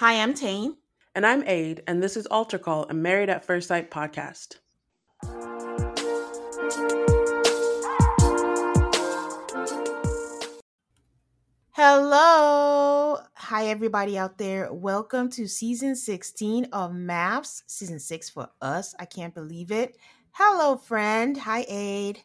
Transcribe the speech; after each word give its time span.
Hi, 0.00 0.14
I'm 0.14 0.32
Tane. 0.32 0.78
And 1.14 1.26
I'm 1.26 1.46
Aid, 1.46 1.82
and 1.86 2.02
this 2.02 2.16
is 2.16 2.24
Altar 2.24 2.56
Call, 2.56 2.86
a 2.88 2.94
Married 2.94 3.28
at 3.28 3.44
First 3.44 3.68
Sight 3.68 3.90
podcast. 3.90 4.56
Hello. 11.72 13.18
Hi, 13.34 13.66
everybody 13.66 14.16
out 14.16 14.38
there. 14.38 14.72
Welcome 14.72 15.28
to 15.32 15.46
season 15.46 15.94
16 15.94 16.68
of 16.72 16.92
MAFS, 16.92 17.64
season 17.66 18.00
six 18.00 18.30
for 18.30 18.48
us. 18.62 18.94
I 18.98 19.04
can't 19.04 19.34
believe 19.34 19.70
it. 19.70 19.98
Hello, 20.32 20.78
friend. 20.78 21.36
Hi, 21.36 21.66
Aid. 21.68 22.22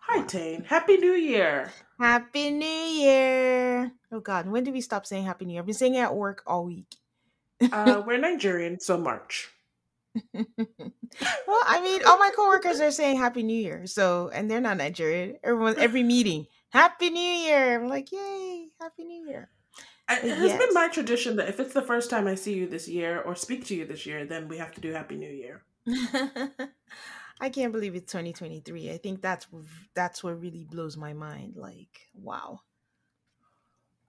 Hi, 0.00 0.24
Tane. 0.24 0.64
Happy 0.64 0.98
New 0.98 1.14
Year. 1.14 1.72
Happy 1.98 2.50
New 2.50 2.66
Year. 2.66 3.92
Oh, 4.12 4.20
God. 4.20 4.46
When 4.46 4.62
did 4.62 4.74
we 4.74 4.82
stop 4.82 5.06
saying 5.06 5.24
Happy 5.24 5.46
New 5.46 5.54
Year? 5.54 5.62
I've 5.62 5.66
been 5.66 5.74
saying 5.74 5.94
it 5.94 6.00
at 6.00 6.14
work 6.14 6.42
all 6.46 6.66
week. 6.66 6.96
Uh, 7.60 8.02
we're 8.06 8.18
Nigerian, 8.18 8.80
so 8.80 8.98
March. 8.98 9.50
well, 10.32 10.44
I 11.66 11.80
mean, 11.82 12.00
all 12.06 12.18
my 12.18 12.30
coworkers 12.36 12.80
are 12.80 12.90
saying 12.90 13.18
Happy 13.18 13.42
New 13.42 13.60
Year. 13.60 13.86
So, 13.86 14.30
and 14.32 14.50
they're 14.50 14.60
not 14.60 14.76
Nigerian. 14.76 15.36
Everyone, 15.42 15.78
every 15.78 16.02
meeting, 16.14 16.46
Happy 16.70 17.10
New 17.10 17.20
Year. 17.20 17.80
I'm 17.80 17.88
like, 17.88 18.12
yay, 18.12 18.68
Happy 18.80 19.04
New 19.04 19.28
Year. 19.28 19.50
It 20.10 20.22
has 20.22 20.50
yes. 20.50 20.58
been 20.58 20.74
my 20.74 20.88
tradition 20.88 21.36
that 21.36 21.48
if 21.48 21.58
it's 21.60 21.72
the 21.72 21.82
first 21.82 22.10
time 22.10 22.26
I 22.26 22.34
see 22.34 22.52
you 22.52 22.68
this 22.68 22.86
year 22.86 23.22
or 23.22 23.34
speak 23.34 23.64
to 23.66 23.74
you 23.74 23.86
this 23.86 24.04
year, 24.04 24.26
then 24.26 24.48
we 24.48 24.58
have 24.58 24.72
to 24.72 24.80
do 24.80 24.92
Happy 24.92 25.16
New 25.16 25.30
Year. 25.30 25.62
I 27.40 27.48
can't 27.48 27.72
believe 27.72 27.94
it's 27.94 28.12
2023. 28.12 28.90
I 28.90 28.98
think 28.98 29.22
that's 29.22 29.46
that's 29.94 30.22
what 30.22 30.40
really 30.40 30.64
blows 30.64 30.96
my 30.96 31.14
mind. 31.14 31.54
Like, 31.56 32.08
wow. 32.14 32.60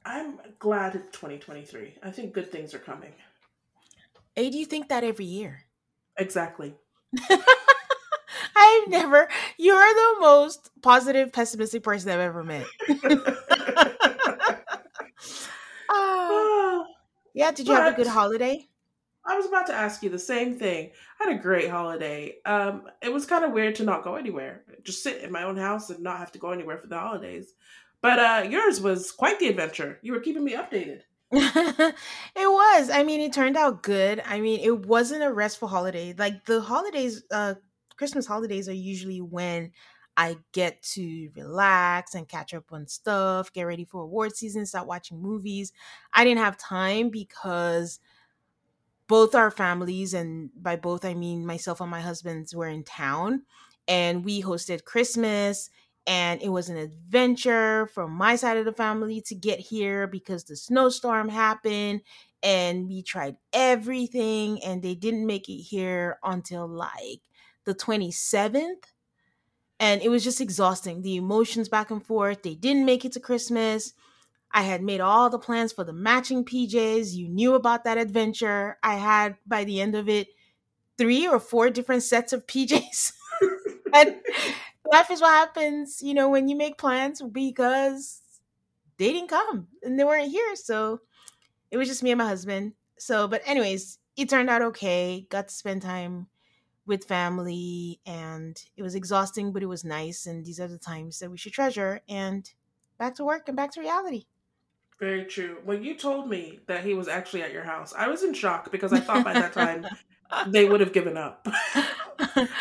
I'm 0.05 0.39
glad 0.59 0.95
it's 0.95 1.17
2023. 1.17 1.95
I 2.03 2.11
think 2.11 2.33
good 2.33 2.51
things 2.51 2.73
are 2.73 2.79
coming. 2.79 3.13
Hey, 4.35 4.49
do 4.49 4.57
you 4.57 4.65
think 4.65 4.89
that 4.89 5.05
every 5.05 5.25
year? 5.25 5.61
Exactly. 6.17 6.75
I've 8.55 8.87
never. 8.87 9.29
You're 9.57 9.93
the 9.93 10.15
most 10.19 10.71
positive, 10.81 11.31
pessimistic 11.31 11.83
person 11.83 12.11
I've 12.11 12.19
ever 12.19 12.43
met. 12.43 12.65
uh, 15.89 16.83
yeah. 17.33 17.51
Did 17.51 17.67
you 17.67 17.73
but 17.75 17.83
have 17.83 17.93
a 17.93 17.95
good 17.95 18.07
holiday? 18.07 18.67
I 19.25 19.37
was 19.37 19.45
about 19.47 19.67
to 19.67 19.73
ask 19.73 20.03
you 20.03 20.09
the 20.09 20.19
same 20.19 20.59
thing. 20.59 20.91
I 21.19 21.29
had 21.29 21.39
a 21.39 21.41
great 21.41 21.69
holiday. 21.69 22.35
Um, 22.45 22.83
it 23.01 23.11
was 23.11 23.25
kind 23.25 23.43
of 23.43 23.53
weird 23.53 23.75
to 23.75 23.83
not 23.83 24.03
go 24.03 24.15
anywhere, 24.15 24.63
just 24.83 25.01
sit 25.01 25.23
in 25.23 25.31
my 25.31 25.43
own 25.43 25.57
house 25.57 25.89
and 25.89 26.03
not 26.03 26.19
have 26.19 26.31
to 26.33 26.39
go 26.39 26.51
anywhere 26.51 26.77
for 26.77 26.87
the 26.87 26.99
holidays. 26.99 27.53
But 28.01 28.19
uh, 28.19 28.47
yours 28.47 28.81
was 28.81 29.11
quite 29.11 29.39
the 29.39 29.47
adventure. 29.47 29.97
You 30.03 30.13
were 30.13 30.19
keeping 30.19 30.43
me 30.43 30.53
updated. 30.53 31.01
it 31.31 31.95
was. 32.35 32.89
I 32.89 33.03
mean, 33.03 33.19
it 33.21 33.33
turned 33.33 33.57
out 33.57 33.83
good. 33.83 34.21
I 34.25 34.39
mean, 34.39 34.59
it 34.61 34.85
wasn't 34.85 35.23
a 35.23 35.33
restful 35.33 35.67
holiday. 35.67 36.13
Like 36.17 36.45
the 36.45 36.61
holidays, 36.61 37.23
uh, 37.31 37.55
Christmas 37.97 38.25
holidays 38.27 38.69
are 38.69 38.73
usually 38.73 39.21
when 39.21 39.71
I 40.17 40.37
get 40.53 40.81
to 40.93 41.29
relax 41.35 42.13
and 42.15 42.27
catch 42.27 42.53
up 42.53 42.71
on 42.71 42.87
stuff, 42.87 43.51
get 43.51 43.63
ready 43.63 43.83
for 43.85 44.01
award 44.01 44.35
season, 44.35 44.65
start 44.65 44.87
watching 44.87 45.21
movies. 45.21 45.73
I 46.13 46.23
didn't 46.23 46.43
have 46.43 46.57
time 46.57 47.09
because 47.09 47.99
both 49.07 49.35
our 49.35 49.51
families, 49.51 50.13
and 50.13 50.49
by 50.55 50.75
both 50.75 51.05
I 51.05 51.13
mean 51.13 51.45
myself 51.45 51.79
and 51.81 51.91
my 51.91 52.01
husband's, 52.01 52.55
were 52.55 52.67
in 52.67 52.83
town, 52.83 53.43
and 53.87 54.25
we 54.25 54.41
hosted 54.41 54.83
Christmas. 54.83 55.69
And 56.07 56.41
it 56.41 56.49
was 56.49 56.69
an 56.69 56.77
adventure 56.77 57.87
from 57.87 58.11
my 58.11 58.35
side 58.35 58.57
of 58.57 58.65
the 58.65 58.73
family 58.73 59.21
to 59.21 59.35
get 59.35 59.59
here 59.59 60.05
because 60.07 60.43
the 60.43 60.55
snowstorm 60.55 61.29
happened 61.29 62.01
and 62.43 62.87
we 62.87 63.01
tried 63.01 63.37
everything 63.53 64.63
and 64.63 64.83
they 64.83 64.93
didn't 64.93 65.25
make 65.25 65.49
it 65.49 65.61
here 65.61 66.19
until 66.23 66.67
like 66.67 67.21
the 67.65 67.73
27th 67.73 68.93
and 69.79 70.01
it 70.01 70.09
was 70.09 70.23
just 70.23 70.41
exhausting 70.41 71.01
the 71.01 71.15
emotions 71.15 71.69
back 71.69 71.91
and 71.91 72.05
forth 72.05 72.43
they 72.43 72.55
didn't 72.55 72.85
make 72.85 73.05
it 73.05 73.11
to 73.13 73.19
christmas. 73.19 73.93
I 74.53 74.63
had 74.63 74.83
made 74.83 75.01
all 75.01 75.29
the 75.29 75.39
plans 75.39 75.73
for 75.73 75.83
the 75.83 75.93
matching 75.93 76.45
pjs 76.45 77.13
you 77.13 77.29
knew 77.29 77.55
about 77.55 77.83
that 77.85 77.97
adventure. 77.99 78.77
I 78.83 78.95
had 78.95 79.37
by 79.47 79.65
the 79.65 79.81
end 79.81 79.95
of 79.95 80.09
it 80.09 80.29
three 80.97 81.27
or 81.27 81.39
four 81.39 81.69
different 81.69 82.03
sets 82.03 82.33
of 82.33 82.47
pjs 82.47 83.13
and 83.93 84.15
life 84.91 85.09
is 85.09 85.21
what 85.21 85.31
happens 85.31 86.01
you 86.01 86.13
know 86.13 86.29
when 86.29 86.47
you 86.47 86.55
make 86.55 86.77
plans 86.77 87.21
because 87.21 88.21
they 88.97 89.11
didn't 89.11 89.29
come 89.29 89.67
and 89.83 89.99
they 89.99 90.03
weren't 90.03 90.31
here. 90.31 90.55
So 90.55 91.01
it 91.71 91.77
was 91.77 91.87
just 91.87 92.03
me 92.03 92.11
and 92.11 92.17
my 92.17 92.27
husband. 92.27 92.73
So 92.97 93.27
but 93.27 93.41
anyways 93.45 93.99
it 94.15 94.29
turned 94.29 94.49
out 94.49 94.61
okay. 94.61 95.27
Got 95.29 95.49
to 95.49 95.53
spend 95.53 95.81
time 95.81 96.27
with 96.85 97.05
family 97.05 97.99
and 98.05 98.61
it 98.77 98.83
was 98.83 98.95
exhausting 98.95 99.51
but 99.51 99.63
it 99.63 99.67
was 99.67 99.83
nice. 99.83 100.25
And 100.25 100.45
these 100.45 100.59
are 100.59 100.67
the 100.67 100.77
times 100.77 101.19
that 101.19 101.31
we 101.31 101.37
should 101.37 101.53
treasure 101.53 102.01
and 102.07 102.49
back 102.97 103.15
to 103.15 103.25
work 103.25 103.47
and 103.47 103.57
back 103.57 103.71
to 103.71 103.81
reality. 103.81 104.25
Very 104.99 105.25
true. 105.25 105.57
When 105.65 105.83
you 105.83 105.95
told 105.95 106.29
me 106.29 106.59
that 106.67 106.85
he 106.85 106.93
was 106.93 107.09
actually 107.09 107.43
at 107.43 107.51
your 107.51 107.63
house. 107.63 107.93
I 107.97 108.07
was 108.07 108.23
in 108.23 108.33
shock 108.33 108.71
because 108.71 108.93
i 108.93 108.99
thought 108.99 109.25
by 109.25 109.33
that 109.33 109.51
time 109.51 109.85
they 110.47 110.65
would 110.65 110.79
have 110.81 110.93
given 110.93 111.17
up. 111.17 111.47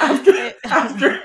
After, 0.00 0.52
after 0.64 1.20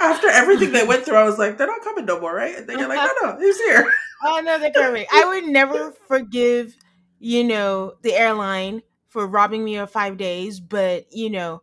after 0.00 0.28
everything 0.28 0.72
they 0.72 0.84
went 0.86 1.04
through 1.04 1.16
i 1.16 1.24
was 1.24 1.38
like 1.38 1.58
they're 1.58 1.66
not 1.66 1.82
coming 1.82 2.04
no 2.06 2.18
more 2.20 2.34
right? 2.34 2.56
And 2.56 2.66
they're 2.66 2.88
like 2.88 2.96
no 2.98 3.12
no 3.22 3.38
he's 3.38 3.60
here. 3.60 3.90
Oh 4.24 4.40
no 4.42 4.58
they're 4.58 4.72
coming. 4.72 5.04
I 5.12 5.26
would 5.26 5.44
never 5.44 5.92
forgive 6.08 6.74
you 7.18 7.44
know 7.44 7.94
the 8.02 8.14
airline 8.14 8.82
for 9.08 9.26
robbing 9.26 9.62
me 9.64 9.76
of 9.76 9.90
five 9.90 10.16
days 10.16 10.58
but 10.60 11.06
you 11.12 11.30
know 11.30 11.62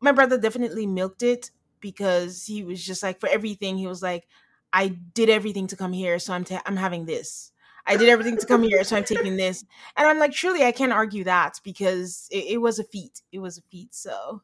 my 0.00 0.12
brother 0.12 0.38
definitely 0.38 0.86
milked 0.86 1.22
it 1.22 1.50
because 1.80 2.44
he 2.46 2.62
was 2.64 2.84
just 2.84 3.02
like 3.02 3.20
for 3.20 3.28
everything 3.28 3.76
he 3.76 3.86
was 3.86 4.02
like 4.02 4.26
i 4.72 4.88
did 4.88 5.28
everything 5.28 5.66
to 5.66 5.76
come 5.76 5.92
here 5.92 6.18
so 6.18 6.32
i'm 6.32 6.44
ta- 6.44 6.62
i'm 6.66 6.76
having 6.76 7.06
this 7.06 7.52
i 7.88 7.96
did 7.96 8.08
everything 8.08 8.36
to 8.36 8.46
come 8.46 8.62
here 8.62 8.84
so 8.84 8.96
i'm 8.96 9.04
taking 9.04 9.36
this. 9.36 9.64
And 9.96 10.06
i'm 10.06 10.18
like 10.18 10.32
truly 10.32 10.64
i 10.64 10.72
can't 10.72 10.92
argue 10.92 11.24
that 11.24 11.60
because 11.64 12.28
it, 12.30 12.44
it 12.52 12.58
was 12.58 12.78
a 12.78 12.84
feat. 12.84 13.22
It 13.32 13.40
was 13.40 13.58
a 13.58 13.62
feat. 13.62 13.94
So 13.94 14.42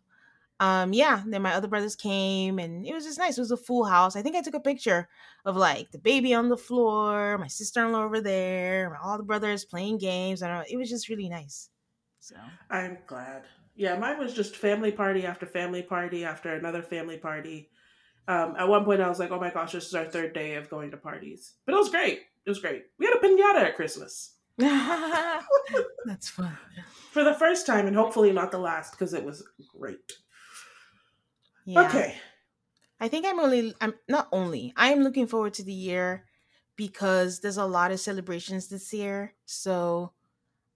um 0.61 0.93
yeah 0.93 1.23
then 1.27 1.43
my 1.43 1.53
other 1.53 1.67
brothers 1.67 1.97
came 1.97 2.59
and 2.59 2.87
it 2.87 2.95
was 2.95 3.05
just 3.05 3.19
nice. 3.19 3.39
It 3.39 3.43
was 3.43 3.51
a 3.51 3.57
full 3.57 3.85
house. 3.85 4.17
I 4.17 4.23
think 4.23 4.37
i 4.37 4.43
took 4.43 4.55
a 4.55 4.61
picture 4.61 5.09
of 5.45 5.57
like 5.57 5.91
the 5.93 5.99
baby 5.99 6.35
on 6.35 6.49
the 6.49 6.57
floor 6.57 7.39
my 7.39 7.49
sister-in-law 7.49 8.05
over 8.05 8.21
there 8.21 8.99
all 9.03 9.19
the 9.19 9.25
brothers 9.25 9.65
playing 9.65 9.99
games. 9.99 10.43
And 10.43 10.65
it 10.69 10.77
was 10.77 10.91
just 10.91 11.09
really 11.09 11.29
nice. 11.29 11.71
So. 12.21 12.37
I'm 12.71 12.97
glad. 13.07 13.45
Yeah, 13.77 13.99
mine 13.99 14.19
was 14.19 14.33
just 14.33 14.57
family 14.57 14.93
party 14.93 15.27
after 15.27 15.47
family 15.47 15.83
party 15.83 16.25
after 16.25 16.55
another 16.55 16.83
family 16.83 17.19
party. 17.19 17.71
Um, 18.27 18.55
at 18.57 18.69
one 18.69 18.85
point, 18.85 19.03
I 19.03 19.09
was 19.09 19.19
like, 19.19 19.31
"Oh 19.31 19.41
my 19.41 19.51
gosh, 19.51 19.73
this 19.73 19.87
is 19.87 19.95
our 19.95 20.07
third 20.07 20.33
day 20.33 20.55
of 20.55 20.71
going 20.71 20.91
to 20.93 20.97
parties," 20.97 21.55
but 21.67 21.75
it 21.75 21.79
was 21.79 21.91
great. 21.91 22.23
It 22.47 22.51
was 22.51 22.61
great. 22.61 22.85
We 22.99 23.07
had 23.07 23.17
a 23.17 23.19
pinata 23.19 23.69
at 23.69 23.77
Christmas. 23.77 24.35
That's 24.59 26.29
fun 26.29 26.57
for 27.11 27.25
the 27.25 27.35
first 27.35 27.67
time, 27.67 27.87
and 27.87 27.97
hopefully 27.97 28.33
not 28.33 28.51
the 28.51 28.59
last, 28.59 28.93
because 28.93 29.15
it 29.15 29.25
was 29.25 29.43
great. 29.77 30.13
Yeah. 31.65 31.87
Okay. 31.87 32.17
I 33.01 33.09
think 33.09 33.27
I'm 33.27 33.41
only. 33.41 33.75
I'm 33.81 33.95
not 34.09 34.29
only. 34.31 34.73
I'm 34.77 35.03
looking 35.03 35.27
forward 35.27 35.55
to 35.55 35.65
the 35.65 35.73
year 35.73 36.27
because 36.77 37.41
there's 37.41 37.57
a 37.57 37.65
lot 37.65 37.91
of 37.91 38.01
celebrations 38.01 38.69
this 38.69 38.93
year. 38.93 39.35
So, 39.45 40.13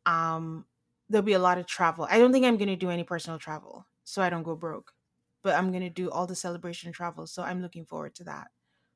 um, 0.07 0.65
there'll 1.09 1.25
be 1.25 1.33
a 1.35 1.39
lot 1.39 1.59
of 1.59 1.67
travel. 1.67 2.07
I 2.11 2.19
don't 2.19 2.33
think 2.33 2.45
I'm 2.45 2.57
going 2.57 2.69
to 2.69 2.77
do 2.77 2.91
any 2.91 3.05
personal 3.05 3.39
travel 3.39 3.87
so 4.05 4.23
I 4.23 4.31
don't 4.31 4.43
go 4.43 4.57
broke. 4.57 4.95
But 5.43 5.55
I'm 5.55 5.71
going 5.71 5.83
to 5.83 5.91
do 5.91 6.11
all 6.11 6.27
the 6.27 6.35
celebration 6.35 6.93
travel, 6.93 7.27
so 7.27 7.43
I'm 7.43 7.63
looking 7.63 7.85
forward 7.85 8.15
to 8.17 8.25
that 8.25 8.49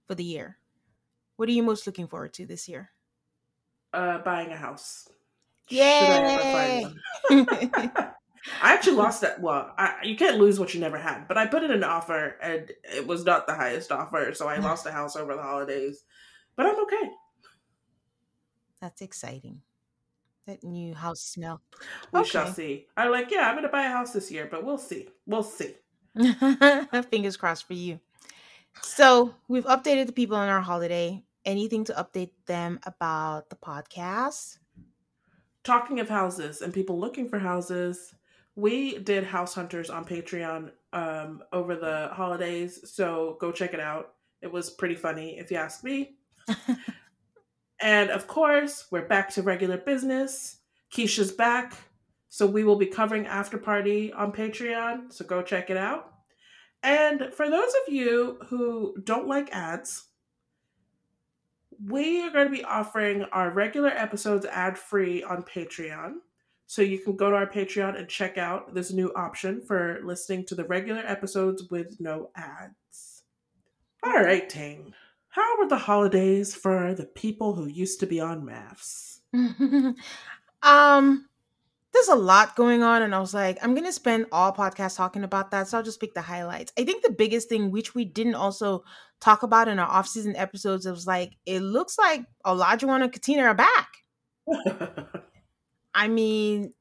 for 0.07 0.15
the 0.15 0.25
year. 0.25 0.59
What 1.43 1.49
are 1.49 1.59
you 1.59 1.65
most 1.65 1.89
looking 1.89 2.07
forward 2.07 2.35
to 2.35 2.47
this 2.47 2.69
year? 2.69 2.93
Uh 3.93 4.19
buying 4.19 4.53
a 4.53 4.57
house. 4.57 5.09
Yay! 5.71 6.87
I 7.31 8.15
actually 8.63 8.95
lost 8.95 9.23
that. 9.23 9.41
Well, 9.41 9.75
I, 9.77 9.97
you 10.05 10.15
can't 10.15 10.39
lose 10.39 10.61
what 10.61 10.73
you 10.73 10.79
never 10.79 10.97
had. 10.97 11.27
But 11.27 11.39
I 11.39 11.49
put 11.49 11.65
in 11.65 11.73
an 11.73 11.83
offer, 11.83 12.37
and 12.41 12.71
it 12.85 13.09
was 13.09 13.25
not 13.25 13.49
the 13.49 13.55
highest 13.55 13.91
offer, 13.91 14.33
so 14.35 14.47
I 14.47 14.59
lost 14.61 14.87
a 14.87 14.93
house 14.93 15.17
over 15.17 15.35
the 15.35 15.43
holidays. 15.43 16.05
But 16.55 16.67
I'm 16.67 16.81
okay. 16.85 17.11
That's 18.81 19.03
exciting. 19.03 19.63
That 20.47 20.63
new 20.63 20.95
house 20.95 21.23
smell. 21.23 21.61
We 22.13 22.21
Okay. 22.21 22.29
shall 22.29 22.47
see. 22.47 22.87
I'm 22.97 23.11
like, 23.11 23.33
yeah, 23.33 23.49
I'm 23.49 23.55
going 23.55 23.65
to 23.65 23.69
buy 23.69 23.87
a 23.87 23.91
house 23.91 24.13
this 24.13 24.31
year, 24.31 24.47
but 24.49 24.65
we'll 24.65 24.79
see. 24.79 25.09
We'll 25.27 25.43
see. 25.43 25.75
Fingers 27.11 27.37
crossed 27.37 27.67
for 27.67 27.75
you. 27.75 27.99
So 28.81 29.35
we've 29.49 29.65
updated 29.65 30.07
the 30.07 30.13
people 30.13 30.37
on 30.37 30.49
our 30.49 30.61
holiday. 30.61 31.23
Anything 31.45 31.85
to 31.85 31.93
update 31.95 32.31
them 32.47 32.79
about 32.85 33.51
the 33.51 33.57
podcast? 33.57 34.59
Talking 35.65 35.99
of 35.99 36.09
houses 36.09 36.63
and 36.63 36.73
people 36.73 36.99
looking 36.99 37.29
for 37.29 37.39
houses, 37.39 38.15
we 38.55 38.99
did 38.99 39.25
House 39.25 39.55
Hunters 39.55 39.91
on 39.91 40.05
Patreon 40.05 40.71
um, 40.93 41.43
over 41.53 41.75
the 41.75 42.11
holidays, 42.13 42.81
so 42.85 43.37
go 43.41 43.51
check 43.51 43.75
it 43.75 43.81
out. 43.81 44.15
It 44.41 44.53
was 44.53 44.71
pretty 44.71 44.95
funny, 44.95 45.39
if 45.39 45.51
you 45.51 45.57
ask 45.57 45.83
me. 45.83 46.17
and 47.81 48.11
of 48.11 48.27
course, 48.27 48.87
we're 48.91 49.07
back 49.07 49.31
to 49.31 49.43
regular 49.43 49.79
business. 49.79 50.59
Keisha's 50.95 51.33
back, 51.33 51.75
so 52.29 52.47
we 52.47 52.63
will 52.63 52.77
be 52.77 52.87
covering 52.87 53.27
After 53.27 53.59
Party 53.59 54.13
on 54.13 54.33
Patreon, 54.33 55.13
so 55.13 55.25
go 55.25 55.43
check 55.43 55.71
it 55.71 55.77
out. 55.77 56.13
And 56.83 57.33
for 57.33 57.49
those 57.49 57.73
of 57.87 57.93
you 57.93 58.39
who 58.49 58.95
don't 59.03 59.29
like 59.29 59.49
ads, 59.53 60.05
we 61.87 62.23
are 62.23 62.31
going 62.31 62.47
to 62.47 62.53
be 62.53 62.65
offering 62.65 63.25
our 63.33 63.51
regular 63.51 63.89
episodes 63.89 64.47
ad 64.47 64.79
free 64.79 65.23
on 65.23 65.43
Patreon. 65.43 66.15
So 66.67 66.81
you 66.81 66.99
can 66.99 67.17
go 67.17 67.31
to 67.31 67.37
our 67.37 67.47
Patreon 67.47 67.99
and 67.99 68.09
check 68.09 68.39
out 68.39 68.75
this 68.75 68.93
new 68.93 69.13
option 69.15 69.61
for 69.61 70.01
listening 70.05 70.47
to 70.47 70.55
the 70.55 70.65
regular 70.65 71.03
episodes 71.05 71.65
with 71.71 72.01
no 72.01 72.31
ads. 72.35 73.25
All 74.03 74.23
right, 74.23 74.49
Tane. 74.49 74.95
How 75.29 75.59
were 75.59 75.69
the 75.69 75.77
holidays 75.77 76.55
for 76.55 76.95
the 76.95 77.07
people 77.07 77.55
who 77.55 77.67
used 77.67 78.01
to 78.01 78.07
be 78.07 78.21
on 78.21 78.43
MAFS? 78.43 79.21
um, 80.63 81.27
there's 81.93 82.09
a 82.09 82.15
lot 82.15 82.57
going 82.57 82.83
on, 82.83 83.03
and 83.03 83.15
I 83.15 83.21
was 83.21 83.35
like, 83.35 83.59
I'm 83.63 83.75
gonna 83.75 83.93
spend 83.93 84.27
all 84.33 84.53
podcast 84.53 84.97
talking 84.97 85.25
about 85.25 85.51
that, 85.51 85.69
so 85.69 85.79
I'll 85.79 85.85
just 85.85 86.01
pick 86.01 86.15
the 86.15 86.23
highlights. 86.23 86.73
I 86.79 86.85
think 86.85 87.03
the 87.03 87.13
biggest 87.13 87.49
thing, 87.49 87.71
which 87.71 87.95
we 87.95 88.05
didn't 88.05 88.35
also 88.35 88.85
talk 89.21 89.43
about 89.43 89.69
in 89.69 89.79
our 89.79 89.89
off-season 89.89 90.35
episodes, 90.37 90.87
it 90.87 90.91
was 90.91 91.07
like 91.07 91.33
it 91.47 91.61
looks 91.61 91.99
like 91.99 92.25
Olajuwon 92.47 93.03
and 93.03 93.13
Katina 93.13 93.43
are 93.43 93.55
back. 93.55 93.89
I 95.95 96.09
mean, 96.09 96.73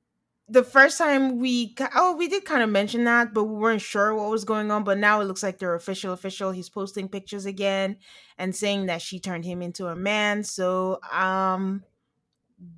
the 0.48 0.64
first 0.64 0.98
time 0.98 1.40
we 1.40 1.76
oh 1.96 2.16
we 2.18 2.28
did 2.28 2.44
kind 2.44 2.62
of 2.62 2.70
mention 2.70 3.06
that, 3.06 3.34
but 3.34 3.46
we 3.46 3.56
weren't 3.56 3.82
sure 3.82 4.14
what 4.14 4.30
was 4.30 4.44
going 4.44 4.70
on. 4.70 4.84
But 4.84 4.98
now 4.98 5.22
it 5.22 5.26
looks 5.26 5.44
like 5.44 5.60
they're 5.60 5.76
official. 5.76 6.14
Official. 6.14 6.52
He's 6.52 6.70
posting 6.70 7.08
pictures 7.08 7.46
again 7.46 7.98
and 8.38 8.56
saying 8.56 8.88
that 8.88 9.02
she 9.02 9.20
turned 9.20 9.46
him 9.46 9.62
into 9.62 9.88
a 9.88 9.96
man. 9.96 10.44
So 10.44 11.00
um, 11.12 11.84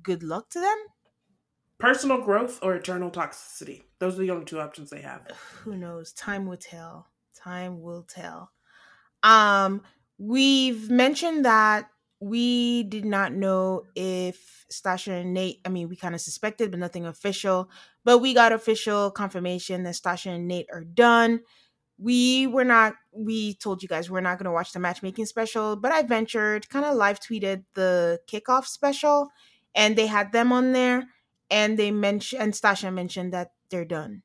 good 0.02 0.22
luck 0.22 0.50
to 0.50 0.60
them. 0.60 0.76
Personal 1.78 2.22
growth 2.22 2.60
or 2.62 2.74
eternal 2.74 3.10
toxicity? 3.10 3.82
Those 3.98 4.14
are 4.14 4.22
the 4.22 4.30
only 4.30 4.44
two 4.44 4.60
options 4.60 4.90
they 4.90 5.00
have. 5.00 5.26
Who 5.62 5.76
knows? 5.76 6.12
Time 6.12 6.46
will 6.46 6.56
tell. 6.56 7.08
Time 7.36 7.82
will 7.82 8.02
tell. 8.02 8.52
Um, 9.22 9.82
we've 10.18 10.90
mentioned 10.90 11.44
that 11.44 11.88
we 12.20 12.84
did 12.84 13.04
not 13.04 13.32
know 13.32 13.82
if 13.94 14.64
Stacia 14.70 15.12
and 15.12 15.34
Nate, 15.34 15.60
I 15.64 15.68
mean, 15.68 15.88
we 15.88 15.96
kind 15.96 16.14
of 16.14 16.20
suspected, 16.20 16.70
but 16.70 16.80
nothing 16.80 17.06
official. 17.06 17.68
But 18.04 18.18
we 18.18 18.34
got 18.34 18.52
official 18.52 19.10
confirmation 19.10 19.82
that 19.82 19.96
Stacia 19.96 20.30
and 20.30 20.48
Nate 20.48 20.68
are 20.72 20.84
done. 20.84 21.40
We 21.98 22.46
were 22.46 22.64
not, 22.64 22.94
we 23.12 23.54
told 23.54 23.82
you 23.82 23.88
guys 23.88 24.10
we're 24.10 24.20
not 24.20 24.38
going 24.38 24.46
to 24.46 24.52
watch 24.52 24.72
the 24.72 24.80
matchmaking 24.80 25.26
special, 25.26 25.76
but 25.76 25.92
I 25.92 26.02
ventured, 26.02 26.68
kind 26.68 26.84
of 26.84 26.96
live 26.96 27.20
tweeted 27.20 27.64
the 27.74 28.20
kickoff 28.26 28.66
special, 28.66 29.28
and 29.74 29.94
they 29.96 30.06
had 30.06 30.32
them 30.32 30.52
on 30.52 30.72
there. 30.72 31.04
And 31.50 31.78
they 31.78 31.90
mentioned, 31.90 32.42
and 32.42 32.54
Stacia 32.56 32.90
mentioned 32.90 33.32
that 33.32 33.52
they're 33.70 33.84
done. 33.84 34.22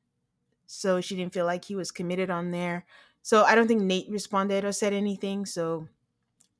So 0.66 1.00
she 1.00 1.16
didn't 1.16 1.34
feel 1.34 1.46
like 1.46 1.64
he 1.64 1.74
was 1.74 1.90
committed 1.90 2.30
on 2.30 2.50
there. 2.50 2.86
So 3.22 3.44
I 3.44 3.54
don't 3.54 3.68
think 3.68 3.82
Nate 3.82 4.08
responded 4.08 4.64
or 4.64 4.72
said 4.72 4.92
anything. 4.92 5.44
So 5.46 5.88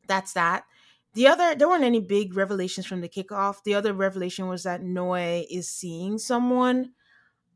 that's 0.06 0.32
that. 0.34 0.64
The 1.14 1.26
other, 1.26 1.54
there 1.54 1.68
weren't 1.68 1.84
any 1.84 2.00
big 2.00 2.36
revelations 2.36 2.86
from 2.86 3.00
the 3.00 3.08
kickoff. 3.08 3.62
The 3.64 3.74
other 3.74 3.92
revelation 3.92 4.48
was 4.48 4.64
that 4.64 4.82
Noi 4.82 5.46
is 5.50 5.68
seeing 5.68 6.18
someone, 6.18 6.92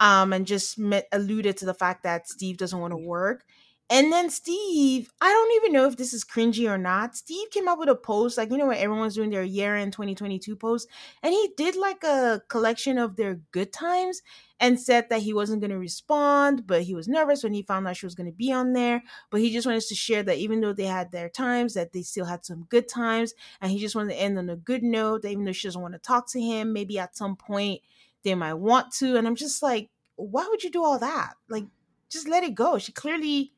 um, 0.00 0.32
and 0.32 0.46
just 0.46 0.78
met, 0.78 1.06
alluded 1.12 1.56
to 1.58 1.64
the 1.64 1.74
fact 1.74 2.02
that 2.02 2.28
Steve 2.28 2.56
doesn't 2.56 2.80
want 2.80 2.92
to 2.92 2.96
work. 2.96 3.44
And 3.90 4.10
then 4.10 4.30
Steve, 4.30 5.12
I 5.20 5.28
don't 5.28 5.52
even 5.56 5.72
know 5.72 5.86
if 5.86 5.96
this 5.96 6.14
is 6.14 6.24
cringy 6.24 6.68
or 6.68 6.78
not. 6.78 7.16
Steve 7.16 7.50
came 7.50 7.68
up 7.68 7.78
with 7.78 7.90
a 7.90 7.94
post, 7.94 8.38
like 8.38 8.50
you 8.50 8.56
know, 8.56 8.68
when 8.68 8.78
everyone's 8.78 9.14
doing 9.14 9.30
their 9.30 9.44
year 9.44 9.76
end 9.76 9.92
2022 9.92 10.56
post, 10.56 10.88
and 11.22 11.32
he 11.32 11.50
did 11.56 11.76
like 11.76 12.02
a 12.02 12.40
collection 12.48 12.96
of 12.96 13.16
their 13.16 13.40
good 13.52 13.72
times 13.72 14.22
and 14.58 14.80
said 14.80 15.10
that 15.10 15.20
he 15.20 15.34
wasn't 15.34 15.60
going 15.60 15.70
to 15.70 15.78
respond, 15.78 16.66
but 16.66 16.82
he 16.82 16.94
was 16.94 17.08
nervous 17.08 17.44
when 17.44 17.52
he 17.52 17.62
found 17.62 17.86
out 17.86 17.96
she 17.96 18.06
was 18.06 18.14
going 18.14 18.26
to 18.26 18.32
be 18.32 18.50
on 18.50 18.72
there. 18.72 19.02
But 19.30 19.42
he 19.42 19.52
just 19.52 19.66
wanted 19.66 19.82
to 19.82 19.94
share 19.94 20.22
that 20.22 20.38
even 20.38 20.62
though 20.62 20.72
they 20.72 20.86
had 20.86 21.12
their 21.12 21.28
times, 21.28 21.74
that 21.74 21.92
they 21.92 22.02
still 22.02 22.24
had 22.24 22.46
some 22.46 22.66
good 22.70 22.88
times, 22.88 23.34
and 23.60 23.70
he 23.70 23.78
just 23.78 23.94
wanted 23.94 24.14
to 24.14 24.20
end 24.20 24.38
on 24.38 24.48
a 24.48 24.56
good 24.56 24.82
note. 24.82 25.22
That 25.22 25.30
even 25.30 25.44
though 25.44 25.52
she 25.52 25.68
doesn't 25.68 25.82
want 25.82 25.94
to 25.94 26.00
talk 26.00 26.26
to 26.30 26.40
him, 26.40 26.72
maybe 26.72 26.98
at 26.98 27.16
some 27.16 27.36
point 27.36 27.82
they 28.22 28.34
might 28.34 28.54
want 28.54 28.92
to. 28.94 29.16
And 29.16 29.26
I'm 29.26 29.36
just 29.36 29.62
like, 29.62 29.90
why 30.16 30.46
would 30.48 30.64
you 30.64 30.70
do 30.70 30.82
all 30.82 30.98
that? 30.98 31.34
Like, 31.50 31.66
just 32.08 32.28
let 32.28 32.44
it 32.44 32.54
go. 32.54 32.78
She 32.78 32.92
clearly 32.92 33.52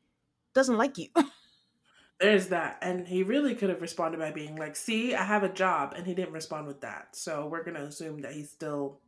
doesn't 0.53 0.77
like 0.77 0.97
you. 0.97 1.09
There's 2.19 2.47
that. 2.47 2.79
And 2.81 3.07
he 3.07 3.21
really 3.23 3.53
could 3.53 3.69
have 3.69 3.81
responded 3.81 4.19
by 4.19 4.31
being 4.31 4.55
like, 4.55 4.75
see, 4.75 5.13
I 5.13 5.23
have 5.23 5.43
a 5.43 5.49
job. 5.49 5.93
And 5.95 6.07
he 6.07 6.15
didn't 6.15 6.33
respond 6.33 6.65
with 6.65 6.81
that. 6.81 7.09
So 7.15 7.45
we're 7.45 7.63
going 7.63 7.75
to 7.75 7.83
assume 7.83 8.21
that 8.21 8.33
he's 8.33 8.49
still, 8.49 8.99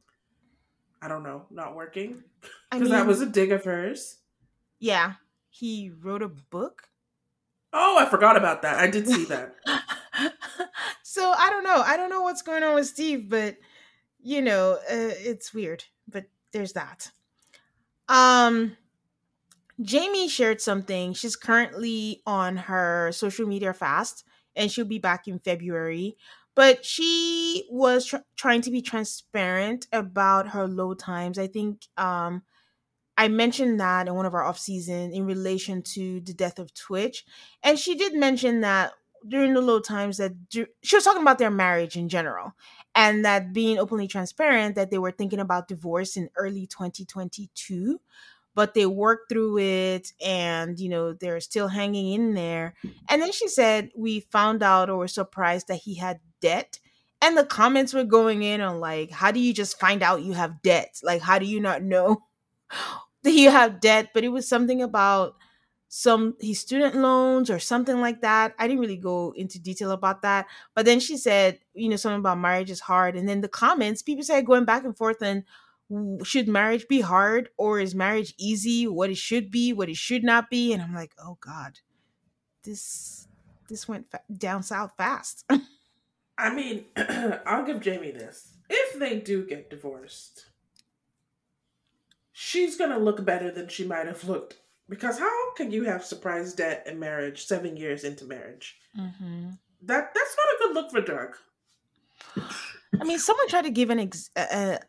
I 1.01 1.07
don't 1.07 1.23
know, 1.23 1.45
not 1.49 1.75
working. 1.75 2.23
Because 2.71 2.89
that 2.91 3.07
was 3.07 3.21
a 3.21 3.25
dig 3.25 3.51
of 3.51 3.63
hers. 3.63 4.17
yeah, 4.79 5.13
he 5.49 5.91
wrote 6.01 6.21
a 6.21 6.27
book. 6.27 6.89
Oh, 7.73 7.97
I 7.99 8.05
forgot 8.05 8.37
about 8.37 8.61
that. 8.61 8.77
I 8.77 8.89
did 8.89 9.07
see 9.07 9.25
that. 9.25 9.55
so 11.03 11.33
I 11.37 11.49
don't 11.49 11.63
know. 11.63 11.83
I 11.85 11.97
don't 11.97 12.09
know 12.09 12.21
what's 12.21 12.41
going 12.41 12.63
on 12.63 12.75
with 12.75 12.87
Steve, 12.87 13.29
but 13.29 13.57
you 14.21 14.41
know, 14.41 14.73
uh, 14.73 14.77
it's 14.89 15.53
weird. 15.53 15.83
But 16.07 16.25
there's 16.51 16.73
that. 16.73 17.11
Um, 18.07 18.75
Jamie 19.81 20.27
shared 20.27 20.61
something. 20.61 21.13
She's 21.13 21.35
currently 21.35 22.21
on 22.25 22.57
her 22.57 23.11
social 23.13 23.47
media 23.47 23.73
fast, 23.73 24.25
and 24.55 24.71
she'll 24.71 24.85
be 24.85 24.99
back 24.99 25.27
in 25.27 25.39
February. 25.39 26.17
But 26.55 26.83
she 26.85 27.65
was 27.69 28.05
tr- 28.07 28.17
trying 28.35 28.61
to 28.61 28.71
be 28.71 28.81
transparent 28.81 29.87
about 29.93 30.49
her 30.49 30.67
low 30.67 30.93
times. 30.93 31.39
I 31.39 31.47
think 31.47 31.85
um, 31.95 32.41
I 33.17 33.27
mentioned 33.29 33.79
that 33.79 34.07
in 34.07 34.15
one 34.15 34.25
of 34.25 34.33
our 34.33 34.43
off 34.45 34.59
season 34.59 35.13
in 35.13 35.25
relation 35.25 35.83
to 35.95 36.21
the 36.21 36.33
death 36.33 36.59
of 36.59 36.73
Twitch, 36.73 37.25
and 37.63 37.79
she 37.79 37.95
did 37.95 38.15
mention 38.15 38.61
that 38.61 38.93
during 39.27 39.53
the 39.53 39.61
low 39.61 39.79
times 39.79 40.17
that 40.17 40.49
dur- 40.49 40.69
she 40.81 40.95
was 40.95 41.03
talking 41.03 41.21
about 41.21 41.37
their 41.39 41.51
marriage 41.51 41.97
in 41.97 42.07
general 42.07 42.53
and 42.95 43.25
that 43.25 43.51
being 43.53 43.77
openly 43.77 44.07
transparent 44.07 44.75
that 44.75 44.91
they 44.91 44.97
were 44.97 45.11
thinking 45.11 45.39
about 45.39 45.67
divorce 45.67 46.15
in 46.15 46.29
early 46.37 46.65
2022 46.67 47.99
but 48.55 48.73
they 48.73 48.85
worked 48.85 49.29
through 49.29 49.57
it 49.59 50.11
and 50.25 50.79
you 50.79 50.89
know 50.89 51.13
they're 51.13 51.39
still 51.39 51.67
hanging 51.67 52.13
in 52.13 52.33
there 52.33 52.73
and 53.09 53.21
then 53.21 53.31
she 53.31 53.47
said 53.47 53.89
we 53.95 54.19
found 54.19 54.63
out 54.63 54.89
or 54.89 54.97
were 54.97 55.07
surprised 55.07 55.67
that 55.67 55.75
he 55.75 55.95
had 55.95 56.19
debt 56.41 56.79
and 57.21 57.37
the 57.37 57.45
comments 57.45 57.93
were 57.93 58.03
going 58.03 58.43
in 58.43 58.61
on 58.61 58.79
like 58.79 59.11
how 59.11 59.31
do 59.31 59.39
you 59.39 59.53
just 59.53 59.79
find 59.79 60.01
out 60.03 60.21
you 60.23 60.33
have 60.33 60.61
debt 60.61 60.99
like 61.03 61.21
how 61.21 61.39
do 61.39 61.45
you 61.45 61.59
not 61.59 61.81
know 61.83 62.21
that 63.23 63.31
you 63.31 63.49
have 63.49 63.79
debt 63.79 64.09
but 64.13 64.23
it 64.23 64.29
was 64.29 64.47
something 64.47 64.81
about 64.81 65.35
some 65.89 66.35
his 66.39 66.59
student 66.59 66.95
loans 66.95 67.49
or 67.49 67.57
something 67.59 67.99
like 67.99 68.21
that. 68.21 68.53
I 68.59 68.67
didn't 68.67 68.79
really 68.81 68.95
go 68.97 69.33
into 69.35 69.59
detail 69.59 69.91
about 69.91 70.21
that. 70.21 70.45
But 70.75 70.85
then 70.85 70.99
she 70.99 71.17
said, 71.17 71.59
you 71.73 71.89
know, 71.89 71.95
something 71.95 72.19
about 72.19 72.37
marriage 72.37 72.69
is 72.69 72.79
hard. 72.79 73.15
And 73.15 73.27
then 73.27 73.41
the 73.41 73.47
comments, 73.47 74.03
people 74.03 74.23
said 74.23 74.45
going 74.45 74.65
back 74.65 74.85
and 74.85 74.95
forth 74.95 75.21
and 75.21 75.43
should 76.23 76.47
marriage 76.47 76.87
be 76.87 77.01
hard 77.01 77.49
or 77.57 77.79
is 77.79 77.95
marriage 77.95 78.33
easy? 78.37 78.87
What 78.87 79.09
it 79.09 79.17
should 79.17 79.49
be, 79.49 79.73
what 79.73 79.89
it 79.89 79.97
should 79.97 80.23
not 80.23 80.49
be. 80.49 80.73
And 80.73 80.81
I'm 80.81 80.93
like, 80.93 81.13
oh 81.23 81.37
God, 81.41 81.79
this 82.63 83.27
this 83.67 83.87
went 83.87 84.09
fa- 84.11 84.21
down 84.35 84.63
south 84.63 84.93
fast. 84.97 85.45
I 86.37 86.53
mean, 86.53 86.85
I'll 87.45 87.65
give 87.65 87.81
Jamie 87.81 88.11
this. 88.11 88.55
If 88.69 88.99
they 88.99 89.19
do 89.19 89.45
get 89.45 89.69
divorced, 89.69 90.45
she's 92.31 92.77
gonna 92.77 92.99
look 92.99 93.25
better 93.25 93.51
than 93.51 93.67
she 93.67 93.85
might 93.85 94.07
have 94.07 94.27
looked. 94.27 94.57
Because 94.87 95.19
how 95.19 95.53
can 95.53 95.71
you 95.71 95.83
have 95.83 96.03
surprise 96.03 96.53
debt 96.53 96.83
in 96.87 96.99
marriage 96.99 97.45
seven 97.45 97.77
years 97.77 98.03
into 98.03 98.25
marriage? 98.25 98.77
Mm-hmm. 98.97 99.49
That 99.83 100.13
that's 100.13 100.37
not 100.37 100.55
a 100.55 100.57
good 100.59 100.73
look 100.73 100.91
for 100.91 101.01
Doug. 101.01 101.35
I 102.99 103.03
mean, 103.03 103.19
someone 103.19 103.47
tried 103.47 103.63
to 103.63 103.69
give 103.69 103.91
an 103.91 103.99
ex- 103.99 104.31
a, 104.35 104.79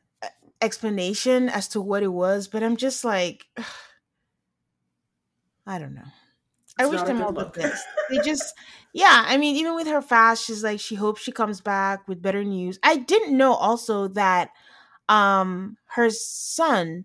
explanation 0.61 1.49
as 1.49 1.69
to 1.69 1.81
what 1.81 2.03
it 2.03 2.13
was, 2.13 2.49
but 2.49 2.63
I'm 2.63 2.77
just 2.77 3.05
like, 3.05 3.47
I 5.67 5.79
don't 5.79 5.95
know. 5.95 6.03
I 6.79 6.87
wish 6.87 7.03
them 7.03 7.23
all 7.23 7.33
the 7.33 7.45
best. 7.45 7.87
They 8.11 8.19
just, 8.19 8.55
yeah. 8.93 9.25
I 9.27 9.37
mean, 9.37 9.55
even 9.57 9.77
with 9.77 9.87
her 9.87 10.03
fast, 10.03 10.45
she's 10.45 10.65
like, 10.65 10.81
she 10.81 10.97
hopes 10.97 11.21
she 11.21 11.31
comes 11.31 11.61
back 11.61 12.09
with 12.09 12.23
better 12.23 12.43
news. 12.43 12.79
I 12.83 12.97
didn't 12.97 13.37
know 13.37 13.53
also 13.53 14.09
that, 14.09 14.51
um, 15.09 15.77
her 15.91 16.11
son 16.11 17.05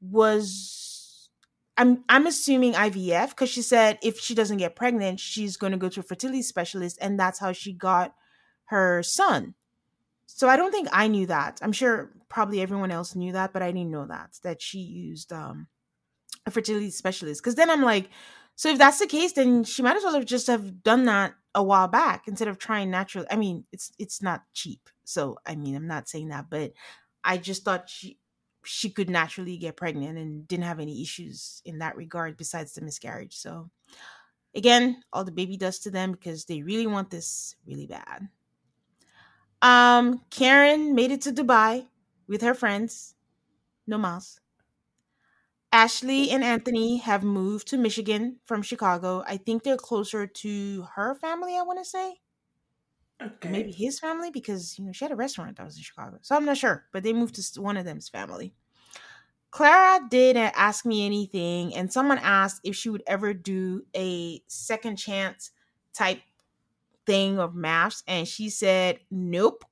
was, 0.00 1.30
I'm, 1.76 2.04
I'm 2.08 2.26
assuming 2.26 2.74
IVF 2.74 3.30
because 3.30 3.48
she 3.48 3.62
said 3.62 3.98
if 4.02 4.20
she 4.20 4.34
doesn't 4.34 4.58
get 4.58 4.76
pregnant, 4.76 5.18
she's 5.18 5.56
going 5.56 5.72
to 5.72 5.78
go 5.78 5.88
to 5.88 6.00
a 6.00 6.04
fertility 6.04 6.42
specialist, 6.42 6.98
and 7.00 7.18
that's 7.18 7.40
how 7.40 7.52
she 7.52 7.72
got 7.72 8.14
her 8.66 9.02
son. 9.02 9.54
So 10.26 10.48
I 10.48 10.56
don't 10.56 10.70
think 10.70 10.88
I 10.92 11.08
knew 11.08 11.26
that. 11.26 11.58
I'm 11.62 11.72
sure 11.72 12.12
probably 12.28 12.60
everyone 12.60 12.90
else 12.90 13.14
knew 13.14 13.32
that, 13.32 13.52
but 13.52 13.62
I 13.62 13.72
didn't 13.72 13.90
know 13.90 14.06
that 14.06 14.38
that 14.42 14.62
she 14.62 14.78
used 14.78 15.32
um 15.32 15.68
a 16.46 16.50
fertility 16.50 16.90
specialist. 16.90 17.42
Because 17.42 17.54
then 17.54 17.70
I'm 17.70 17.82
like, 17.82 18.10
so 18.56 18.70
if 18.70 18.78
that's 18.78 18.98
the 18.98 19.06
case, 19.06 19.32
then 19.32 19.64
she 19.64 19.82
might 19.82 19.96
as 19.96 20.04
well 20.04 20.14
have 20.14 20.24
just 20.24 20.46
have 20.48 20.82
done 20.82 21.04
that 21.04 21.34
a 21.54 21.62
while 21.62 21.88
back 21.88 22.28
instead 22.28 22.48
of 22.48 22.58
trying 22.58 22.90
natural. 22.90 23.24
I 23.30 23.36
mean, 23.36 23.64
it's 23.72 23.92
it's 23.98 24.22
not 24.22 24.42
cheap. 24.52 24.88
So 25.04 25.38
I 25.46 25.54
mean, 25.54 25.76
I'm 25.76 25.86
not 25.86 26.08
saying 26.08 26.28
that, 26.28 26.50
but 26.50 26.72
I 27.24 27.36
just 27.38 27.64
thought 27.64 27.88
she 27.88 28.18
she 28.64 28.90
could 28.90 29.08
naturally 29.08 29.56
get 29.56 29.76
pregnant 29.76 30.18
and 30.18 30.46
didn't 30.46 30.64
have 30.64 30.80
any 30.80 31.00
issues 31.02 31.62
in 31.64 31.78
that 31.78 31.96
regard 31.96 32.36
besides 32.36 32.74
the 32.74 32.82
miscarriage. 32.82 33.36
So 33.36 33.70
again, 34.54 35.02
all 35.12 35.24
the 35.24 35.32
baby 35.32 35.56
does 35.56 35.78
to 35.80 35.90
them 35.90 36.12
because 36.12 36.44
they 36.44 36.62
really 36.62 36.86
want 36.86 37.10
this 37.10 37.56
really 37.66 37.86
bad. 37.86 38.28
Um, 39.62 40.22
Karen 40.30 40.94
made 40.94 41.10
it 41.10 41.22
to 41.22 41.32
Dubai 41.32 41.86
with 42.28 42.42
her 42.42 42.54
friends. 42.54 43.14
No 43.86 43.98
mouse. 43.98 44.38
Ashley 45.72 46.30
and 46.30 46.42
Anthony 46.44 46.98
have 46.98 47.22
moved 47.22 47.68
to 47.68 47.76
Michigan 47.76 48.36
from 48.46 48.62
Chicago. 48.62 49.22
I 49.26 49.36
think 49.36 49.62
they're 49.62 49.76
closer 49.76 50.26
to 50.26 50.86
her 50.94 51.14
family, 51.14 51.56
I 51.56 51.62
want 51.62 51.78
to 51.78 51.84
say. 51.84 52.20
Okay. 53.20 53.50
Maybe 53.50 53.72
his 53.72 53.98
family 53.98 54.30
because, 54.30 54.78
you 54.78 54.84
know, 54.84 54.92
she 54.92 55.04
had 55.04 55.12
a 55.12 55.16
restaurant 55.16 55.56
that 55.56 55.64
was 55.64 55.76
in 55.76 55.82
Chicago. 55.82 56.18
So 56.22 56.36
I'm 56.36 56.44
not 56.44 56.56
sure, 56.56 56.86
but 56.92 57.02
they 57.02 57.12
moved 57.12 57.34
to 57.34 57.60
one 57.60 57.76
of 57.76 57.84
them's 57.84 58.08
family. 58.08 58.54
Clara 59.50 60.00
didn't 60.08 60.52
ask 60.54 60.84
me 60.86 61.04
anything, 61.04 61.74
and 61.74 61.92
someone 61.92 62.18
asked 62.18 62.60
if 62.64 62.76
she 62.76 62.90
would 62.90 63.02
ever 63.06 63.32
do 63.32 63.84
a 63.96 64.42
second 64.46 64.96
chance 64.96 65.50
type 65.94 66.20
thing 67.06 67.38
of 67.38 67.54
MAFS, 67.54 68.02
and 68.06 68.28
she 68.28 68.50
said, 68.50 69.00
nope. 69.10 69.64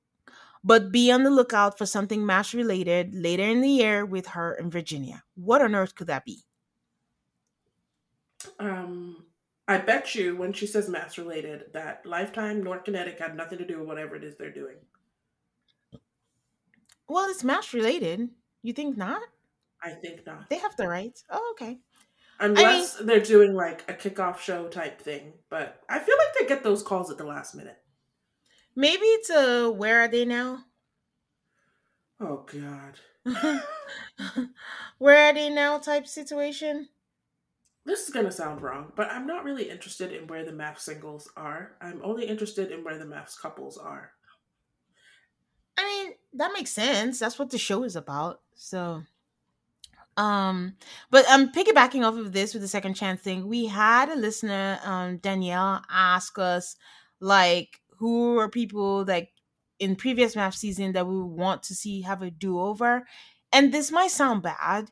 But 0.67 0.91
be 0.91 1.09
on 1.09 1.23
the 1.23 1.29
lookout 1.29 1.77
for 1.77 1.85
something 1.85 2.23
MAFS 2.23 2.53
related 2.53 3.15
later 3.15 3.43
in 3.43 3.61
the 3.61 3.69
year 3.69 4.05
with 4.05 4.27
her 4.27 4.53
in 4.53 4.69
Virginia. 4.69 5.23
What 5.35 5.61
on 5.61 5.73
earth 5.73 5.95
could 5.95 6.07
that 6.07 6.25
be? 6.25 6.43
Um, 8.59 9.23
I 9.65 9.77
bet 9.77 10.13
you 10.13 10.35
when 10.35 10.51
she 10.51 10.67
says 10.67 10.89
MAFS 10.89 11.17
related, 11.17 11.67
that 11.71 12.05
Lifetime 12.05 12.61
North 12.61 12.83
Kinetic 12.83 13.17
had 13.17 13.37
nothing 13.37 13.59
to 13.59 13.65
do 13.65 13.79
with 13.79 13.87
whatever 13.87 14.17
it 14.17 14.25
is 14.25 14.35
they're 14.35 14.51
doing. 14.51 14.75
Well, 17.07 17.29
it's 17.29 17.43
MAFS 17.43 17.71
related. 17.71 18.27
You 18.61 18.73
think 18.73 18.97
not? 18.97 19.21
I 19.81 19.91
think 19.91 20.25
not. 20.25 20.49
They 20.49 20.57
have 20.57 20.75
the 20.75 20.89
rights. 20.89 21.23
Oh, 21.29 21.53
okay. 21.53 21.77
Unless 22.41 22.95
I 22.95 22.97
mean, 22.97 23.07
they're 23.07 23.21
doing 23.21 23.53
like 23.53 23.89
a 23.89 23.93
kickoff 23.93 24.39
show 24.39 24.67
type 24.67 24.99
thing. 25.01 25.31
But 25.49 25.81
I 25.87 25.99
feel 25.99 26.17
like 26.17 26.35
they 26.37 26.45
get 26.53 26.65
those 26.65 26.83
calls 26.83 27.09
at 27.09 27.17
the 27.17 27.23
last 27.23 27.55
minute. 27.55 27.77
Maybe 28.77 29.05
it's 29.05 29.31
a 29.31 29.71
where 29.71 30.01
are 30.01 30.07
they 30.07 30.23
now? 30.23 30.65
Oh 32.19 32.45
God. 32.45 32.99
where 34.99 35.17
are 35.17 35.33
they 35.33 35.49
now 35.49 35.79
type 35.79 36.05
situation? 36.05 36.89
This 37.85 38.07
is 38.07 38.13
gonna 38.13 38.31
sound 38.31 38.61
wrong, 38.61 38.91
but 38.95 39.09
I'm 39.09 39.25
not 39.25 39.43
really 39.43 39.67
interested 39.71 40.11
in 40.11 40.27
where 40.27 40.45
the 40.45 40.51
MAFS 40.51 40.81
singles 40.81 41.27
are. 41.35 41.71
I'm 41.81 42.01
only 42.03 42.27
interested 42.27 42.71
in 42.71 42.83
where 42.83 42.99
the 42.99 43.05
MAFS 43.05 43.41
couples 43.41 43.79
are. 43.79 44.11
I 45.75 45.83
mean, 45.83 46.13
that 46.33 46.53
makes 46.53 46.69
sense. 46.69 47.17
That's 47.17 47.39
what 47.39 47.49
the 47.49 47.57
show 47.57 47.83
is 47.83 47.95
about. 47.95 48.41
So 48.53 49.01
um, 50.17 50.75
but 51.09 51.25
I'm 51.27 51.51
piggybacking 51.51 52.05
off 52.05 52.15
of 52.15 52.31
this 52.31 52.53
with 52.53 52.61
the 52.61 52.67
second 52.67 52.93
chance 52.93 53.21
thing. 53.21 53.47
We 53.47 53.65
had 53.65 54.09
a 54.09 54.15
listener, 54.15 54.79
um, 54.83 55.17
Danielle, 55.17 55.81
ask 55.89 56.37
us 56.37 56.75
like 57.19 57.81
who 57.99 58.37
are 58.39 58.49
people 58.49 59.05
like 59.05 59.31
in 59.79 59.95
previous 59.95 60.35
MAFS 60.35 60.55
season 60.55 60.93
that 60.93 61.07
we 61.07 61.21
want 61.21 61.63
to 61.63 61.75
see 61.75 62.01
have 62.01 62.21
a 62.21 62.31
do 62.31 62.59
over. 62.59 63.05
And 63.51 63.73
this 63.73 63.91
might 63.91 64.11
sound 64.11 64.41
bad, 64.41 64.91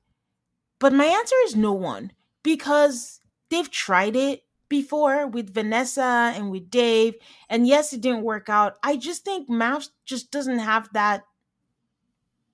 but 0.79 0.93
my 0.93 1.05
answer 1.05 1.35
is 1.45 1.55
no 1.55 1.73
one 1.73 2.11
because 2.43 3.19
they've 3.49 3.69
tried 3.69 4.15
it 4.15 4.43
before 4.69 5.27
with 5.27 5.53
Vanessa 5.53 6.31
and 6.35 6.51
with 6.51 6.69
Dave. 6.69 7.15
And 7.49 7.67
yes, 7.67 7.93
it 7.93 8.01
didn't 8.01 8.23
work 8.23 8.49
out. 8.49 8.77
I 8.83 8.97
just 8.97 9.23
think 9.23 9.49
MAFS 9.49 9.89
just 10.05 10.31
doesn't 10.31 10.59
have 10.59 10.89
that 10.93 11.23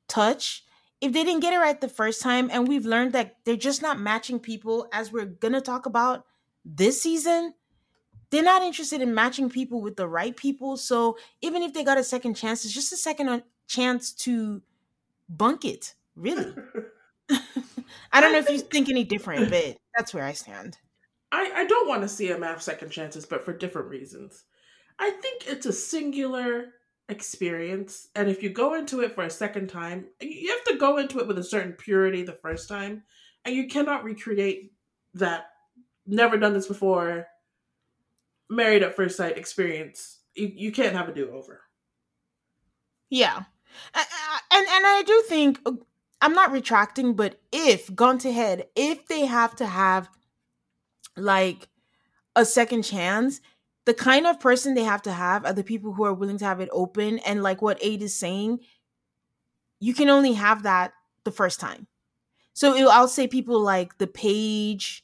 touch 0.07 0.63
if 0.99 1.13
they 1.13 1.23
didn't 1.23 1.41
get 1.41 1.53
it 1.53 1.57
right 1.57 1.81
the 1.81 1.89
first 1.89 2.21
time 2.21 2.49
and 2.51 2.67
we've 2.67 2.85
learned 2.85 3.13
that 3.13 3.37
they're 3.43 3.55
just 3.55 3.81
not 3.81 3.99
matching 3.99 4.39
people 4.39 4.87
as 4.93 5.11
we're 5.11 5.25
going 5.25 5.53
to 5.53 5.61
talk 5.61 5.85
about 5.85 6.25
this 6.63 7.01
season 7.01 7.53
they're 8.31 8.43
not 8.43 8.63
interested 8.63 9.01
in 9.01 9.13
matching 9.13 9.49
people 9.49 9.81
with 9.81 9.95
the 9.95 10.07
right 10.07 10.35
people 10.35 10.77
so 10.77 11.17
even 11.41 11.61
if 11.61 11.73
they 11.73 11.83
got 11.83 11.97
a 11.97 12.03
second 12.03 12.33
chance 12.33 12.65
it's 12.65 12.73
just 12.73 12.91
a 12.91 12.97
second 12.97 13.43
chance 13.67 14.11
to 14.11 14.61
bunk 15.29 15.65
it 15.65 15.95
really. 16.15 16.53
I 18.11 18.19
don't 18.19 18.33
know 18.33 18.39
if 18.39 18.49
you 18.49 18.59
think 18.59 18.89
any 18.89 19.03
different 19.03 19.49
but 19.49 19.77
that's 19.95 20.13
where 20.13 20.25
i 20.25 20.33
stand. 20.33 20.77
I, 21.31 21.51
I 21.55 21.65
don't 21.65 21.87
want 21.87 22.01
to 22.01 22.09
see 22.09 22.29
a 22.29 22.37
MAFS 22.37 22.63
second 22.63 22.89
chances 22.89 23.25
but 23.25 23.43
for 23.43 23.53
different 23.53 23.89
reasons. 23.89 24.43
I 24.99 25.11
think 25.11 25.47
it's 25.47 25.65
a 25.65 25.73
singular 25.73 26.65
experience 27.09 28.09
and 28.15 28.29
if 28.29 28.43
you 28.43 28.49
go 28.49 28.75
into 28.75 29.01
it 29.01 29.13
for 29.13 29.23
a 29.23 29.29
second 29.29 29.67
time 29.67 30.05
you 30.21 30.49
have 30.49 30.63
to 30.63 30.77
go 30.77 30.97
into 30.97 31.19
it 31.19 31.27
with 31.27 31.37
a 31.37 31.43
certain 31.43 31.73
purity 31.73 32.23
the 32.23 32.31
first 32.31 32.69
time 32.69 33.03
and 33.43 33.53
you 33.53 33.67
cannot 33.67 34.05
recreate 34.05 34.71
that 35.15 35.47
never 36.07 36.37
done 36.37 36.53
this 36.53 36.67
before 36.67 37.27
married 38.51 38.83
at 38.83 38.95
first 38.95 39.17
sight 39.17 39.37
experience 39.37 40.19
you, 40.35 40.51
you 40.53 40.71
can't 40.71 40.95
have 40.95 41.09
a 41.09 41.13
do-over. 41.13 41.61
Yeah. 43.09 43.43
And 43.95 44.67
and 44.67 44.85
i 44.85 45.03
do 45.05 45.23
think 45.27 45.59
uh, 45.65 45.71
i'm 46.21 46.33
not 46.33 46.51
retracting 46.51 47.13
but 47.13 47.39
if 47.53 47.93
gone 47.95 48.17
to 48.19 48.31
head 48.31 48.65
if 48.75 49.07
they 49.07 49.25
have 49.25 49.55
to 49.55 49.65
have 49.65 50.09
like 51.15 51.69
a 52.35 52.43
second 52.43 52.83
chance 52.83 53.39
the 53.85 53.93
kind 53.93 54.27
of 54.27 54.39
person 54.39 54.73
they 54.73 54.83
have 54.83 55.01
to 55.03 55.11
have 55.11 55.45
are 55.45 55.53
the 55.53 55.63
people 55.63 55.93
who 55.93 56.03
are 56.03 56.13
willing 56.13 56.37
to 56.37 56.45
have 56.45 56.59
it 56.59 56.69
open. 56.71 57.19
And 57.19 57.41
like 57.43 57.61
what 57.61 57.79
Aid 57.81 58.01
is 58.01 58.15
saying, 58.15 58.59
you 59.79 59.93
can 59.93 60.09
only 60.09 60.33
have 60.33 60.63
that 60.63 60.93
the 61.23 61.31
first 61.31 61.59
time. 61.59 61.87
So 62.53 62.75
it, 62.75 62.83
I'll 62.83 63.07
say 63.07 63.27
people 63.27 63.59
like 63.59 63.97
the 63.97 64.07
Paige 64.07 65.03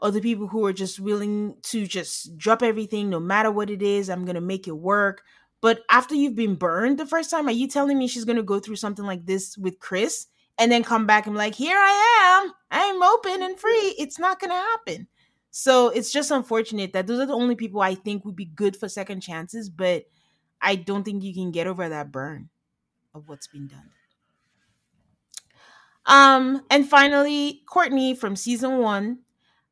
or 0.00 0.10
the 0.10 0.20
people 0.20 0.46
who 0.46 0.64
are 0.64 0.72
just 0.72 1.00
willing 1.00 1.56
to 1.62 1.86
just 1.86 2.36
drop 2.38 2.62
everything 2.62 3.10
no 3.10 3.20
matter 3.20 3.50
what 3.50 3.70
it 3.70 3.82
is, 3.82 4.08
I'm 4.08 4.24
gonna 4.24 4.40
make 4.40 4.68
it 4.68 4.76
work. 4.76 5.22
But 5.60 5.82
after 5.90 6.14
you've 6.14 6.36
been 6.36 6.54
burned 6.54 6.98
the 6.98 7.06
first 7.06 7.30
time, 7.30 7.48
are 7.48 7.52
you 7.52 7.66
telling 7.66 7.98
me 7.98 8.06
she's 8.06 8.24
gonna 8.24 8.42
go 8.42 8.60
through 8.60 8.76
something 8.76 9.04
like 9.04 9.26
this 9.26 9.58
with 9.58 9.80
Chris 9.80 10.26
and 10.58 10.70
then 10.70 10.84
come 10.84 11.06
back 11.06 11.26
and 11.26 11.34
be 11.34 11.38
like, 11.38 11.54
here 11.54 11.76
I 11.76 12.42
am, 12.44 12.52
I'm 12.70 13.02
open 13.02 13.42
and 13.42 13.58
free? 13.58 13.94
It's 13.98 14.18
not 14.18 14.40
gonna 14.40 14.54
happen. 14.54 15.08
So 15.50 15.88
it's 15.88 16.12
just 16.12 16.30
unfortunate 16.30 16.92
that 16.92 17.06
those 17.06 17.18
are 17.18 17.26
the 17.26 17.32
only 17.32 17.56
people 17.56 17.80
I 17.80 17.94
think 17.94 18.24
would 18.24 18.36
be 18.36 18.44
good 18.44 18.76
for 18.76 18.88
second 18.88 19.20
chances, 19.20 19.68
but 19.68 20.04
I 20.60 20.76
don't 20.76 21.04
think 21.04 21.22
you 21.22 21.34
can 21.34 21.50
get 21.50 21.66
over 21.66 21.88
that 21.88 22.12
burn 22.12 22.50
of 23.14 23.28
what's 23.28 23.46
been 23.46 23.66
done. 23.66 23.90
Um, 26.06 26.62
and 26.70 26.88
finally, 26.88 27.62
Courtney 27.66 28.14
from 28.14 28.36
season 28.36 28.78
one, 28.78 29.18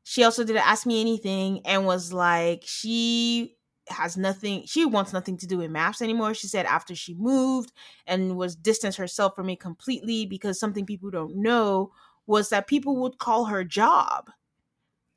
she 0.08 0.22
also 0.22 0.44
didn't 0.44 0.64
ask 0.64 0.86
me 0.86 1.00
anything 1.00 1.62
and 1.66 1.84
was 1.84 2.12
like, 2.12 2.62
she 2.64 3.56
has 3.88 4.16
nothing, 4.16 4.62
she 4.64 4.86
wants 4.86 5.12
nothing 5.12 5.36
to 5.36 5.48
do 5.48 5.58
with 5.58 5.68
MAFS 5.68 6.00
anymore. 6.00 6.32
She 6.32 6.46
said 6.46 6.64
after 6.64 6.94
she 6.94 7.12
moved 7.14 7.72
and 8.06 8.36
was 8.36 8.54
distanced 8.54 8.98
herself 8.98 9.34
from 9.34 9.46
me 9.46 9.56
completely 9.56 10.24
because 10.24 10.60
something 10.60 10.86
people 10.86 11.10
don't 11.10 11.34
know 11.34 11.90
was 12.24 12.50
that 12.50 12.68
people 12.68 12.96
would 12.98 13.18
call 13.18 13.46
her 13.46 13.64
job 13.64 14.30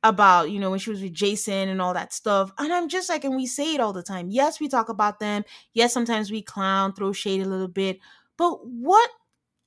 about, 0.02 0.50
you 0.50 0.58
know, 0.58 0.70
when 0.70 0.80
she 0.80 0.90
was 0.90 1.00
with 1.02 1.12
Jason 1.12 1.68
and 1.68 1.80
all 1.80 1.94
that 1.94 2.12
stuff. 2.12 2.50
And 2.58 2.72
I'm 2.72 2.88
just 2.88 3.08
like, 3.08 3.22
and 3.22 3.36
we 3.36 3.46
say 3.46 3.74
it 3.74 3.80
all 3.80 3.92
the 3.92 4.02
time. 4.02 4.28
Yes, 4.28 4.58
we 4.58 4.66
talk 4.66 4.88
about 4.88 5.20
them. 5.20 5.44
Yes, 5.72 5.92
sometimes 5.92 6.32
we 6.32 6.42
clown, 6.42 6.94
throw 6.94 7.12
shade 7.12 7.42
a 7.42 7.48
little 7.48 7.68
bit. 7.68 8.00
But 8.36 8.66
what 8.66 9.08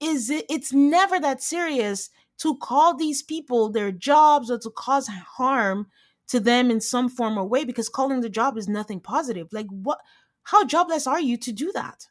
is 0.02 0.30
it 0.30 0.46
it's 0.50 0.74
never 0.74 1.18
that 1.20 1.42
serious 1.42 2.10
to 2.40 2.58
call 2.58 2.96
these 2.96 3.22
people 3.22 3.70
their 3.70 3.92
jobs 3.92 4.50
or 4.50 4.58
to 4.60 4.70
cause 4.70 5.08
harm 5.08 5.88
to 6.28 6.40
them 6.40 6.72
in 6.72 6.82
some 6.82 7.10
form 7.10 7.38
or 7.38 7.46
way 7.46 7.64
because 7.64 7.90
calling 7.90 8.22
the 8.22 8.30
job 8.30 8.58
is 8.58 8.68
nothing 8.68 9.00
positive. 9.00 9.48
Like 9.52 9.68
what 9.68 10.00
how 10.44 10.66
jobless 10.66 11.08
are 11.08 11.22
you 11.22 11.38
to 11.38 11.52
do 11.52 11.72
that? 11.74 12.08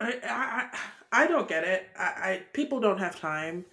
I 0.00 0.20
I, 0.24 0.78
I 1.24 1.26
don't 1.26 1.48
get 1.48 1.64
it. 1.64 1.88
I, 1.98 2.02
I 2.02 2.42
people 2.52 2.80
don't 2.80 2.98
have 2.98 3.18
time. 3.18 3.64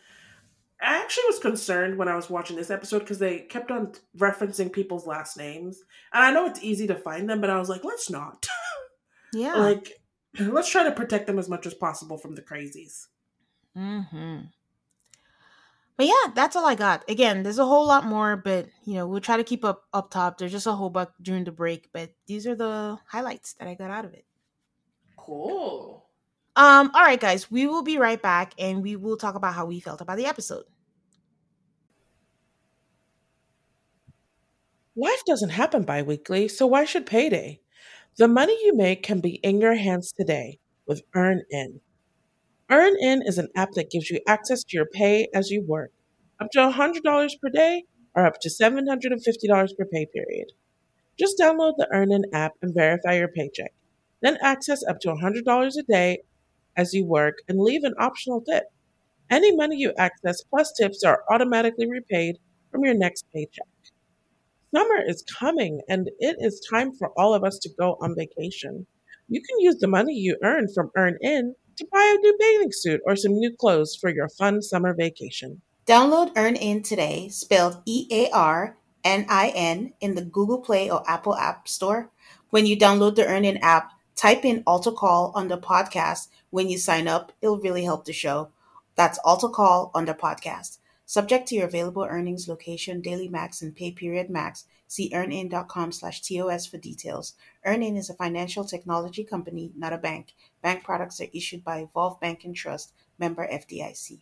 I 0.82 0.98
actually 0.98 1.24
was 1.28 1.40
concerned 1.40 1.98
when 1.98 2.10
I 2.10 2.16
was 2.16 2.30
watching 2.30 2.58
this 2.58 2.70
episode 2.70 3.00
because 3.00 3.20
they 3.20 3.40
kept 3.40 3.72
on 3.72 3.94
referencing 4.18 4.72
people's 4.72 5.08
last 5.08 5.38
names, 5.38 5.82
and 6.14 6.24
I 6.24 6.32
know 6.32 6.46
it's 6.46 6.62
easy 6.64 6.86
to 6.88 6.96
find 6.96 7.30
them, 7.30 7.40
but 7.40 7.50
I 7.50 7.58
was 7.58 7.70
like, 7.70 7.84
let's 7.84 8.10
not. 8.10 8.48
Yeah, 9.34 9.56
like 9.56 9.92
let's 10.40 10.70
try 10.70 10.84
to 10.84 10.94
protect 10.94 11.28
them 11.28 11.38
as 11.38 11.50
much 11.50 11.66
as 11.66 11.74
possible 11.74 12.18
from 12.18 12.36
the 12.36 12.42
crazies. 12.42 13.08
Hmm. 13.75 14.48
But 15.98 16.08
yeah, 16.08 16.32
that's 16.34 16.55
all 16.55 16.65
I 16.65 16.75
got. 16.75 17.10
Again, 17.10 17.44
there's 17.44 17.60
a 17.60 17.65
whole 17.65 17.86
lot 17.88 18.05
more, 18.05 18.36
but 18.36 18.67
you 18.86 18.96
know, 18.96 19.08
we'll 19.08 19.22
try 19.22 19.38
to 19.38 19.44
keep 19.44 19.63
up 19.63 19.86
up 19.94 20.12
top. 20.12 20.38
There's 20.38 20.51
just 20.51 20.67
a 20.67 20.74
whole 20.74 20.89
bunch 20.89 21.10
during 21.22 21.46
the 21.46 21.51
break, 21.51 21.89
but 21.94 22.12
these 22.27 22.46
are 22.48 22.55
the 22.55 22.98
highlights 23.08 23.53
that 23.53 23.67
I 23.67 23.75
got 23.75 23.91
out 23.91 24.05
of 24.05 24.13
it. 24.13 24.25
Cool. 25.17 26.05
Um, 26.55 26.91
all 26.94 27.03
right, 27.03 27.20
guys, 27.20 27.51
we 27.51 27.67
will 27.67 27.84
be 27.84 27.98
right 27.98 28.22
back 28.22 28.53
and 28.60 28.82
we 28.84 28.96
will 28.96 29.17
talk 29.17 29.36
about 29.36 29.53
how 29.53 29.65
we 29.65 29.79
felt 29.79 30.01
about 30.01 30.17
the 30.17 30.25
episode. 30.25 30.65
Life 34.98 35.24
doesn't 35.25 35.51
happen 35.51 35.84
bi 35.84 36.01
weekly, 36.01 36.48
so 36.50 36.67
why 36.67 36.84
should 36.86 37.05
payday? 37.05 37.62
The 38.17 38.27
money 38.27 38.58
you 38.65 38.75
make 38.75 39.03
can 39.03 39.22
be 39.22 39.36
in 39.36 39.62
your 39.62 39.75
hands 39.75 40.12
today 40.12 40.60
with 40.86 41.03
EarnIn. 41.13 41.79
EarnIn 42.72 43.22
is 43.25 43.38
an 43.38 43.50
app 43.55 43.74
that 43.74 43.91
gives 43.91 44.10
you 44.10 44.19
access 44.27 44.63
to 44.63 44.75
your 44.75 44.88
pay 44.88 45.27
as 45.36 45.51
you 45.51 45.62
work, 45.62 45.91
up 46.39 46.50
to 46.51 46.57
$100 46.57 47.29
per 47.39 47.50
day 47.50 47.84
or 48.15 48.25
up 48.25 48.39
to 48.41 48.50
$750 48.50 49.77
per 49.77 49.86
pay 49.86 50.07
period. 50.07 50.51
Just 51.17 51.38
download 51.39 51.74
the 51.77 51.88
EarnIn 51.93 52.24
app 52.34 52.53
and 52.63 52.74
verify 52.74 53.17
your 53.17 53.27
paycheck. 53.27 53.72
Then 54.22 54.39
access 54.41 54.84
up 54.84 55.00
to 55.01 55.10
$100 55.10 55.77
a 55.77 55.84
day 55.84 56.24
as 56.75 56.93
you 56.93 57.05
work 57.05 57.36
and 57.48 57.60
leave 57.60 57.84
an 57.84 57.93
optional 58.00 58.41
tip. 58.41 58.63
Any 59.29 59.55
money 59.55 59.77
you 59.77 59.93
access 59.98 60.41
plus 60.43 60.74
tips 60.74 61.03
are 61.03 61.24
automatically 61.29 61.88
repaid 61.88 62.38
from 62.72 62.84
your 62.84 62.95
next 62.95 63.25
paycheck. 63.31 63.67
Summer 64.75 65.01
is 65.05 65.24
coming 65.39 65.81
and 65.88 66.10
it 66.19 66.38
is 66.39 66.67
time 66.67 66.93
for 66.93 67.12
all 67.15 67.36
of 67.36 67.43
us 67.43 67.60
to 67.60 67.69
go 67.79 67.98
on 68.01 68.15
vacation. 68.15 68.88
You 69.29 69.41
can 69.41 69.60
use 69.60 69.77
the 69.79 69.88
money 69.88 70.13
you 70.13 70.38
earn 70.43 70.67
from 70.74 70.91
EarnIn 70.98 71.53
to 71.77 71.88
buy 71.91 72.15
a 72.15 72.22
new 72.22 72.36
bathing 72.39 72.72
suit 72.72 73.01
or 73.05 73.15
some 73.15 73.34
new 73.34 73.55
clothes 73.55 73.96
for 73.96 74.10
your 74.10 74.29
fun 74.29 74.62
summer 74.62 74.94
vacation. 74.94 75.62
Download 75.86 76.34
EarnIn 76.34 76.84
today, 76.84 77.29
spelled 77.29 77.82
E 77.86 78.08
A 78.12 78.29
R 78.32 78.77
N 79.03 79.25
I 79.29 79.53
N, 79.55 79.94
in 80.01 80.15
the 80.15 80.25
Google 80.25 80.60
Play 80.60 80.89
or 80.89 81.08
Apple 81.10 81.36
App 81.36 81.67
Store. 81.67 82.10
When 82.50 82.65
you 82.65 82.75
download 82.75 83.15
the 83.15 83.24
EarnIn 83.24 83.60
app, 83.62 83.91
type 84.15 84.44
in 84.44 84.63
Altar 84.65 84.91
Call 84.91 85.32
the 85.48 85.58
podcast. 85.58 86.29
When 86.50 86.70
you 86.70 86.77
sign 86.77 87.08
up, 87.08 87.32
it'll 87.41 87.60
really 87.60 87.84
help 87.84 88.05
the 88.05 88.13
show. 88.13 88.50
That's 88.96 89.20
Altar 89.20 89.50
Call 89.50 89.91
the 89.94 90.13
podcast. 90.13 90.79
Subject 91.05 91.48
to 91.50 91.55
your 91.55 91.65
available 91.65 92.08
earnings, 92.10 92.48
location, 92.48 93.01
daily 93.01 93.27
max, 93.27 93.62
and 93.62 93.75
pay 93.75 93.91
period 93.91 94.29
max. 94.29 94.65
See 94.96 95.12
earnin.com 95.14 95.92
slash 95.92 96.22
TOS 96.22 96.68
for 96.68 96.78
details. 96.78 97.34
EarnIn 97.68 97.98
is 97.98 98.10
a 98.10 98.14
financial 98.14 98.64
technology 98.64 99.25
company, 99.25 99.74
not 99.75 99.92
a 99.92 99.98
bank. 99.98 100.34
Bank 100.62 100.86
products 100.86 101.20
are 101.20 101.28
issued 101.34 101.66
by 101.66 101.80
Evolve 101.80 102.18
Bank 102.22 102.46
and 102.46 102.56
Trust, 102.56 102.94
member 103.20 103.46
FDIC. 103.46 104.22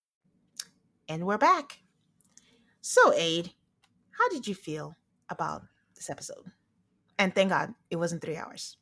And 1.11 1.25
we're 1.25 1.37
back. 1.37 1.79
So, 2.79 3.13
Aid, 3.13 3.51
how 4.17 4.29
did 4.29 4.47
you 4.47 4.55
feel 4.55 4.95
about 5.27 5.63
this 5.93 6.09
episode? 6.09 6.45
And 7.19 7.35
thank 7.35 7.49
God 7.49 7.73
it 7.89 7.97
wasn't 7.97 8.21
three 8.21 8.37
hours. 8.37 8.77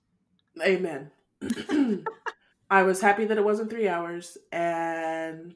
Amen. 0.62 1.10
I 2.70 2.84
was 2.84 3.02
happy 3.02 3.26
that 3.26 3.40
it 3.40 3.44
wasn't 3.44 3.72
three 3.72 3.88
hours. 3.88 4.38
And 4.52 5.56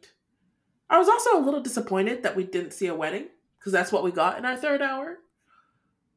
I 0.90 0.98
was 0.98 1.08
also 1.08 1.38
a 1.38 1.46
little 1.46 1.62
disappointed 1.62 2.24
that 2.24 2.36
we 2.36 2.44
didn't 2.44 2.74
see 2.74 2.88
a 2.88 2.96
wedding 2.96 3.28
because 3.60 3.72
that's 3.72 3.92
what 3.92 4.04
we 4.04 4.10
got 4.10 4.40
in 4.40 4.46
our 4.46 4.58
third 4.58 4.82
hour. 4.82 5.18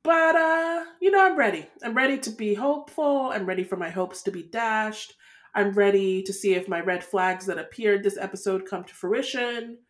But, 0.05 0.37
uh, 0.37 0.85
you 1.03 1.11
know, 1.11 1.23
I'm 1.23 1.37
ready. 1.37 1.66
I'm 1.85 1.95
ready 1.95 2.16
to 2.16 2.31
be 2.31 2.55
hopeful. 2.55 3.29
I'm 3.31 3.45
ready 3.45 3.62
for 3.62 3.77
my 3.77 3.90
hopes 3.90 4.23
to 4.23 4.31
be 4.31 4.45
dashed. 4.45 5.12
I'm 5.55 5.73
ready 5.73 6.23
to 6.23 6.33
see 6.33 6.55
if 6.55 6.66
my 6.66 6.81
red 6.81 7.05
flags 7.05 7.45
that 7.45 7.59
appeared 7.59 8.03
this 8.03 8.16
episode 8.16 8.64
come 8.64 8.85
to 8.85 8.95
fruition 8.95 9.81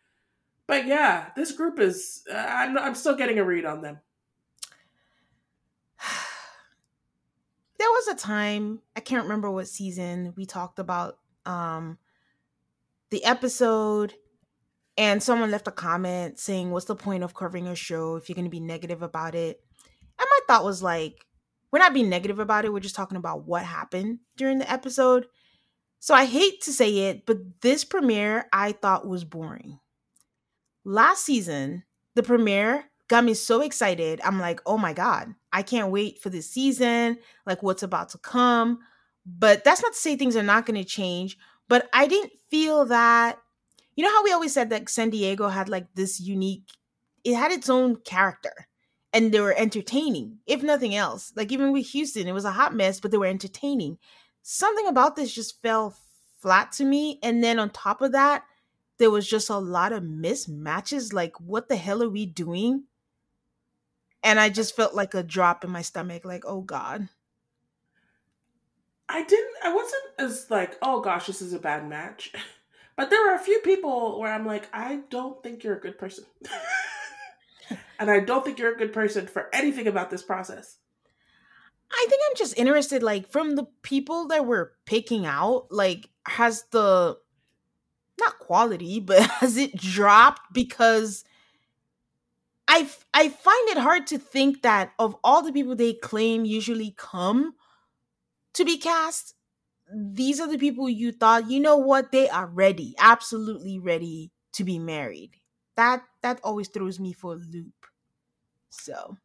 but 0.67 0.87
yeah, 0.87 1.27
this 1.37 1.53
group 1.53 1.79
is. 1.79 2.23
Uh, 2.31 2.37
I'm 2.37 2.77
I'm 2.79 2.95
still 2.95 3.17
getting 3.17 3.39
a 3.39 3.45
read 3.45 3.65
on 3.65 3.83
them. 3.83 4.01
there 7.79 7.89
was 7.89 8.09
a 8.09 8.15
time 8.15 8.81
I 8.95 9.01
can't 9.01 9.25
remember 9.25 9.51
what 9.51 9.69
season 9.69 10.35
we 10.37 10.47
talked 10.47 10.79
about 10.79 11.19
um 11.45 11.99
the 13.11 13.25
episode 13.25 14.15
and 14.99 15.23
someone 15.23 15.51
left 15.51 15.69
a 15.69 15.73
comment 15.73 16.39
saying 16.39 16.71
what's 16.71 16.87
the 16.87 16.97
point 16.97 17.23
of 17.23 17.35
covering 17.35 17.69
a 17.69 17.75
show 17.75 18.17
if 18.17 18.29
you're 18.29 18.35
going 18.35 18.45
to 18.45 18.51
be 18.51 18.61
negative 18.61 19.03
about 19.03 19.35
it 19.35 19.61
and 20.19 20.27
my 20.29 20.41
thought 20.47 20.65
was 20.65 20.83
like 20.83 21.25
we're 21.71 21.79
not 21.79 21.95
being 21.95 22.09
negative 22.09 22.39
about 22.39 22.65
it 22.65 22.73
we're 22.73 22.81
just 22.81 22.97
talking 22.97 23.17
about 23.17 23.47
what 23.47 23.63
happened 23.63 24.19
during 24.37 24.59
the 24.59 24.71
episode 24.71 25.27
so 26.01 26.15
i 26.15 26.25
hate 26.25 26.61
to 26.61 26.73
say 26.73 27.09
it 27.09 27.25
but 27.27 27.39
this 27.61 27.85
premiere 27.85 28.47
i 28.53 28.73
thought 28.73 29.07
was 29.07 29.25
boring 29.25 29.79
last 30.87 31.25
season, 31.25 31.83
the 32.15 32.23
premiere 32.23 32.85
got 33.09 33.25
me 33.25 33.35
so 33.35 33.61
excited. 33.61 34.21
I'm 34.25 34.41
like, 34.41 34.61
oh 34.65 34.79
my 34.79 34.93
God, 34.93 35.35
I 35.53 35.63
can't 35.63 35.91
wait 35.91 36.21
for 36.21 36.31
this 36.31 36.49
season, 36.51 37.19
like 37.45 37.63
what's 37.63 37.83
about 37.83 38.09
to 38.11 38.19
come. 38.19 38.79
But 39.27 39.65
that's 39.65 39.83
not 39.83 39.93
to 39.93 39.99
say 39.99 40.17
things 40.17 40.37
are 40.37 40.43
not 40.43 40.65
going 40.65 40.81
to 40.81 40.89
change. 40.89 41.37
But 41.69 41.89
I 41.93 42.07
didn't 42.07 42.33
feel 42.51 42.87
that, 42.87 43.39
you 43.97 44.05
know, 44.05 44.11
how 44.11 44.23
we 44.23 44.33
always 44.33 44.55
said 44.55 44.71
that 44.71 44.89
San 44.89 45.11
Diego 45.11 45.49
had 45.49 45.69
like 45.69 45.89
this 45.95 46.21
unique, 46.21 46.71
it 47.25 47.35
had 47.35 47.51
its 47.51 47.69
own 47.69 47.97
character 47.97 48.69
and 49.13 49.33
they 49.33 49.41
were 49.41 49.55
entertaining, 49.57 50.39
if 50.47 50.63
nothing 50.63 50.95
else. 50.95 51.33
Like 51.35 51.51
even 51.51 51.73
with 51.73 51.87
Houston, 51.89 52.29
it 52.29 52.33
was 52.33 52.45
a 52.45 52.53
hot 52.53 52.75
mess, 52.75 53.01
but 53.01 53.11
they 53.11 53.19
were 53.19 53.27
entertaining. 53.27 53.99
Something 54.43 54.87
about 54.87 55.17
this 55.17 55.35
just 55.35 55.61
fell 55.61 55.97
flat 56.41 56.71
to 56.73 56.85
me. 56.85 57.19
And 57.25 57.43
then 57.43 57.59
on 57.59 57.71
top 57.71 58.01
of 58.01 58.13
that, 58.13 58.45
there 58.99 59.11
was 59.11 59.29
just 59.29 59.51
a 59.51 59.59
lot 59.59 59.93
of 59.93 60.03
mismatches. 60.03 61.13
Like, 61.13 61.39
what 61.41 61.69
the 61.69 61.77
hell 61.77 62.03
are 62.03 62.09
we 62.09 62.27
doing? 62.27 62.85
And 64.23 64.41
I 64.41 64.49
just 64.49 64.75
felt 64.75 64.95
like 64.95 65.15
a 65.15 65.23
drop 65.23 65.65
in 65.65 65.71
my 65.71 65.83
stomach, 65.83 66.25
like, 66.25 66.45
oh 66.47 66.61
God. 66.61 67.09
I 69.09 69.23
didn't, 69.23 69.55
I 69.63 69.73
wasn't 69.73 70.03
as 70.19 70.51
like, 70.51 70.77
oh 70.83 71.01
gosh, 71.01 71.27
this 71.27 71.41
is 71.41 71.53
a 71.53 71.59
bad 71.59 71.89
match. 71.89 72.33
But 72.97 73.11
there 73.11 73.21
were 73.21 73.35
a 73.35 73.39
few 73.39 73.59
people 73.59 74.19
where 74.19 74.33
I'm 74.33 74.47
like, 74.47 74.71
I 74.73 75.01
don't 75.11 75.43
think 75.43 75.63
you're 75.63 75.77
a 75.77 75.81
good 75.81 75.99
person. 75.99 76.25
and 77.99 78.11
I 78.11 78.21
don't 78.21 78.43
think 78.43 78.59
you're 78.59 78.75
a 78.75 78.79
good 78.79 78.95
person 78.95 79.27
for 79.27 79.55
anything 79.55 79.87
about 79.87 80.09
this 80.09 80.23
process. 80.23 80.79
I 81.93 82.07
think 82.09 82.23
I'm 82.27 82.37
just 82.37 82.57
interested, 82.57 83.03
like, 83.03 83.29
from 83.29 83.55
the 83.55 83.67
people 83.83 84.29
that 84.29 84.47
we're 84.47 84.73
picking 84.87 85.27
out, 85.27 85.67
like, 85.71 86.09
has 86.27 86.65
the 86.71 87.19
not 88.19 88.39
quality, 88.39 89.01
but 89.01 89.23
has 89.41 89.57
it 89.57 89.77
dropped 89.77 90.53
because 90.53 91.25
I 92.69 92.89
I 93.15 93.29
find 93.29 93.69
it 93.71 93.79
hard 93.79 94.07
to 94.09 94.19
think 94.19 94.63
that 94.63 94.93
of 94.99 95.17
all 95.23 95.43
the 95.43 95.53
people 95.53 95.77
they 95.77 95.95
claim 95.95 96.45
usually 96.45 96.95
come 96.97 97.55
to 98.55 98.65
be 98.65 98.79
cast, 98.79 99.35
these 99.95 100.41
are 100.41 100.49
the 100.49 100.59
people 100.59 100.89
you 100.89 101.13
thought, 101.13 101.51
you 101.51 101.61
know 101.61 101.77
what, 101.77 102.11
they 102.11 102.29
are 102.29 102.47
ready, 102.47 102.95
absolutely 102.99 103.79
ready 103.79 104.33
to 104.55 104.65
be 104.65 104.79
married. 104.79 105.33
That 105.77 106.03
that 106.23 106.41
always 106.43 106.69
throws 106.69 106.99
me 106.99 107.13
for 107.13 107.35
a 107.35 107.37
loop. 107.37 107.75
So 108.71 109.17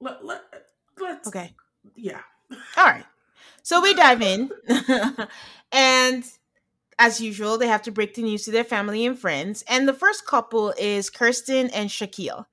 let, 0.00 0.24
let, 0.24 0.42
let's 0.98 1.28
okay, 1.28 1.54
yeah. 1.94 2.20
All 2.76 2.84
right. 2.84 3.04
So 3.62 3.80
we 3.80 3.94
dive 3.94 4.22
in. 4.22 4.50
and 5.72 6.24
as 6.98 7.20
usual, 7.20 7.58
they 7.58 7.68
have 7.68 7.82
to 7.82 7.92
break 7.92 8.14
the 8.14 8.22
news 8.22 8.44
to 8.44 8.50
their 8.50 8.64
family 8.64 9.06
and 9.06 9.18
friends. 9.18 9.62
And 9.68 9.88
the 9.88 9.94
first 9.94 10.26
couple 10.26 10.74
is 10.78 11.10
Kirsten 11.10 11.70
and 11.70 11.90
Shaquille. 11.90 12.46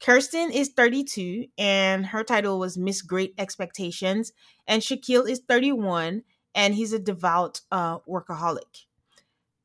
Kirsten 0.00 0.50
is 0.50 0.68
32 0.68 1.46
and 1.56 2.06
her 2.06 2.22
title 2.22 2.58
was 2.58 2.76
Miss 2.76 3.02
Great 3.02 3.34
Expectations. 3.38 4.32
And 4.66 4.82
Shaquille 4.82 5.28
is 5.28 5.40
31 5.48 6.22
and 6.54 6.74
he's 6.74 6.92
a 6.92 6.98
devout 6.98 7.60
uh, 7.72 7.98
workaholic. 8.00 8.86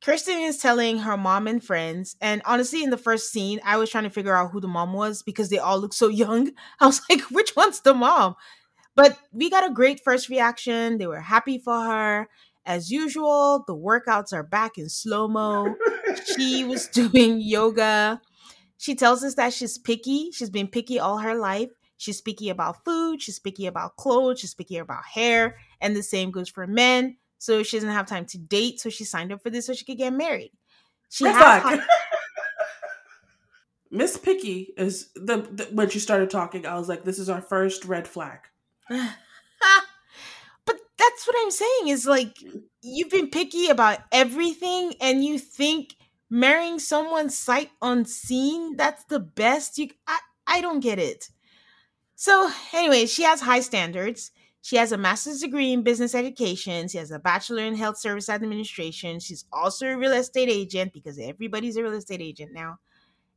Kirsten 0.02 0.40
is 0.40 0.58
telling 0.58 0.98
her 0.98 1.16
mom 1.16 1.46
and 1.46 1.62
friends, 1.62 2.16
and 2.20 2.42
honestly, 2.44 2.82
in 2.82 2.90
the 2.90 2.96
first 2.98 3.30
scene, 3.30 3.60
I 3.64 3.76
was 3.76 3.88
trying 3.88 4.02
to 4.02 4.10
figure 4.10 4.34
out 4.36 4.50
who 4.50 4.60
the 4.60 4.66
mom 4.66 4.94
was 4.94 5.22
because 5.22 5.48
they 5.48 5.58
all 5.58 5.78
look 5.78 5.92
so 5.92 6.08
young. 6.08 6.50
I 6.80 6.86
was 6.86 7.00
like, 7.08 7.20
which 7.30 7.54
one's 7.54 7.80
the 7.80 7.94
mom? 7.94 8.34
But 8.96 9.16
we 9.32 9.48
got 9.48 9.68
a 9.68 9.72
great 9.72 10.00
first 10.02 10.28
reaction. 10.28 10.98
They 10.98 11.06
were 11.06 11.20
happy 11.20 11.58
for 11.58 11.80
her. 11.80 12.28
As 12.64 12.90
usual, 12.90 13.64
the 13.66 13.74
workouts 13.74 14.32
are 14.32 14.42
back 14.42 14.78
in 14.78 14.88
slow 14.88 15.28
mo. 15.28 15.74
she 16.36 16.64
was 16.68 16.86
doing 16.92 17.40
yoga. 17.40 18.20
She 18.78 18.94
tells 18.94 19.24
us 19.24 19.34
that 19.34 19.52
she's 19.52 19.78
picky. 19.78 20.30
She's 20.32 20.50
been 20.50 20.68
picky 20.68 20.98
all 20.98 21.18
her 21.18 21.34
life. 21.34 21.70
She's 21.96 22.20
picky 22.20 22.50
about 22.50 22.84
food. 22.84 23.22
She's 23.22 23.38
picky 23.38 23.66
about 23.66 23.96
clothes. 23.96 24.40
She's 24.40 24.54
picky 24.54 24.78
about 24.78 25.04
hair. 25.04 25.56
And 25.80 25.94
the 25.94 26.02
same 26.02 26.30
goes 26.30 26.48
for 26.48 26.66
men. 26.66 27.16
So 27.38 27.62
she 27.62 27.76
doesn't 27.76 27.90
have 27.90 28.06
time 28.06 28.26
to 28.26 28.38
date. 28.38 28.80
So 28.80 28.90
she 28.90 29.04
signed 29.04 29.32
up 29.32 29.42
for 29.42 29.50
this 29.50 29.66
so 29.66 29.72
she 29.72 29.84
could 29.84 29.98
get 29.98 30.12
married. 30.12 30.52
She 31.10 31.24
Red 31.24 31.34
has. 31.34 31.80
Miss 33.90 34.16
Picky 34.16 34.72
is 34.76 35.10
the, 35.14 35.42
the 35.52 35.68
when 35.70 35.90
she 35.90 35.98
started 35.98 36.30
talking, 36.30 36.64
I 36.64 36.78
was 36.78 36.88
like, 36.88 37.04
"This 37.04 37.18
is 37.18 37.28
our 37.28 37.42
first 37.42 37.84
red 37.84 38.08
flag." 38.08 38.38
that's 41.12 41.26
what 41.26 41.36
I'm 41.38 41.50
saying 41.50 41.88
is 41.88 42.06
like 42.06 42.38
you've 42.82 43.10
been 43.10 43.28
picky 43.28 43.68
about 43.68 43.98
everything 44.10 44.94
and 45.00 45.24
you 45.24 45.38
think 45.38 45.94
marrying 46.30 46.78
someone 46.78 47.28
sight 47.28 47.70
unseen 47.82 48.76
that's 48.76 49.04
the 49.04 49.20
best 49.20 49.76
you 49.78 49.88
I, 50.06 50.18
I 50.46 50.60
don't 50.60 50.80
get 50.80 50.98
it. 50.98 51.28
So 52.14 52.50
anyway, 52.72 53.06
she 53.06 53.24
has 53.24 53.40
high 53.40 53.60
standards. 53.60 54.30
She 54.62 54.76
has 54.76 54.92
a 54.92 54.96
master's 54.96 55.40
degree 55.40 55.72
in 55.72 55.82
business 55.82 56.14
education. 56.14 56.88
She 56.88 56.98
has 56.98 57.10
a 57.10 57.18
bachelor 57.18 57.64
in 57.64 57.74
health 57.74 57.98
service 57.98 58.28
administration. 58.28 59.18
She's 59.18 59.44
also 59.52 59.88
a 59.88 59.98
real 59.98 60.12
estate 60.12 60.48
agent 60.48 60.92
because 60.92 61.18
everybody's 61.18 61.76
a 61.76 61.82
real 61.82 61.94
estate 61.94 62.22
agent 62.22 62.52
now. 62.52 62.78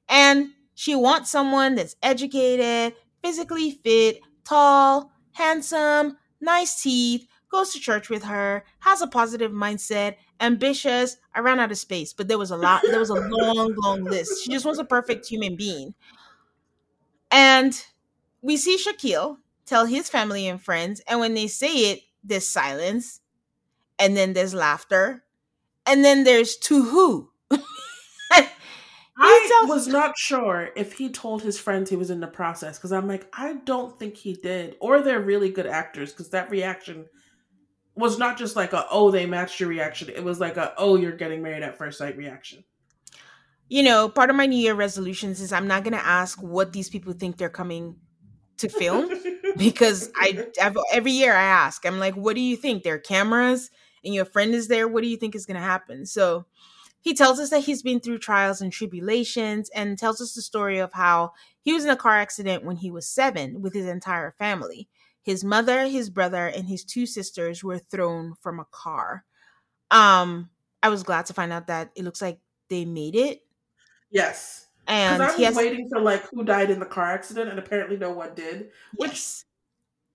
And 0.07 0.51
she 0.75 0.95
wants 0.95 1.31
someone 1.31 1.75
that's 1.75 1.95
educated, 2.03 2.95
physically 3.23 3.71
fit, 3.71 4.19
tall, 4.45 5.11
handsome, 5.31 6.17
nice 6.39 6.81
teeth, 6.81 7.27
goes 7.55 7.71
to 7.71 7.79
church 7.79 8.09
with 8.09 8.23
her, 8.23 8.65
has 8.79 9.01
a 9.01 9.07
positive 9.07 9.51
mindset, 9.51 10.15
ambitious. 10.41 11.17
I 11.33 11.39
ran 11.39 11.59
out 11.59 11.71
of 11.71 11.77
space, 11.77 12.11
but 12.11 12.27
there 12.27 12.37
was 12.37 12.51
a 12.51 12.57
lot, 12.57 12.81
there 12.83 12.99
was 12.99 13.09
a 13.09 13.13
long, 13.29 13.73
long 13.75 14.03
list. 14.03 14.43
She 14.43 14.51
just 14.51 14.65
was 14.65 14.77
a 14.77 14.83
perfect 14.83 15.25
human 15.25 15.55
being. 15.55 15.93
And 17.31 17.81
we 18.41 18.57
see 18.57 18.77
Shaquille 18.77 19.37
tell 19.65 19.85
his 19.85 20.09
family 20.09 20.47
and 20.47 20.61
friends, 20.61 21.01
and 21.07 21.19
when 21.19 21.33
they 21.33 21.47
say 21.47 21.91
it, 21.91 22.01
there's 22.23 22.47
silence, 22.47 23.21
and 23.97 24.17
then 24.17 24.33
there's 24.33 24.53
laughter, 24.53 25.23
and 25.85 26.03
then 26.03 26.25
there's 26.25 26.57
to 26.57 26.83
who. 26.83 27.29
I 29.17 29.63
was 29.67 29.87
not 29.87 30.17
sure 30.17 30.69
if 30.75 30.93
he 30.93 31.09
told 31.09 31.41
his 31.41 31.57
friends 31.57 31.89
he 31.89 31.95
was 31.95 32.09
in 32.09 32.19
the 32.19 32.27
process 32.27 32.77
because 32.77 32.91
I'm 32.91 33.07
like, 33.07 33.27
I 33.33 33.53
don't 33.63 33.97
think 33.97 34.17
he 34.17 34.33
did, 34.33 34.75
or 34.81 35.01
they're 35.01 35.21
really 35.21 35.49
good 35.49 35.67
actors 35.67 36.11
because 36.11 36.29
that 36.31 36.51
reaction 36.51 37.05
was 37.95 38.17
not 38.17 38.37
just 38.37 38.55
like 38.55 38.73
a 38.73 38.85
oh 38.91 39.11
they 39.11 39.25
matched 39.25 39.59
your 39.59 39.69
reaction. 39.69 40.09
It 40.09 40.23
was 40.23 40.39
like 40.39 40.57
a 40.57 40.73
oh 40.77 40.95
you're 40.95 41.11
getting 41.11 41.41
married 41.41 41.63
at 41.63 41.77
first 41.77 41.97
sight 41.97 42.17
reaction. 42.17 42.63
You 43.67 43.83
know, 43.83 44.09
part 44.09 44.29
of 44.29 44.35
my 44.35 44.45
New 44.45 44.57
Year 44.57 44.75
resolutions 44.75 45.41
is 45.41 45.51
I'm 45.51 45.67
not 45.67 45.83
gonna 45.83 45.97
ask 45.97 46.41
what 46.41 46.73
these 46.73 46.89
people 46.89 47.13
think 47.13 47.37
they're 47.37 47.49
coming 47.49 47.95
to 48.57 48.69
film 48.69 49.09
because 49.57 50.11
I 50.15 50.47
I've, 50.61 50.77
every 50.91 51.11
year 51.11 51.33
I 51.33 51.43
ask. 51.43 51.85
I'm 51.85 51.99
like, 51.99 52.15
what 52.15 52.35
do 52.35 52.41
you 52.41 52.57
think? 52.57 52.83
There 52.83 52.95
are 52.95 52.99
cameras 52.99 53.71
and 54.03 54.13
your 54.13 54.25
friend 54.25 54.53
is 54.53 54.67
there. 54.67 54.87
What 54.87 55.01
do 55.01 55.09
you 55.09 55.17
think 55.17 55.35
is 55.35 55.45
gonna 55.45 55.59
happen? 55.59 56.05
So 56.05 56.45
he 57.05 57.13
tells 57.13 57.39
us 57.39 57.51
that 57.51 57.59
he's 57.59 57.83
been 57.83 57.99
through 57.99 58.17
trials 58.17 58.61
and 58.61 58.73
tribulations 58.73 59.69
and 59.69 59.97
tells 59.97 60.19
us 60.19 60.33
the 60.33 60.41
story 60.41 60.79
of 60.79 60.91
how 60.93 61.33
he 61.61 61.71
was 61.71 61.85
in 61.85 61.91
a 61.91 61.95
car 61.95 62.17
accident 62.17 62.65
when 62.65 62.77
he 62.77 62.89
was 62.89 63.07
seven 63.07 63.61
with 63.61 63.75
his 63.75 63.85
entire 63.85 64.31
family. 64.39 64.89
His 65.25 65.43
mother, 65.43 65.87
his 65.87 66.11
brother, 66.11 66.45
and 66.45 66.67
his 66.67 66.83
two 66.83 67.07
sisters 67.07 67.63
were 67.63 67.79
thrown 67.79 68.35
from 68.41 68.59
a 68.59 68.67
car. 68.69 69.25
Um, 69.89 70.51
I 70.83 70.89
was 70.89 71.01
glad 71.01 71.25
to 71.25 71.33
find 71.33 71.51
out 71.51 71.65
that 71.65 71.89
it 71.95 72.03
looks 72.03 72.21
like 72.21 72.37
they 72.69 72.85
made 72.85 73.15
it. 73.15 73.41
Yes. 74.11 74.67
And 74.87 75.23
I 75.23 75.31
was 75.31 75.35
has, 75.37 75.55
waiting 75.55 75.89
for 75.89 75.99
like 75.99 76.29
who 76.29 76.43
died 76.43 76.69
in 76.69 76.79
the 76.79 76.85
car 76.85 77.11
accident, 77.11 77.49
and 77.49 77.57
apparently 77.57 77.97
no 77.97 78.11
one 78.11 78.35
did, 78.35 78.69
which 78.97 79.13
yes. 79.13 79.45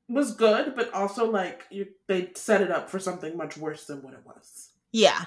was 0.09 0.33
good, 0.33 0.77
but 0.77 0.95
also 0.95 1.29
like 1.29 1.67
you, 1.71 1.89
they 2.07 2.31
set 2.37 2.63
it 2.63 2.71
up 2.71 2.89
for 2.89 3.01
something 3.01 3.37
much 3.37 3.57
worse 3.57 3.87
than 3.87 4.03
what 4.03 4.15
it 4.15 4.25
was. 4.25 4.69
Yeah. 4.93 5.25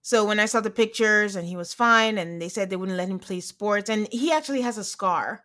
So 0.00 0.24
when 0.24 0.40
I 0.40 0.46
saw 0.46 0.60
the 0.60 0.70
pictures 0.70 1.36
and 1.36 1.46
he 1.46 1.56
was 1.56 1.74
fine, 1.74 2.16
and 2.16 2.40
they 2.40 2.48
said 2.48 2.70
they 2.70 2.76
wouldn't 2.76 2.96
let 2.96 3.08
him 3.08 3.18
play 3.18 3.40
sports, 3.40 3.90
and 3.90 4.08
he 4.10 4.32
actually 4.32 4.62
has 4.62 4.78
a 4.78 4.84
scar 4.84 5.42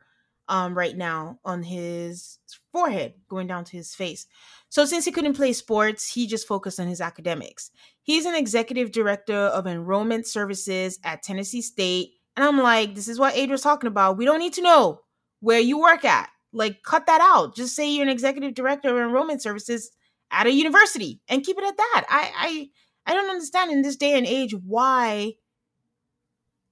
um, 0.47 0.77
right 0.77 0.95
now 0.95 1.39
on 1.43 1.63
his 1.63 2.39
forehead 2.71 3.13
going 3.27 3.47
down 3.47 3.63
to 3.65 3.77
his 3.77 3.95
face. 3.95 4.27
So 4.69 4.85
since 4.85 5.05
he 5.05 5.11
couldn't 5.11 5.35
play 5.35 5.53
sports, 5.53 6.11
he 6.11 6.27
just 6.27 6.47
focused 6.47 6.79
on 6.79 6.87
his 6.87 7.01
academics. 7.01 7.71
He's 8.03 8.25
an 8.25 8.35
executive 8.35 8.91
director 8.91 9.35
of 9.35 9.67
enrollment 9.67 10.27
services 10.27 10.99
at 11.03 11.23
Tennessee 11.23 11.61
State. 11.61 12.11
And 12.35 12.45
I'm 12.45 12.59
like, 12.59 12.95
this 12.95 13.07
is 13.07 13.19
what 13.19 13.35
Adria's 13.35 13.61
talking 13.61 13.87
about. 13.87 14.17
We 14.17 14.25
don't 14.25 14.39
need 14.39 14.53
to 14.53 14.61
know 14.61 15.01
where 15.39 15.59
you 15.59 15.79
work 15.79 16.05
at. 16.05 16.29
Like, 16.53 16.83
cut 16.83 17.05
that 17.07 17.21
out. 17.21 17.55
Just 17.55 17.75
say 17.75 17.89
you're 17.89 18.03
an 18.03 18.09
executive 18.09 18.53
director 18.53 18.89
of 18.89 18.97
enrollment 18.97 19.41
services 19.41 19.91
at 20.31 20.47
a 20.47 20.51
university 20.51 21.21
and 21.27 21.43
keep 21.43 21.57
it 21.57 21.63
at 21.63 21.77
that. 21.77 22.05
I 22.09 22.31
I 22.35 22.69
I 23.11 23.15
don't 23.15 23.29
understand 23.29 23.71
in 23.71 23.81
this 23.81 23.95
day 23.95 24.17
and 24.17 24.27
age 24.27 24.53
why 24.53 25.33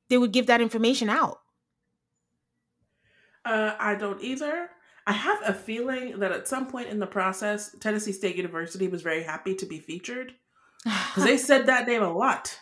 they 0.10 0.18
would 0.18 0.32
give 0.32 0.48
that 0.48 0.62
information 0.62 1.10
out. 1.10 1.40
Uh, 3.46 3.76
I 3.80 3.96
don't 3.96 4.22
either. 4.22 4.70
I 5.08 5.14
have 5.14 5.40
a 5.46 5.54
feeling 5.54 6.20
that 6.20 6.34
at 6.34 6.50
some 6.50 6.68
point 6.68 6.90
in 6.90 7.00
the 7.00 7.08
process, 7.08 7.74
Tennessee 7.80 8.12
State 8.12 8.36
University 8.36 8.90
was 8.90 9.02
very 9.02 9.24
happy 9.24 9.56
to 9.56 9.66
be 9.66 9.80
featured 9.80 10.34
because 10.84 11.24
they 11.24 11.38
said 11.38 11.66
that 11.66 11.88
name 11.88 12.04
a 12.04 12.12
lot. 12.12 12.60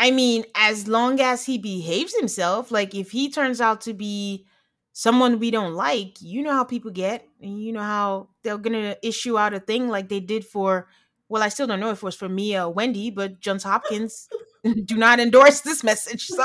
I 0.00 0.10
mean, 0.10 0.44
as 0.56 0.88
long 0.88 1.20
as 1.20 1.46
he 1.46 1.58
behaves 1.58 2.12
himself, 2.16 2.72
like 2.72 2.92
if 2.92 3.12
he 3.12 3.30
turns 3.30 3.60
out 3.60 3.82
to 3.82 3.94
be 3.94 4.46
someone 4.92 5.38
we 5.38 5.52
don't 5.52 5.74
like, 5.74 6.20
you 6.20 6.42
know 6.42 6.52
how 6.52 6.64
people 6.64 6.90
get, 6.90 7.28
and 7.40 7.62
you 7.62 7.72
know 7.72 7.82
how 7.82 8.28
they're 8.42 8.58
gonna 8.58 8.96
issue 9.00 9.38
out 9.38 9.54
a 9.54 9.60
thing 9.60 9.88
like 9.88 10.08
they 10.08 10.20
did 10.20 10.44
for. 10.44 10.88
Well, 11.28 11.42
I 11.42 11.48
still 11.50 11.68
don't 11.68 11.80
know 11.80 11.90
if 11.90 11.98
it 11.98 12.02
was 12.02 12.16
for 12.16 12.28
Mia 12.28 12.66
or 12.66 12.72
Wendy, 12.72 13.10
but 13.10 13.38
Johns 13.38 13.62
Hopkins 13.62 14.28
do 14.84 14.96
not 14.96 15.20
endorse 15.20 15.60
this 15.60 15.84
message. 15.84 16.26
So, 16.26 16.44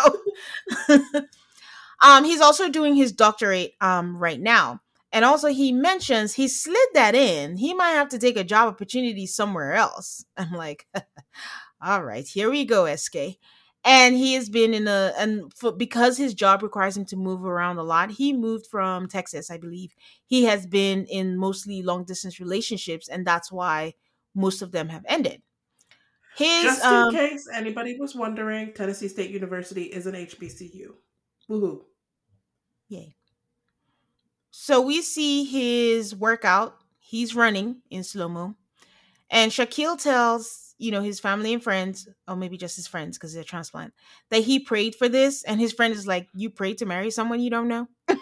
um, 2.03 2.23
he's 2.23 2.41
also 2.41 2.69
doing 2.69 2.95
his 2.95 3.11
doctorate 3.11 3.73
um 3.81 4.17
right 4.17 4.39
now, 4.39 4.81
and 5.11 5.25
also 5.25 5.47
he 5.47 5.71
mentions 5.71 6.33
he 6.33 6.47
slid 6.47 6.89
that 6.93 7.15
in. 7.15 7.57
He 7.57 7.73
might 7.73 7.91
have 7.91 8.09
to 8.09 8.19
take 8.19 8.37
a 8.37 8.43
job 8.43 8.67
opportunity 8.67 9.25
somewhere 9.25 9.73
else. 9.73 10.25
I'm 10.37 10.51
like, 10.51 10.87
all 11.81 12.03
right, 12.03 12.27
here 12.27 12.49
we 12.49 12.65
go, 12.65 12.93
SK. 12.93 13.37
And 13.85 14.17
he 14.17 14.33
has 14.33 14.49
been 14.49 14.73
in 14.73 14.87
a 14.87 15.13
and 15.17 15.53
for, 15.53 15.71
because 15.71 16.17
his 16.17 16.33
job 16.33 16.61
requires 16.61 16.97
him 16.97 17.05
to 17.05 17.15
move 17.15 17.45
around 17.45 17.77
a 17.77 17.83
lot. 17.83 18.11
He 18.11 18.33
moved 18.33 18.67
from 18.67 19.07
Texas, 19.07 19.49
I 19.49 19.57
believe. 19.57 19.95
He 20.25 20.43
has 20.45 20.65
been 20.65 21.05
in 21.05 21.37
mostly 21.37 21.81
long 21.83 22.03
distance 22.03 22.39
relationships, 22.39 23.07
and 23.07 23.25
that's 23.25 23.49
why 23.49 23.93
most 24.35 24.61
of 24.61 24.71
them 24.71 24.89
have 24.89 25.05
ended. 25.07 25.41
His 26.37 26.63
Just 26.63 26.83
in 26.83 26.91
um, 26.91 27.11
case 27.11 27.47
anybody 27.51 27.97
was 27.97 28.13
wondering, 28.13 28.73
Tennessee 28.73 29.07
State 29.07 29.31
University 29.31 29.83
is 29.83 30.05
an 30.05 30.13
HBCU. 30.13 30.89
Woohoo. 31.49 31.81
Yay. 32.89 33.15
So 34.51 34.81
we 34.81 35.01
see 35.01 35.43
his 35.45 36.15
workout. 36.15 36.75
He's 36.99 37.35
running 37.35 37.81
in 37.89 38.03
slow 38.03 38.27
mo. 38.27 38.55
And 39.31 39.51
Shaquille 39.51 40.01
tells, 40.01 40.75
you 40.79 40.91
know, 40.91 41.01
his 41.01 41.19
family 41.19 41.53
and 41.53 41.63
friends, 41.63 42.07
or 42.27 42.35
maybe 42.35 42.57
just 42.57 42.77
his 42.77 42.87
friends 42.87 43.17
because 43.17 43.33
they're 43.33 43.43
transplant, 43.43 43.93
that 44.31 44.43
he 44.43 44.59
prayed 44.59 44.95
for 44.95 45.09
this. 45.09 45.43
And 45.43 45.59
his 45.59 45.73
friend 45.73 45.93
is 45.93 46.07
like, 46.07 46.29
You 46.35 46.49
prayed 46.49 46.79
to 46.79 46.85
marry 46.87 47.11
someone 47.11 47.41
you 47.41 47.49
don't 47.51 47.69
know? 47.69 47.87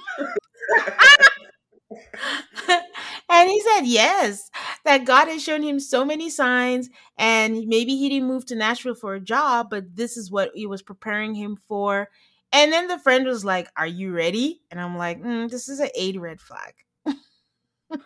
and 3.30 3.50
he 3.50 3.62
said, 3.62 3.82
Yes, 3.84 4.50
that 4.84 5.06
God 5.06 5.28
has 5.28 5.44
shown 5.44 5.64
him 5.64 5.80
so 5.80 6.06
many 6.06 6.30
signs. 6.30 6.90
And 7.18 7.66
maybe 7.68 7.96
he 7.96 8.10
didn't 8.10 8.28
move 8.28 8.46
to 8.48 8.56
Nashville 8.56 8.96
for 8.96 9.14
a 9.16 9.20
job, 9.20 9.68
but 9.70 9.96
this 9.96 10.18
is 10.18 10.32
what 10.32 10.52
he 10.54 10.66
was 10.68 10.82
preparing 10.82 11.36
him 11.36 11.58
for. 11.68 12.10
And 12.56 12.72
then 12.72 12.88
the 12.88 12.98
friend 12.98 13.28
was 13.28 13.44
like, 13.44 13.68
Are 13.76 13.86
you 13.86 14.14
ready? 14.14 14.62
And 14.72 14.80
I'm 14.80 14.98
like, 14.98 15.22
mm, 15.22 15.50
This 15.50 15.68
is 15.68 15.82
an 15.82 15.90
eight 15.94 16.18
red 16.18 16.40
flag. 16.40 16.74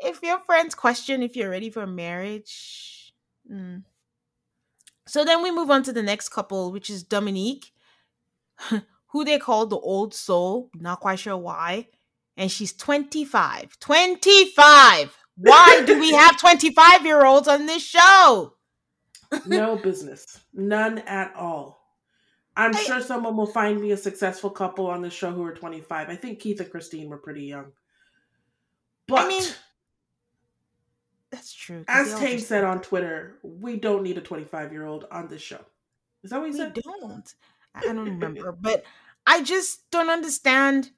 if 0.00 0.20
your 0.20 0.40
friends 0.40 0.74
question 0.74 1.22
if 1.22 1.36
you're 1.36 1.48
ready 1.48 1.70
for 1.70 1.86
marriage. 1.86 3.14
Mm. 3.50 3.84
So 5.06 5.24
then 5.24 5.44
we 5.44 5.52
move 5.52 5.70
on 5.70 5.84
to 5.84 5.92
the 5.92 6.02
next 6.02 6.30
couple, 6.30 6.72
which 6.72 6.90
is 6.90 7.04
Dominique, 7.04 7.72
who 9.06 9.24
they 9.24 9.38
call 9.38 9.66
the 9.66 9.78
old 9.78 10.12
soul. 10.12 10.68
Not 10.74 10.98
quite 10.98 11.20
sure 11.20 11.36
why. 11.36 11.86
And 12.36 12.50
she's 12.50 12.72
25. 12.72 13.78
25! 13.78 15.16
Why 15.36 15.84
do 15.86 16.00
we 16.00 16.14
have 16.14 16.36
25 16.40 17.06
year 17.06 17.24
olds 17.24 17.46
on 17.46 17.66
this 17.66 17.84
show? 17.84 18.54
no 19.46 19.76
business. 19.76 20.40
None 20.52 20.98
at 20.98 21.32
all. 21.36 21.77
I'm 22.58 22.74
I, 22.74 22.82
sure 22.82 23.00
someone 23.00 23.36
will 23.36 23.46
find 23.46 23.80
me 23.80 23.92
a 23.92 23.96
successful 23.96 24.50
couple 24.50 24.88
on 24.88 25.00
the 25.00 25.10
show 25.10 25.30
who 25.30 25.44
are 25.44 25.54
25. 25.54 26.08
I 26.08 26.16
think 26.16 26.40
Keith 26.40 26.58
and 26.60 26.68
Kristine 26.68 27.08
were 27.08 27.16
pretty 27.16 27.44
young. 27.44 27.66
But 29.06 29.20
I 29.20 29.28
mean, 29.28 29.44
that's 31.30 31.54
true. 31.54 31.84
As 31.86 32.18
just... 32.18 32.48
said 32.48 32.64
on 32.64 32.82
Twitter, 32.82 33.36
we 33.44 33.76
don't 33.76 34.02
need 34.02 34.18
a 34.18 34.20
25 34.20 34.72
year 34.72 34.84
old 34.84 35.06
on 35.12 35.28
this 35.28 35.40
show. 35.40 35.64
Is 36.24 36.30
that 36.30 36.40
what 36.40 36.46
he 36.46 36.52
we 36.52 36.58
said? 36.58 36.74
We 36.74 36.82
don't. 36.82 37.34
I 37.74 37.80
don't 37.82 37.98
remember, 37.98 38.50
but 38.50 38.84
I 39.24 39.42
just 39.42 39.88
don't 39.92 40.10
understand 40.10 40.90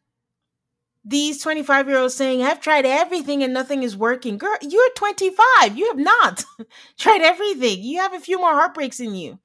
these 1.05 1.43
25 1.43 1.89
year 1.89 1.99
olds 1.99 2.15
saying, 2.15 2.43
I've 2.43 2.61
tried 2.63 2.87
everything 2.87 3.43
and 3.43 3.53
nothing 3.53 3.83
is 3.83 3.99
working. 3.99 4.39
Girl, 4.39 4.57
you're 4.63 4.91
25. 4.97 5.77
You 5.77 5.89
have 5.89 5.99
not 5.99 6.45
tried 6.99 7.21
everything. 7.21 7.83
You 7.83 7.99
have 7.99 8.15
a 8.15 8.21
few 8.21 8.39
more 8.39 8.53
heartbreaks 8.53 8.99
in 8.99 9.15
you. 9.15 9.39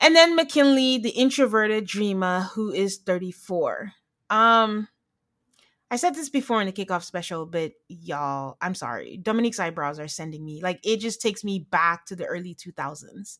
And 0.00 0.16
then 0.16 0.34
McKinley, 0.34 0.98
the 0.98 1.10
introverted 1.10 1.86
dreamer 1.86 2.48
who 2.54 2.72
is 2.72 2.98
34. 2.98 3.92
Um, 4.30 4.88
I 5.90 5.96
said 5.96 6.14
this 6.14 6.30
before 6.30 6.60
in 6.60 6.66
the 6.66 6.72
kickoff 6.72 7.02
special, 7.02 7.46
but 7.46 7.72
y'all, 7.88 8.56
I'm 8.60 8.74
sorry. 8.74 9.18
Dominique's 9.18 9.58
eyebrows 9.58 9.98
are 9.98 10.08
sending 10.08 10.44
me 10.44 10.62
like 10.62 10.80
it 10.84 10.98
just 10.98 11.20
takes 11.20 11.44
me 11.44 11.58
back 11.58 12.06
to 12.06 12.16
the 12.16 12.26
early 12.26 12.54
2000s. 12.54 13.38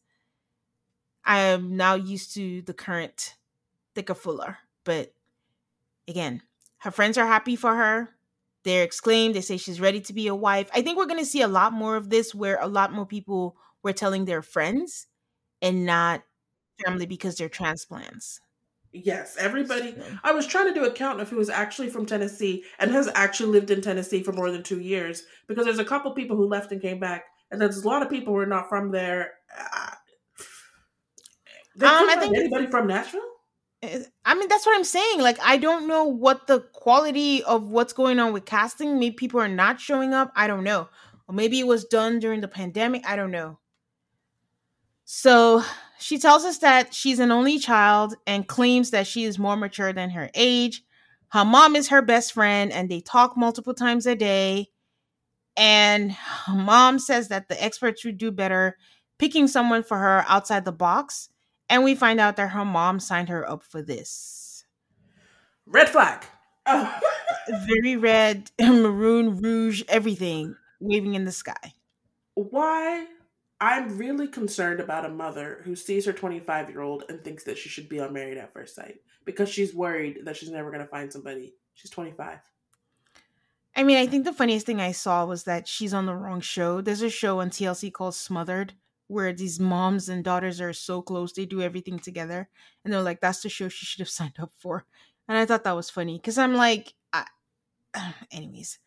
I 1.25 1.39
am 1.41 1.77
now 1.77 1.95
used 1.95 2.35
to 2.35 2.63
the 2.63 2.75
current 2.75 3.37
thicker 3.95 4.15
fuller, 4.15 4.59
but 4.85 5.15
again, 6.09 6.43
her 6.79 6.91
friends 6.91 7.17
are 7.19 7.27
happy 7.27 7.57
for 7.57 7.77
her. 7.77 8.11
They're 8.65 8.85
exclaimed. 8.85 9.35
They 9.35 9.41
say 9.41 9.57
she's 9.57 9.81
ready 9.81 10.01
to 10.03 10.13
be 10.13 10.27
a 10.27 10.35
wife. 10.35 10.69
I 10.75 10.83
think 10.83 10.99
we're 10.99 11.07
going 11.07 11.21
to 11.21 11.27
see 11.27 11.43
a 11.43 11.49
lot 11.49 11.73
more 11.73 11.97
of 11.97 12.11
this 12.11 12.35
where 12.35 12.59
a 12.61 12.67
lot 12.67 12.93
more 12.93 13.07
people 13.07 13.57
were 13.83 13.93
telling 13.93 14.25
their 14.25 14.43
friends 14.43 15.07
and 15.63 15.87
not 15.87 16.23
family 16.85 17.07
because 17.07 17.37
they're 17.37 17.49
transplants. 17.49 18.41
Yes, 18.93 19.37
everybody. 19.39 19.95
I 20.25 20.33
was 20.33 20.47
trying 20.47 20.67
to 20.67 20.75
do 20.75 20.85
a 20.85 20.91
count 20.91 21.21
of 21.21 21.29
who 21.29 21.37
was 21.37 21.49
actually 21.49 21.91
from 21.91 22.07
Tennessee 22.07 22.65
and 22.81 22.91
has 22.91 23.09
actually 23.15 23.51
lived 23.51 23.71
in 23.71 23.81
Tennessee 23.81 24.23
for 24.23 24.33
more 24.33 24.51
than 24.51 24.65
two 24.65 24.81
years 24.81 25.25
because 25.47 25.65
there's 25.65 25.79
a 25.79 25.85
couple 25.85 26.11
people 26.13 26.37
who 26.37 26.47
left 26.47 26.73
and 26.73 26.83
came 26.83 26.99
back, 26.99 27.25
and 27.51 27.61
there's 27.61 27.79
a 27.79 27.89
lot 27.89 28.03
of 28.03 28.11
people 28.11 28.35
who 28.35 28.41
are 28.41 28.47
not 28.47 28.69
from 28.69 28.91
there. 28.91 29.35
Uh, 29.57 29.91
um, 31.87 32.11
I 32.11 32.17
think 32.17 32.37
anybody 32.37 32.67
from 32.67 32.89
Nashville. 32.89 33.23
Eh, 33.83 34.03
I 34.25 34.35
mean, 34.35 34.49
that's 34.49 34.67
what 34.67 34.77
I'm 34.77 34.85
saying. 34.85 35.21
Like, 35.21 35.39
I 35.41 35.57
don't 35.57 35.87
know 35.87 36.05
what 36.05 36.49
the 36.49 36.61
quality 36.73 37.45
of 37.45 37.69
what's 37.69 37.93
going 37.93 38.19
on 38.19 38.33
with 38.33 38.45
casting. 38.45 38.99
Maybe 38.99 39.15
people 39.15 39.41
are 39.41 39.49
not 39.49 39.81
showing 39.81 40.13
up. 40.13 40.33
I 40.35 40.47
don't 40.49 40.65
know. 40.65 40.89
Or 41.29 41.35
maybe 41.35 41.61
it 41.61 41.67
was 41.67 41.85
done 41.85 42.19
during 42.19 42.41
the 42.41 42.49
pandemic. 42.49 43.07
I 43.07 43.15
don't 43.15 43.31
know. 43.31 43.61
So 45.05 45.63
she 46.01 46.19
tells 46.19 46.45
us 46.45 46.59
that 46.59 46.95
she's 46.95 47.19
an 47.19 47.31
only 47.31 47.59
child 47.59 48.15
and 48.27 48.47
claims 48.47 48.91
that 48.91 49.07
she 49.07 49.25
is 49.25 49.39
more 49.39 49.57
mature 49.57 49.93
than 49.93 50.11
her 50.11 50.31
age. 50.35 50.83
Her 51.29 51.45
mom 51.45 51.77
is 51.77 51.89
her 51.89 52.03
best 52.03 52.33
friend 52.33 52.73
and 52.73 52.89
they 52.89 53.01
talk 53.01 53.37
multiple 53.37 53.75
times 53.75 54.07
a 54.07 54.17
day. 54.17 54.69
And 55.57 56.17
mom 56.49 56.99
says 56.99 57.29
that 57.29 57.49
the 57.49 57.63
experts 57.63 58.05
would 58.05 58.19
do 58.19 58.31
better 58.31 58.77
picking 59.19 59.47
someone 59.47 59.83
for 59.83 59.99
her 59.99 60.25
outside 60.29 60.65
the 60.65 60.73
box 60.73 61.29
and 61.69 61.85
we 61.85 61.95
find 61.95 62.19
out 62.19 62.37
that 62.37 62.49
her 62.49 62.65
mom 62.65 62.99
signed 62.99 63.29
her 63.29 63.49
up 63.49 63.63
for 63.63 63.81
this. 63.81 64.65
Red 65.67 65.89
flag. 65.89 66.25
Oh. 66.67 66.99
Very 67.67 67.97
red, 67.97 68.51
maroon, 68.61 69.41
rouge, 69.41 69.83
everything 69.89 70.57
waving 70.81 71.15
in 71.15 71.25
the 71.25 71.33
sky. 71.33 71.75
Why? 72.35 73.07
I'm 73.61 73.99
really 73.99 74.27
concerned 74.27 74.81
about 74.81 75.05
a 75.05 75.11
mother 75.11 75.61
who 75.65 75.77
sees 75.77 76.07
her 76.07 76.13
25 76.13 76.71
year 76.71 76.81
old 76.81 77.05
and 77.09 77.23
thinks 77.23 77.45
that 77.45 77.59
she 77.59 77.69
should 77.69 77.89
be 77.89 78.01
on 78.01 78.13
Married 78.13 78.39
at 78.39 78.53
First 78.53 78.75
Sight 78.75 79.01
because 79.25 79.49
she's 79.49 79.75
worried 79.75 80.21
that 80.25 80.37
she's 80.37 80.51
never 80.51 80.71
going 80.71 80.83
to 80.83 80.89
find 80.89 81.13
somebody. 81.13 81.55
She's 81.75 81.91
25. 81.91 82.39
I 83.77 83.83
mean, 83.83 83.99
I 83.99 84.07
think 84.07 84.25
the 84.25 84.33
funniest 84.33 84.67
thing 84.67 84.81
I 84.81 84.93
saw 84.93 85.25
was 85.25 85.45
that 85.45 85.69
she's 85.69 85.95
on 85.95 86.07
the 86.07 86.15
wrong 86.15 86.41
show. 86.41 86.81
There's 86.81 87.03
a 87.03 87.11
show 87.11 87.41
on 87.41 87.51
TLC 87.51 87.93
called 87.93 88.15
Smothered 88.15 88.75
where 89.11 89.33
these 89.33 89.59
moms 89.59 90.09
and 90.09 90.23
daughters 90.23 90.61
are 90.61 90.73
so 90.73 91.03
close, 91.03 91.33
they 91.33 91.45
do 91.45 91.61
everything 91.61 91.99
together. 91.99 92.49
And 92.85 92.93
they're 92.93 93.03
like, 93.03 93.21
that's 93.21 93.43
the 93.43 93.49
show 93.49 93.69
she 93.69 93.85
should 93.85 93.99
have 93.99 94.09
signed 94.21 94.39
up 94.41 94.53
for. 94.57 94.87
And 95.29 95.37
I 95.37 95.45
thought 95.45 95.65
that 95.65 95.77
was 95.77 95.91
funny 95.91 96.17
because 96.17 96.39
I'm 96.39 96.55
like, 96.55 96.95
I, 97.13 97.27
anyways. 98.31 98.79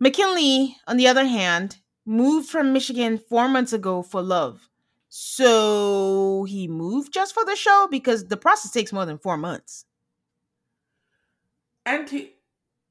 McKinley, 0.00 0.76
on 0.86 0.96
the 0.96 1.08
other 1.08 1.26
hand, 1.26 1.78
moved 2.08 2.48
from 2.48 2.72
Michigan 2.72 3.18
four 3.18 3.48
months 3.48 3.72
ago 3.72 4.02
for 4.02 4.22
love. 4.22 4.68
So 5.10 6.44
he 6.48 6.66
moved 6.66 7.12
just 7.12 7.34
for 7.34 7.44
the 7.44 7.54
show 7.54 7.86
because 7.90 8.26
the 8.26 8.36
process 8.36 8.72
takes 8.72 8.92
more 8.92 9.06
than 9.06 9.18
four 9.18 9.36
months. 9.36 9.84
And 11.86 12.08
he, 12.08 12.32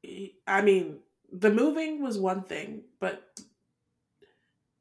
he 0.01 0.35
I 0.47 0.61
mean, 0.61 0.99
the 1.31 1.51
moving 1.51 2.01
was 2.01 2.17
one 2.17 2.43
thing, 2.43 2.83
but 2.99 3.39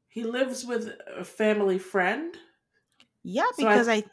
he 0.07 0.23
lives 0.23 0.65
with 0.65 0.93
a 1.15 1.23
family 1.23 1.77
friend. 1.77 2.35
Yeah, 3.23 3.43
because 3.57 3.87
so 3.87 3.91
I, 3.91 3.95
I, 3.95 4.03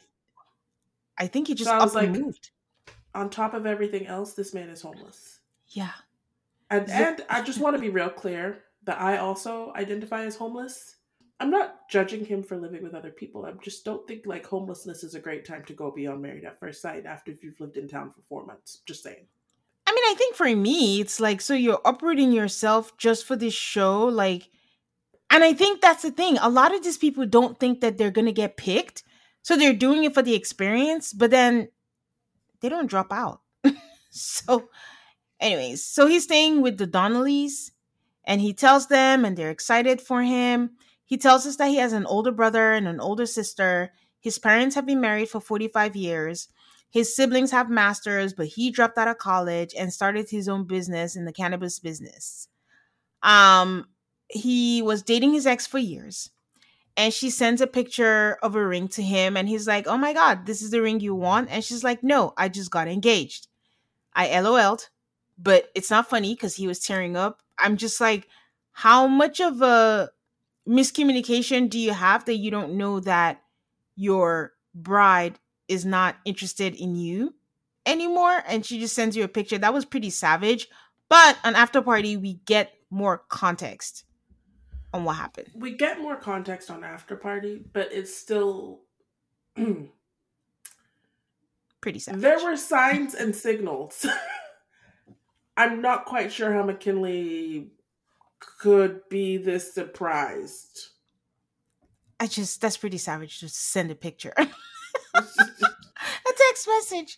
I 1.19 1.27
think 1.27 1.47
he 1.47 1.55
just 1.55 1.69
so 1.69 1.77
up 1.77 1.93
like, 1.95 2.09
moved. 2.09 2.51
On 3.13 3.29
top 3.29 3.53
of 3.53 3.65
everything 3.65 4.05
else, 4.07 4.33
this 4.33 4.53
man 4.53 4.69
is 4.69 4.81
homeless. 4.81 5.39
Yeah. 5.69 5.93
And 6.69 6.89
and 6.89 7.25
I 7.29 7.41
just 7.41 7.59
want 7.59 7.75
to 7.75 7.81
be 7.81 7.89
real 7.89 8.09
clear 8.09 8.64
that 8.85 9.01
I 9.01 9.17
also 9.17 9.71
identify 9.75 10.25
as 10.25 10.35
homeless. 10.35 10.95
I'm 11.39 11.49
not 11.49 11.89
judging 11.89 12.23
him 12.23 12.43
for 12.43 12.57
living 12.57 12.81
with 12.81 12.93
other 12.93 13.11
people. 13.11 13.45
I 13.45 13.51
just 13.61 13.83
don't 13.83 14.07
think 14.07 14.25
like 14.25 14.45
homelessness 14.45 15.03
is 15.03 15.15
a 15.15 15.19
great 15.19 15.45
time 15.45 15.65
to 15.65 15.73
go 15.73 15.91
beyond 15.91 16.21
married 16.21 16.45
at 16.45 16.59
first 16.59 16.81
sight 16.81 17.05
after 17.05 17.33
you've 17.41 17.59
lived 17.59 17.77
in 17.77 17.87
town 17.87 18.11
for 18.11 18.21
four 18.29 18.45
months. 18.45 18.79
Just 18.85 19.03
saying. 19.03 19.27
I 19.87 19.91
mean, 19.91 20.03
I 20.05 20.15
think 20.17 20.35
for 20.35 20.47
me, 20.55 21.01
it's 21.01 21.19
like 21.19 21.41
so 21.41 21.53
you're 21.53 21.81
uprooting 21.83 22.31
yourself 22.31 22.97
just 22.97 23.25
for 23.25 23.35
this 23.35 23.53
show. 23.53 24.05
Like 24.05 24.49
and 25.29 25.43
I 25.43 25.53
think 25.53 25.81
that's 25.81 26.03
the 26.03 26.11
thing. 26.11 26.37
A 26.37 26.49
lot 26.49 26.73
of 26.73 26.83
these 26.83 26.97
people 26.97 27.25
don't 27.25 27.59
think 27.59 27.81
that 27.81 27.97
they're 27.97 28.11
to 28.11 28.31
get 28.31 28.57
picked. 28.57 29.03
So 29.41 29.57
they're 29.57 29.73
doing 29.73 30.03
it 30.03 30.13
for 30.13 30.21
the 30.21 30.33
experience, 30.33 31.13
but 31.13 31.29
then 31.31 31.69
they 32.61 32.69
don't 32.69 32.89
drop 32.89 33.11
out. 33.11 33.41
so, 34.11 34.69
anyways, 35.39 35.83
so 35.83 36.07
he's 36.07 36.23
staying 36.23 36.61
with 36.61 36.77
the 36.77 36.87
Donnellys 36.87 37.71
and 38.25 38.41
he 38.41 38.53
tells 38.53 38.87
them, 38.87 39.25
and 39.25 39.37
they're 39.37 39.51
excited 39.51 40.01
for 40.01 40.21
him. 40.21 40.71
He 41.05 41.17
tells 41.17 41.45
us 41.45 41.57
that 41.57 41.69
he 41.69 41.77
has 41.77 41.93
an 41.93 42.05
older 42.05 42.31
brother 42.31 42.73
and 42.73 42.87
an 42.87 42.99
older 42.99 43.25
sister. 43.25 43.91
His 44.19 44.39
parents 44.39 44.75
have 44.75 44.85
been 44.85 45.01
married 45.01 45.29
for 45.29 45.39
45 45.39 45.95
years. 45.95 46.47
His 46.89 47.15
siblings 47.15 47.51
have 47.51 47.69
masters, 47.69 48.33
but 48.33 48.47
he 48.47 48.71
dropped 48.71 48.97
out 48.97 49.07
of 49.07 49.17
college 49.17 49.73
and 49.77 49.93
started 49.93 50.29
his 50.29 50.47
own 50.47 50.65
business 50.65 51.15
in 51.15 51.25
the 51.25 51.33
cannabis 51.33 51.79
business. 51.79 52.47
Um, 53.21 53.87
he 54.29 54.81
was 54.81 55.03
dating 55.03 55.33
his 55.33 55.45
ex 55.45 55.67
for 55.67 55.77
years 55.77 56.31
and 56.97 57.13
she 57.13 57.29
sends 57.29 57.61
a 57.61 57.67
picture 57.67 58.37
of 58.41 58.55
a 58.55 58.65
ring 58.65 58.87
to 58.87 59.01
him 59.01 59.35
and 59.37 59.47
he's 59.47 59.67
like 59.67 59.87
oh 59.87 59.97
my 59.97 60.13
god 60.13 60.45
this 60.45 60.61
is 60.61 60.71
the 60.71 60.81
ring 60.81 60.99
you 60.99 61.13
want 61.13 61.49
and 61.49 61.63
she's 61.63 61.83
like 61.83 62.03
no 62.03 62.33
i 62.37 62.47
just 62.47 62.71
got 62.71 62.87
engaged 62.87 63.47
i 64.13 64.39
lol'd 64.39 64.89
but 65.37 65.69
it's 65.75 65.91
not 65.91 66.09
funny 66.09 66.33
because 66.33 66.55
he 66.55 66.67
was 66.67 66.79
tearing 66.79 67.15
up 67.15 67.41
i'm 67.59 67.77
just 67.77 68.01
like 68.01 68.27
how 68.71 69.07
much 69.07 69.39
of 69.39 69.61
a 69.61 70.09
miscommunication 70.67 71.69
do 71.69 71.79
you 71.79 71.93
have 71.93 72.25
that 72.25 72.35
you 72.35 72.51
don't 72.51 72.73
know 72.73 72.99
that 72.99 73.41
your 73.95 74.53
bride 74.73 75.39
is 75.67 75.85
not 75.85 76.17
interested 76.25 76.75
in 76.75 76.95
you 76.95 77.33
anymore 77.85 78.43
and 78.47 78.65
she 78.65 78.79
just 78.79 78.95
sends 78.95 79.15
you 79.15 79.23
a 79.23 79.27
picture 79.27 79.57
that 79.57 79.73
was 79.73 79.85
pretty 79.85 80.09
savage 80.09 80.67
but 81.07 81.37
on 81.43 81.55
after 81.55 81.81
party 81.81 82.17
we 82.17 82.33
get 82.45 82.73
more 82.89 83.23
context 83.29 84.05
on 84.95 85.03
what 85.03 85.17
happened. 85.17 85.51
We 85.53 85.71
get 85.71 85.99
more 85.99 86.15
context 86.15 86.71
on 86.71 86.83
After 86.83 87.17
Party, 87.17 87.61
but 87.73 87.91
it's 87.91 88.15
still 88.15 88.79
pretty 91.81 91.99
sad. 91.99 92.21
There 92.21 92.41
were 92.41 92.55
signs 92.55 93.13
and 93.13 93.35
signals. 93.35 94.05
I'm 95.57 95.81
not 95.81 96.05
quite 96.05 96.31
sure 96.31 96.53
how 96.53 96.63
McKinley 96.63 97.71
could 98.59 99.01
be 99.09 99.37
this 99.37 99.73
surprised. 99.73 100.89
I 102.19 102.27
just 102.27 102.61
that's 102.61 102.77
pretty 102.77 102.97
savage 102.97 103.39
to 103.39 103.49
send 103.49 103.91
a 103.91 103.95
picture. 103.95 104.33
a 104.37 104.43
text 105.15 106.67
message. 106.67 107.17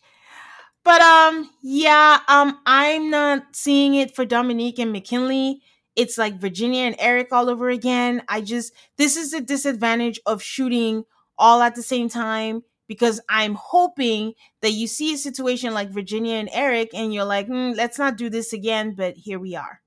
But 0.84 1.02
um 1.02 1.50
yeah, 1.62 2.20
um 2.28 2.60
I'm 2.66 3.10
not 3.10 3.56
seeing 3.56 3.96
it 3.96 4.16
for 4.16 4.26
Dominique 4.26 4.80
and 4.80 4.92
McKinley 4.92 5.62
it's 5.98 6.18
like 6.18 6.40
Virginia 6.40 6.84
and 6.84 6.96
Erik 7.00 7.34
all 7.34 7.50
over 7.50 7.70
again. 7.70 8.22
I 8.30 8.42
just 8.42 8.72
this 8.98 9.18
is 9.18 9.32
the 9.32 9.42
disadvantage 9.42 10.20
of 10.26 10.44
shooting 10.44 11.04
all 11.38 11.62
at 11.62 11.76
the 11.76 11.82
same 11.82 12.08
time 12.08 12.64
because 12.88 13.20
I'm 13.30 13.56
hoping 13.56 14.34
that 14.62 14.72
you 14.72 14.88
see 14.88 15.14
a 15.14 15.18
situation 15.18 15.74
like 15.74 15.90
Virginia 15.90 16.36
and 16.36 16.50
Erik 16.52 16.92
and 16.94 17.14
you're 17.14 17.26
like, 17.26 17.48
mm, 17.48 17.76
let's 17.76 18.00
not 18.00 18.18
do 18.18 18.30
this 18.30 18.54
again, 18.54 18.94
but 18.96 19.18
here 19.18 19.40
we 19.40 19.56
are. 19.56 19.82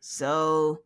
So 0.00 0.80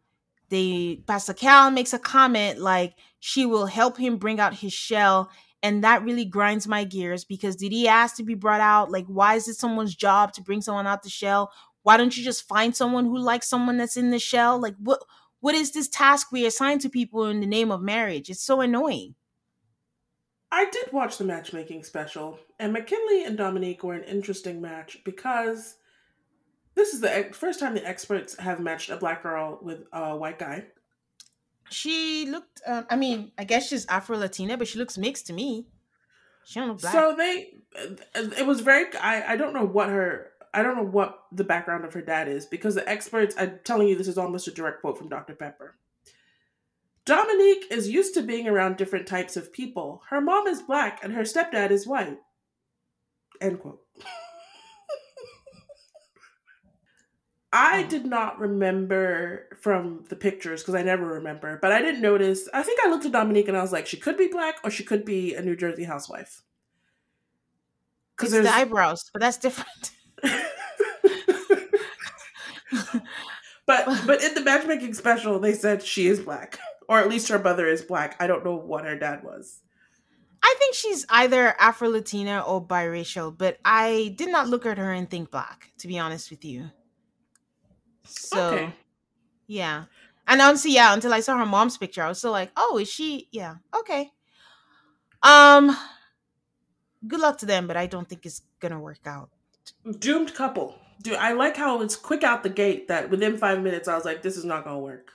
they 0.49 1.03
Pastor 1.07 1.33
Cal 1.33 1.71
makes 1.71 1.93
a 1.93 1.99
comment 1.99 2.59
like 2.59 2.95
she 3.21 3.47
will 3.47 3.67
help 3.67 3.97
him 3.97 4.19
bring 4.19 4.41
out 4.41 4.55
his 4.55 4.73
shell 4.73 5.31
and 5.63 5.83
that 5.83 6.05
really 6.05 6.27
grinds 6.27 6.69
my 6.69 6.85
gears 6.85 7.25
because 7.25 7.57
did 7.57 7.73
he 7.73 7.89
ask 7.89 8.17
to 8.17 8.23
be 8.23 8.35
brought 8.35 8.61
out? 8.61 8.91
Like 8.91 9.07
why 9.07 9.37
is 9.37 9.49
it 9.49 9.55
someone's 9.55 9.95
job 9.95 10.33
to 10.35 10.43
bring 10.43 10.61
someone 10.61 10.87
out 10.87 11.03
the 11.03 11.09
shell? 11.09 11.53
Why 11.83 11.97
don't 11.97 12.17
you 12.17 12.25
just 12.25 12.47
find 12.47 12.75
someone 12.77 13.07
who 13.07 13.19
likes 13.19 13.49
someone 13.49 13.79
that's 13.79 13.97
in 13.97 14.11
the 14.11 14.19
shell? 14.19 14.61
Like 14.61 14.75
what 14.79 15.01
what 15.41 15.55
is 15.55 15.73
this 15.73 15.89
task 15.89 16.33
we 16.33 16.47
assign 16.47 16.79
to 16.81 16.89
people 16.89 17.27
in 17.27 17.41
the 17.41 17.47
name 17.47 17.71
of 17.71 17.81
marriage? 17.81 18.29
It's 18.29 18.43
so 18.43 18.61
annoying 18.61 19.15
i 20.55 20.65
did 20.71 20.93
watch 20.93 21.19
the 21.19 21.25
matchmaking 21.25 21.83
special 21.83 22.39
and 22.59 22.73
mckinley 22.75 23.27
and 23.27 23.37
dominique 23.37 23.83
were 23.83 23.95
an 23.95 24.05
interesting 24.05 24.61
match 24.61 24.99
because 25.05 25.77
this 26.75 26.93
is 26.93 27.01
the 27.01 27.31
first 27.33 27.61
time 27.61 27.75
the 27.75 27.87
experts 27.87 28.37
have 28.39 28.61
matched 28.61 28.91
a 28.91 28.97
black 28.97 29.23
girl 29.23 29.59
with 29.63 29.85
a 29.93 30.17
white 30.17 30.39
guy 30.39 30.65
she 31.71 32.27
looked. 32.27 32.63
Um, 32.67 32.87
I 32.91 32.97
mean, 32.97 33.33
I 33.39 33.45
guess 33.45 33.69
she's 33.69 33.87
Afro 33.87 34.17
Latina, 34.19 34.57
but 34.57 34.69
she 34.69 34.79
looks 34.79 34.99
mixed 34.99 35.27
to 35.29 35.33
me. 35.33 35.67
She 36.45 36.61
don't 36.61 36.69
look 36.69 36.81
black. 36.81 36.93
So 36.93 37.15
they, 37.17 37.55
it 38.39 38.47
was 38.47 38.61
very. 38.61 38.95
I 38.97 39.33
I 39.33 39.37
don't 39.37 39.55
know 39.55 39.65
what 39.65 39.89
her. 39.89 40.31
I 40.53 40.63
don't 40.63 40.77
know 40.77 40.85
what 40.85 41.19
the 41.33 41.45
background 41.45 41.85
of 41.85 41.93
her 41.95 42.03
dad 42.03 42.29
is 42.29 42.47
because 42.47 42.75
the 42.75 42.89
experts. 42.89 43.35
I'm 43.39 43.61
telling 43.65 43.89
you, 43.89 43.97
this 43.97 44.09
is 44.09 44.19
almost 44.19 44.47
a 44.47 44.53
direct 44.53 44.83
quote 44.83 44.99
from 44.99 45.09
Dr 45.09 45.35
Pepper. 45.35 45.77
Dominique 47.07 47.67
is 47.71 47.89
used 47.89 48.15
to 48.15 48.23
being 48.23 48.49
around 48.49 48.77
different 48.77 49.07
types 49.07 49.37
of 49.37 49.53
people. 49.53 50.03
Her 50.09 50.21
mom 50.21 50.47
is 50.47 50.63
black 50.63 51.05
and 51.05 51.13
her 51.13 51.23
stepdad 51.23 51.71
is 51.71 51.87
white. 51.87 52.19
End 53.41 53.61
quote. 53.61 53.81
I 57.53 57.83
hmm. 57.83 57.89
did 57.89 58.07
not 58.07 58.41
remember 58.41 59.47
from 59.61 60.05
the 60.09 60.17
pictures 60.17 60.63
because 60.63 60.75
I 60.75 60.83
never 60.83 61.07
remember, 61.07 61.59
but 61.61 61.73
I 61.73 61.81
didn't 61.81 62.01
notice. 62.01 62.49
I 62.53 62.63
think 62.63 62.81
I 62.85 62.89
looked 62.89 63.05
at 63.05 63.13
Dominique 63.13 63.49
and 63.49 63.57
I 63.57 63.63
was 63.63 63.73
like, 63.73 63.87
she 63.87 63.97
could 63.97 64.17
be 64.17 64.29
black 64.29 64.57
or 64.65 64.71
she 64.71 64.83
could 64.83 65.05
be 65.05 65.35
a 65.35 65.43
New 65.43 65.57
Jersey 65.57 65.85
housewife. 65.85 66.43
Because 68.17 68.33
there's 68.33 68.47
the 68.47 68.55
eyebrows, 68.55 69.11
but 69.13 69.21
that's 69.21 69.37
different. 69.37 69.91
but 73.67 73.87
but 74.07 74.23
in 74.23 74.35
the 74.35 74.43
matchmaking 74.43 74.95
special, 74.95 75.39
they 75.39 75.53
said 75.53 75.83
she 75.83 76.07
is 76.07 76.21
black, 76.21 76.59
or 76.89 76.99
at 76.99 77.09
least 77.09 77.29
her 77.29 77.39
mother 77.39 77.67
is 77.67 77.83
black. 77.83 78.17
I 78.21 78.27
don't 78.27 78.45
know 78.45 78.57
what 78.57 78.85
her 78.85 78.97
dad 78.97 79.23
was. 79.23 79.61
I 80.43 80.55
think 80.59 80.75
she's 80.75 81.07
either 81.09 81.55
Afro 81.59 81.89
Latina 81.89 82.41
or 82.47 82.65
biracial, 82.65 83.37
but 83.37 83.59
I 83.65 84.15
did 84.17 84.31
not 84.31 84.49
look 84.49 84.67
at 84.67 84.77
her 84.77 84.93
and 84.93 85.09
think 85.09 85.31
black, 85.31 85.71
to 85.79 85.89
be 85.89 85.99
honest 85.99 86.31
with 86.31 86.45
you. 86.45 86.71
So, 88.05 88.51
okay. 88.51 88.75
yeah. 89.47 89.85
And 90.29 90.43
honestly, 90.43 90.73
yeah, 90.73 90.93
until 90.93 91.15
I 91.15 91.21
saw 91.21 91.39
her 91.39 91.47
mom's 91.47 91.79
picture, 91.79 92.03
I 92.03 92.09
was 92.09 92.19
still 92.19 92.31
like, 92.31 92.51
oh, 92.57 92.79
is 92.79 92.91
she? 92.91 93.29
Yeah, 93.33 93.57
okay. 93.75 94.11
Um, 95.23 95.75
good 97.07 97.21
luck 97.21 97.39
to 97.39 97.47
them, 97.47 97.67
but 97.67 97.79
I 97.79 97.87
don't 97.87 98.09
think 98.09 98.27
it's 98.27 98.43
gonna 98.61 98.81
work 98.81 99.07
out. 99.07 99.31
Doomed 99.99 100.35
couple. 100.35 100.77
Dude, 101.03 101.17
I 101.17 101.33
like 101.33 101.57
how 101.57 101.81
it's 101.81 101.97
quick 101.97 102.23
out 102.23 102.43
the 102.43 102.51
gate 102.51 102.89
that 102.89 103.11
within 103.11 103.37
five 103.39 103.63
minutes 103.63 103.89
I 103.89 103.97
was 103.97 104.05
like, 104.05 104.23
this 104.23 104.37
is 104.37 104.45
not 104.45 104.65
gonna 104.65 104.79
work. 104.79 105.13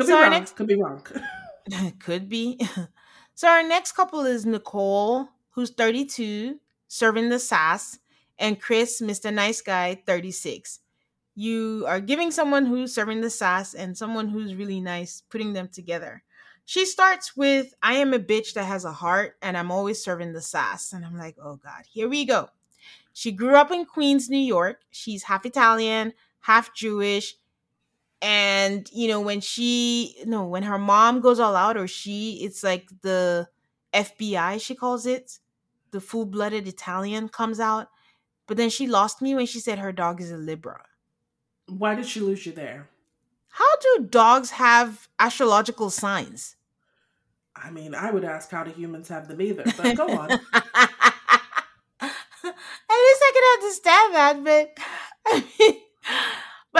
Could 0.00 0.08
so 0.08 0.16
be 0.16 0.22
wrong. 0.22 0.30
Next... 0.30 0.56
Could 0.56 0.66
be 0.66 0.74
wrong. 0.76 1.06
could 1.98 2.28
be. 2.28 2.60
so 3.34 3.48
our 3.48 3.62
next 3.62 3.92
couple 3.92 4.24
is 4.24 4.46
Nicole, 4.46 5.28
who's 5.50 5.70
32, 5.70 6.58
serving 6.88 7.28
the 7.28 7.38
sass, 7.38 7.98
and 8.38 8.60
Chris, 8.60 9.00
Mr. 9.00 9.32
Nice 9.32 9.60
Guy, 9.60 10.02
36. 10.06 10.80
You 11.34 11.84
are 11.86 12.00
giving 12.00 12.30
someone 12.30 12.66
who's 12.66 12.94
serving 12.94 13.20
the 13.20 13.30
sass 13.30 13.74
and 13.74 13.96
someone 13.96 14.28
who's 14.28 14.54
really 14.54 14.80
nice, 14.80 15.22
putting 15.28 15.52
them 15.52 15.68
together. 15.68 16.22
She 16.64 16.86
starts 16.86 17.36
with, 17.36 17.74
I 17.82 17.94
am 17.94 18.14
a 18.14 18.18
bitch 18.18 18.54
that 18.54 18.64
has 18.64 18.84
a 18.84 18.92
heart 18.92 19.36
and 19.42 19.56
I'm 19.56 19.70
always 19.70 20.02
serving 20.02 20.32
the 20.32 20.40
sass. 20.40 20.92
And 20.92 21.04
I'm 21.04 21.16
like, 21.16 21.36
oh 21.42 21.56
God, 21.56 21.82
here 21.90 22.08
we 22.08 22.24
go. 22.24 22.48
She 23.12 23.32
grew 23.32 23.56
up 23.56 23.70
in 23.70 23.84
Queens, 23.84 24.30
New 24.30 24.38
York. 24.38 24.80
She's 24.90 25.24
half 25.24 25.44
Italian, 25.44 26.12
half 26.40 26.74
Jewish. 26.74 27.36
And, 28.22 28.88
you 28.92 29.08
know, 29.08 29.20
when 29.20 29.40
she, 29.40 30.16
no, 30.26 30.46
when 30.46 30.62
her 30.64 30.78
mom 30.78 31.20
goes 31.20 31.40
all 31.40 31.56
out 31.56 31.76
or 31.76 31.86
she, 31.86 32.40
it's 32.42 32.62
like 32.62 32.88
the 33.02 33.48
FBI, 33.94 34.60
she 34.60 34.74
calls 34.74 35.06
it, 35.06 35.38
the 35.90 36.00
full 36.00 36.26
blooded 36.26 36.68
Italian 36.68 37.28
comes 37.28 37.58
out 37.58 37.88
but 38.50 38.56
then 38.56 38.68
she 38.68 38.88
lost 38.88 39.22
me 39.22 39.36
when 39.36 39.46
she 39.46 39.60
said 39.60 39.78
her 39.78 39.92
dog 39.92 40.20
is 40.20 40.32
a 40.32 40.36
Libra. 40.36 40.84
Why 41.68 41.94
did 41.94 42.04
she 42.04 42.18
lose 42.18 42.44
you 42.44 42.50
there? 42.50 42.88
How 43.50 43.76
do 43.80 44.08
dogs 44.10 44.50
have 44.50 45.08
astrological 45.20 45.88
signs? 45.88 46.56
I 47.54 47.70
mean, 47.70 47.94
I 47.94 48.10
would 48.10 48.24
ask 48.24 48.50
how 48.50 48.64
do 48.64 48.72
humans 48.72 49.06
have 49.06 49.28
them 49.28 49.40
either, 49.40 49.62
but 49.76 49.96
go 49.96 50.08
on. 50.08 50.32
At 50.32 50.40
least 52.00 53.22
I 53.22 53.32
can 53.34 53.44
understand 53.62 54.14
that, 54.16 54.40
but 54.42 54.78
I 55.26 55.44
mean, 55.60 55.76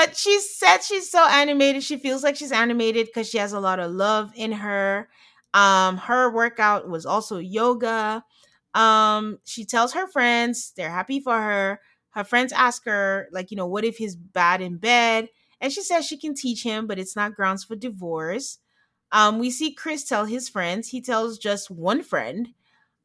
but 0.00 0.16
she 0.16 0.40
said 0.40 0.78
she's 0.78 1.10
so 1.10 1.26
animated. 1.28 1.82
She 1.82 1.98
feels 1.98 2.22
like 2.22 2.34
she's 2.34 2.52
animated 2.52 3.04
because 3.04 3.28
she 3.28 3.36
has 3.36 3.52
a 3.52 3.60
lot 3.60 3.78
of 3.78 3.90
love 3.90 4.32
in 4.34 4.50
her. 4.50 5.10
Um, 5.52 5.98
her 5.98 6.32
workout 6.32 6.88
was 6.88 7.04
also 7.04 7.36
yoga. 7.36 8.24
Um, 8.72 9.40
she 9.44 9.66
tells 9.66 9.92
her 9.92 10.06
friends 10.06 10.72
they're 10.74 10.88
happy 10.90 11.20
for 11.20 11.38
her. 11.38 11.82
Her 12.12 12.24
friends 12.24 12.50
ask 12.54 12.86
her, 12.86 13.28
like, 13.30 13.50
you 13.50 13.58
know, 13.58 13.66
what 13.66 13.84
if 13.84 13.98
he's 13.98 14.16
bad 14.16 14.62
in 14.62 14.78
bed? 14.78 15.28
And 15.60 15.70
she 15.70 15.82
says 15.82 16.06
she 16.06 16.16
can 16.16 16.34
teach 16.34 16.62
him, 16.62 16.86
but 16.86 16.98
it's 16.98 17.14
not 17.14 17.34
grounds 17.34 17.64
for 17.64 17.76
divorce. 17.76 18.56
Um, 19.12 19.38
we 19.38 19.50
see 19.50 19.74
Chris 19.74 20.04
tell 20.04 20.24
his 20.24 20.48
friends. 20.48 20.88
He 20.88 21.02
tells 21.02 21.36
just 21.36 21.70
one 21.70 22.02
friend. 22.02 22.48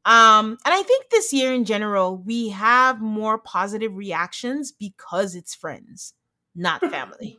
Um, 0.06 0.56
and 0.64 0.72
I 0.72 0.82
think 0.82 1.10
this 1.10 1.30
year 1.30 1.52
in 1.52 1.66
general, 1.66 2.16
we 2.16 2.48
have 2.48 3.02
more 3.02 3.36
positive 3.36 3.94
reactions 3.94 4.72
because 4.72 5.34
it's 5.34 5.54
friends, 5.54 6.14
not 6.56 6.80
family. 6.90 7.38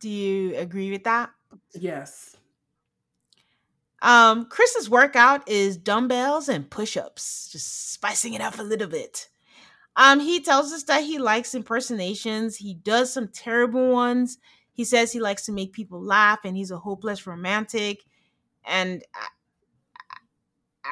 Do 0.00 0.08
you 0.08 0.56
agree 0.56 0.90
with 0.90 1.04
that? 1.04 1.30
Yes. 1.74 2.36
Um, 4.02 4.46
Chris's 4.46 4.90
workout 4.90 5.48
is 5.48 5.78
dumbbells 5.78 6.48
and 6.48 6.68
push-ups, 6.68 7.48
just 7.50 7.92
spicing 7.92 8.34
it 8.34 8.42
up 8.42 8.58
a 8.58 8.62
little 8.62 8.88
bit. 8.88 9.28
Um, 9.96 10.20
he 10.20 10.40
tells 10.40 10.72
us 10.72 10.82
that 10.84 11.04
he 11.04 11.18
likes 11.18 11.54
impersonations. 11.54 12.56
He 12.56 12.74
does 12.74 13.12
some 13.12 13.28
terrible 13.28 13.92
ones. 13.92 14.38
He 14.72 14.84
says 14.84 15.12
he 15.12 15.20
likes 15.20 15.46
to 15.46 15.52
make 15.52 15.72
people 15.72 16.02
laugh 16.02 16.40
and 16.44 16.56
he's 16.56 16.72
a 16.72 16.78
hopeless 16.78 17.26
romantic. 17.26 18.04
And 18.66 19.02
I, 19.14 19.28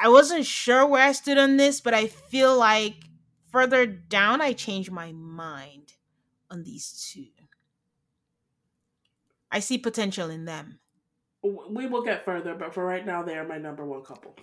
I 0.05 0.09
wasn't 0.09 0.47
sure 0.47 0.87
where 0.87 1.03
I 1.07 1.13
stood 1.13 1.37
on 1.37 1.57
this, 1.57 1.81
but 1.81 1.95
I 1.95 2.07
feel 2.07 2.57
like 2.57 2.95
further 3.51 3.87
down 3.87 4.41
I 4.41 4.53
changed 4.53 4.91
my 4.91 5.13
mind 5.13 5.95
on 6.51 6.63
these 6.63 7.11
two. 7.13 7.42
I 9.53 9.61
see 9.61 9.79
potential 9.79 10.31
in 10.31 10.47
them 10.47 10.81
we 11.43 11.87
will 11.87 12.03
get 12.03 12.25
further, 12.25 12.55
but 12.55 12.73
for 12.73 12.85
right 12.85 13.05
now, 13.05 13.23
they 13.23 13.37
are 13.37 13.47
my 13.47 13.59
number 13.59 13.85
one 13.85 14.03
couple. 14.03 14.37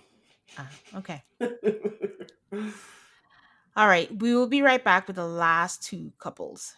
Ah, 0.58 0.70
okay. 0.96 1.22
All 3.76 3.86
right. 3.86 4.10
We 4.20 4.34
will 4.34 4.48
be 4.48 4.62
right 4.62 4.82
back 4.82 5.06
with 5.06 5.16
the 5.16 5.26
last 5.26 5.82
two 5.82 6.12
couples. 6.18 6.74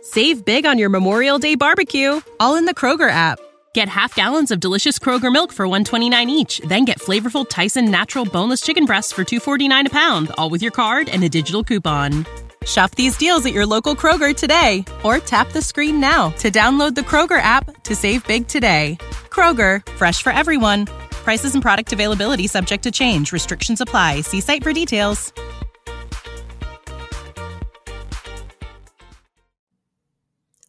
Save 0.00 0.44
big 0.44 0.66
on 0.66 0.78
your 0.78 0.88
Memorial 0.88 1.38
Day 1.38 1.54
barbecue, 1.54 2.20
all 2.40 2.56
in 2.56 2.64
the 2.64 2.74
Kroger 2.74 3.10
app. 3.10 3.38
Get 3.74 3.88
half 3.88 4.14
gallons 4.14 4.50
of 4.50 4.60
delicious 4.60 4.98
Kroger 4.98 5.32
milk 5.32 5.52
for 5.52 5.66
129 5.66 6.30
each, 6.30 6.58
then 6.60 6.84
get 6.84 6.98
flavorful 6.98 7.46
Tyson 7.48 7.90
natural 7.90 8.24
boneless 8.24 8.60
chicken 8.62 8.86
breasts 8.86 9.12
for 9.12 9.24
249 9.24 9.86
a 9.86 9.90
pound, 9.90 10.30
all 10.38 10.48
with 10.48 10.62
your 10.62 10.72
card 10.72 11.08
and 11.08 11.22
a 11.22 11.28
digital 11.28 11.62
coupon. 11.62 12.24
Shop 12.64 12.90
these 12.94 13.16
deals 13.16 13.44
at 13.46 13.52
your 13.52 13.66
local 13.66 13.94
Kroger 13.94 14.34
today 14.34 14.84
or 15.02 15.18
tap 15.18 15.52
the 15.52 15.62
screen 15.62 16.00
now 16.00 16.30
to 16.38 16.50
download 16.50 16.94
the 16.94 17.02
Kroger 17.02 17.40
app 17.40 17.82
to 17.82 17.94
save 17.94 18.26
big 18.26 18.48
today. 18.48 18.96
Kroger, 19.28 19.86
fresh 19.92 20.22
for 20.22 20.32
everyone. 20.32 20.86
Prices 21.10 21.54
and 21.54 21.62
product 21.62 21.92
availability 21.92 22.46
subject 22.46 22.82
to 22.84 22.90
change. 22.90 23.32
Restrictions 23.32 23.80
apply. 23.80 24.22
See 24.22 24.40
site 24.40 24.62
for 24.62 24.72
details. 24.72 25.32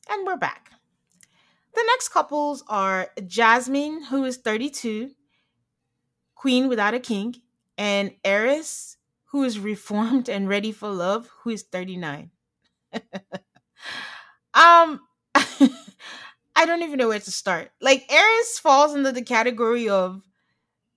And 0.09 0.25
we're 0.25 0.37
back. 0.37 0.71
The 1.73 1.83
next 1.87 2.09
couples 2.09 2.63
are 2.69 3.09
Jasmine, 3.27 4.03
who 4.05 4.23
is 4.23 4.37
32, 4.37 5.11
Queen 6.35 6.69
without 6.69 6.93
a 6.93 6.99
king, 6.99 7.35
and 7.77 8.11
Airris, 8.23 8.94
who 9.35 9.43
is 9.43 9.59
reformed 9.59 10.29
and 10.29 10.47
ready 10.47 10.71
for 10.71 10.87
love, 10.89 11.29
who 11.43 11.49
is 11.49 11.63
39. 11.63 12.31
um, 14.53 15.01
I 15.35 16.65
don't 16.65 16.83
even 16.83 16.97
know 16.97 17.09
where 17.09 17.19
to 17.19 17.31
start. 17.31 17.71
Like 17.81 18.07
Airris 18.07 18.61
falls 18.61 18.95
into 18.95 19.11
the 19.11 19.21
category 19.21 19.89
of 19.89 20.21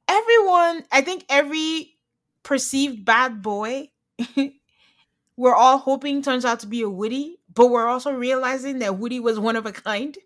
everyone, 0.07 0.84
I 0.93 1.01
think 1.01 1.24
every 1.28 1.97
perceived 2.45 3.05
bad 3.05 3.43
boy 3.43 3.91
we're 5.36 5.57
all 5.57 5.78
hoping 5.78 6.22
turns 6.22 6.45
out 6.45 6.61
to 6.61 6.68
be 6.68 6.82
a 6.82 6.89
Woody, 6.89 7.41
but 7.53 7.66
we're 7.66 7.89
also 7.89 8.12
realizing 8.12 8.78
that 8.78 8.99
Woody 8.99 9.18
was 9.18 9.41
one 9.41 9.57
of 9.57 9.66
a 9.66 9.72
kind. 9.72 10.16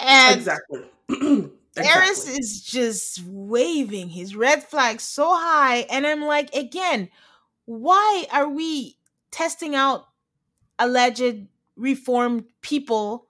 and 0.00 0.36
exactly. 0.36 0.80
exactly. 1.82 2.38
Is 2.38 2.62
just 2.62 3.22
waving 3.24 4.08
his 4.10 4.34
red 4.36 4.64
flag 4.64 5.00
so 5.00 5.34
high. 5.34 5.86
And 5.90 6.06
I'm 6.06 6.22
like, 6.22 6.54
again, 6.54 7.08
why 7.64 8.26
are 8.32 8.48
we 8.48 8.98
testing 9.30 9.74
out 9.74 10.06
alleged 10.78 11.46
reformed 11.76 12.44
people 12.62 13.28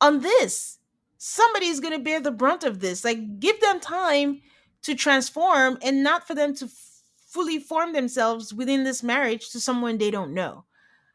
on 0.00 0.20
this? 0.20 0.78
Somebody's 1.18 1.80
going 1.80 1.92
to 1.92 2.02
bear 2.02 2.20
the 2.20 2.30
brunt 2.30 2.64
of 2.64 2.80
this. 2.80 3.04
Like, 3.04 3.38
give 3.40 3.60
them 3.60 3.78
time 3.80 4.40
to 4.82 4.94
transform 4.94 5.78
and 5.82 6.02
not 6.02 6.26
for 6.26 6.34
them 6.34 6.54
to 6.56 6.64
f- 6.64 7.02
fully 7.26 7.58
form 7.58 7.92
themselves 7.92 8.54
within 8.54 8.84
this 8.84 9.02
marriage 9.02 9.50
to 9.50 9.60
someone 9.60 9.98
they 9.98 10.10
don't 10.10 10.32
know. 10.32 10.64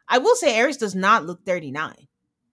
I 0.08 0.20
will 0.20 0.36
say, 0.36 0.54
Airris 0.54 0.78
does 0.78 0.94
not 0.94 1.26
look 1.26 1.44
39. 1.46 2.08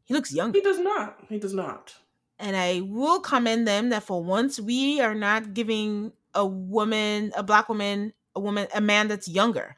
He 0.04 0.14
looks 0.14 0.32
young. 0.32 0.52
He 0.52 0.60
does 0.62 0.78
not. 0.78 1.18
He 1.28 1.38
does 1.38 1.54
not. 1.54 1.94
And 2.42 2.56
I 2.56 2.80
will 2.80 3.20
commend 3.20 3.68
them 3.68 3.90
that 3.90 4.02
for 4.02 4.20
once 4.20 4.58
we 4.58 5.00
are 5.00 5.14
not 5.14 5.54
giving 5.54 6.12
a 6.34 6.44
woman, 6.44 7.32
a 7.36 7.42
black 7.44 7.68
woman, 7.68 8.12
a 8.34 8.40
woman, 8.40 8.66
a 8.74 8.80
man 8.80 9.06
that's 9.06 9.28
younger. 9.28 9.76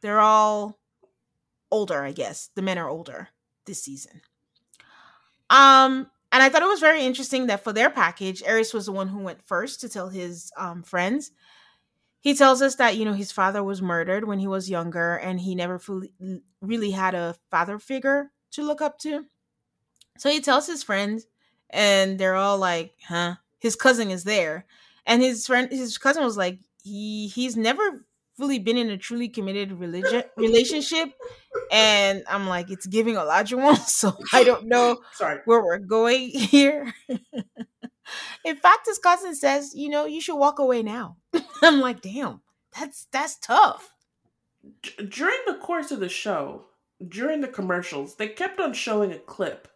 They're 0.00 0.20
all 0.20 0.78
older, 1.72 2.04
I 2.04 2.12
guess. 2.12 2.50
The 2.54 2.62
men 2.62 2.78
are 2.78 2.88
older 2.88 3.30
this 3.64 3.82
season. 3.82 4.20
Um, 5.50 6.08
and 6.30 6.40
I 6.40 6.48
thought 6.48 6.62
it 6.62 6.68
was 6.68 6.78
very 6.78 7.02
interesting 7.02 7.48
that 7.48 7.64
for 7.64 7.72
their 7.72 7.90
package, 7.90 8.44
Airris 8.44 8.72
was 8.72 8.86
the 8.86 8.92
one 8.92 9.08
who 9.08 9.18
went 9.18 9.42
first 9.44 9.80
to 9.80 9.88
tell 9.88 10.08
his 10.08 10.52
um, 10.56 10.84
friends. 10.84 11.32
He 12.20 12.34
tells 12.34 12.62
us 12.62 12.76
that 12.76 12.96
you 12.96 13.04
know 13.04 13.12
his 13.12 13.32
father 13.32 13.64
was 13.64 13.82
murdered 13.82 14.24
when 14.24 14.38
he 14.38 14.46
was 14.46 14.70
younger, 14.70 15.16
and 15.16 15.40
he 15.40 15.56
never 15.56 15.80
fully, 15.80 16.12
really 16.60 16.92
had 16.92 17.16
a 17.16 17.34
father 17.50 17.80
figure 17.80 18.30
to 18.52 18.62
look 18.62 18.80
up 18.80 19.00
to. 19.00 19.24
So 20.18 20.30
he 20.30 20.40
tells 20.40 20.68
his 20.68 20.84
friends, 20.84 21.26
and 21.70 22.18
they're 22.18 22.36
all 22.36 22.58
like, 22.58 22.94
"Huh?" 23.06 23.36
His 23.58 23.76
cousin 23.76 24.10
is 24.10 24.24
there, 24.24 24.66
and 25.06 25.22
his 25.22 25.46
friend, 25.46 25.70
his 25.70 25.98
cousin 25.98 26.24
was 26.24 26.36
like, 26.36 26.58
"He 26.82 27.28
he's 27.28 27.56
never 27.56 28.06
fully 28.36 28.58
been 28.58 28.76
in 28.76 28.90
a 28.90 28.98
truly 28.98 29.28
committed 29.28 29.72
religion 29.72 30.22
relationship 30.36 31.08
and 31.72 32.22
i'm 32.28 32.46
like 32.46 32.70
it's 32.70 32.86
giving 32.86 33.14
olajuwon 33.14 33.76
so 33.86 34.16
i 34.32 34.44
don't 34.44 34.66
know 34.66 34.98
Sorry. 35.12 35.40
where 35.46 35.62
we're 35.62 35.78
going 35.78 36.28
here 36.30 36.92
in 38.44 38.56
fact 38.56 38.86
his 38.86 38.98
cousin 38.98 39.34
says 39.34 39.72
you 39.74 39.88
know 39.88 40.04
you 40.04 40.20
should 40.20 40.36
walk 40.36 40.58
away 40.58 40.82
now 40.82 41.16
i'm 41.62 41.80
like 41.80 42.02
damn 42.02 42.40
that's 42.78 43.06
that's 43.10 43.36
tough 43.38 43.94
D- 44.82 45.06
during 45.08 45.38
the 45.46 45.54
course 45.54 45.90
of 45.90 46.00
the 46.00 46.08
show 46.08 46.66
during 47.06 47.40
the 47.40 47.48
commercials 47.48 48.16
they 48.16 48.28
kept 48.28 48.60
on 48.60 48.74
showing 48.74 49.12
a 49.12 49.18
clip 49.18 49.68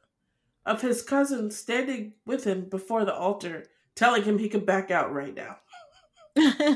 of 0.67 0.83
his 0.83 1.03
cousin 1.03 1.51
standing 1.51 2.15
with 2.27 2.45
him 2.45 2.69
before 2.69 3.05
the 3.05 3.15
altar 3.15 3.65
telling 3.95 4.23
him 4.23 4.39
he 4.39 4.49
could 4.49 4.67
back 4.67 4.91
out 4.91 5.13
right 5.13 5.35
now. 5.35 5.57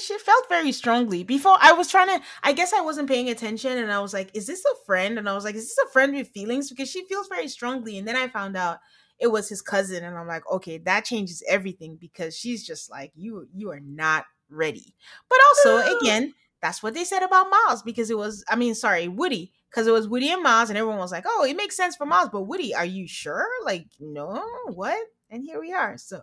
She 0.00 0.18
felt 0.18 0.48
very 0.48 0.72
strongly. 0.72 1.22
Before 1.22 1.56
i 1.60 1.72
was 1.72 1.88
trying 1.88 2.08
to 2.08 2.24
i 2.42 2.52
guess 2.52 2.72
i 2.72 2.80
wasn't 2.80 3.08
paying 3.08 3.30
attention 3.30 3.78
and 3.78 3.92
i 3.92 4.00
was 4.00 4.12
like 4.12 4.30
is 4.34 4.46
this 4.46 4.64
a 4.64 4.84
friend? 4.86 5.18
And 5.18 5.28
i 5.28 5.34
was 5.34 5.44
like 5.44 5.54
is 5.54 5.68
this 5.68 5.86
a 5.86 5.92
friend 5.92 6.14
with 6.14 6.28
feelings? 6.28 6.68
Because 6.68 6.90
she 6.90 7.04
feels 7.06 7.28
very 7.28 7.48
strongly. 7.48 7.98
And 7.98 8.06
then 8.06 8.16
i 8.16 8.28
found 8.28 8.56
out 8.56 8.78
it 9.18 9.28
was 9.28 9.48
his 9.48 9.62
cousin 9.62 10.04
and 10.04 10.16
i'm 10.16 10.26
like 10.26 10.48
okay 10.50 10.78
that 10.78 11.04
changes 11.04 11.42
everything 11.48 11.96
because 12.00 12.36
she's 12.36 12.64
just 12.66 12.90
like 12.90 13.12
you 13.14 13.48
you 13.54 13.70
are 13.70 13.80
not 13.80 14.24
ready. 14.50 14.94
But 15.28 15.38
also 15.48 15.98
again 16.00 16.34
that's 16.62 16.82
what 16.82 16.94
they 16.94 17.04
said 17.04 17.22
about 17.22 17.50
miles 17.50 17.82
because 17.82 18.10
it 18.10 18.18
was 18.18 18.44
i 18.48 18.56
mean 18.56 18.74
sorry 18.74 19.08
woody 19.08 19.52
because 19.70 19.86
it 19.86 19.92
was 19.92 20.08
woody 20.08 20.30
and 20.30 20.42
miles 20.42 20.70
and 20.70 20.78
everyone 20.78 20.98
was 20.98 21.12
like 21.12 21.24
oh 21.26 21.44
it 21.44 21.56
makes 21.56 21.76
sense 21.76 21.96
for 21.96 22.06
miles 22.06 22.30
but 22.30 22.42
woody 22.42 22.74
are 22.74 22.84
you 22.84 23.06
sure 23.08 23.46
like 23.64 23.86
no 24.00 24.42
what 24.66 24.98
and 25.30 25.44
here 25.44 25.60
we 25.60 25.72
are 25.72 25.96
so 25.98 26.20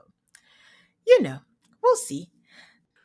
you 1.07 1.21
know 1.21 1.39
we'll 1.83 1.95
see 1.95 2.29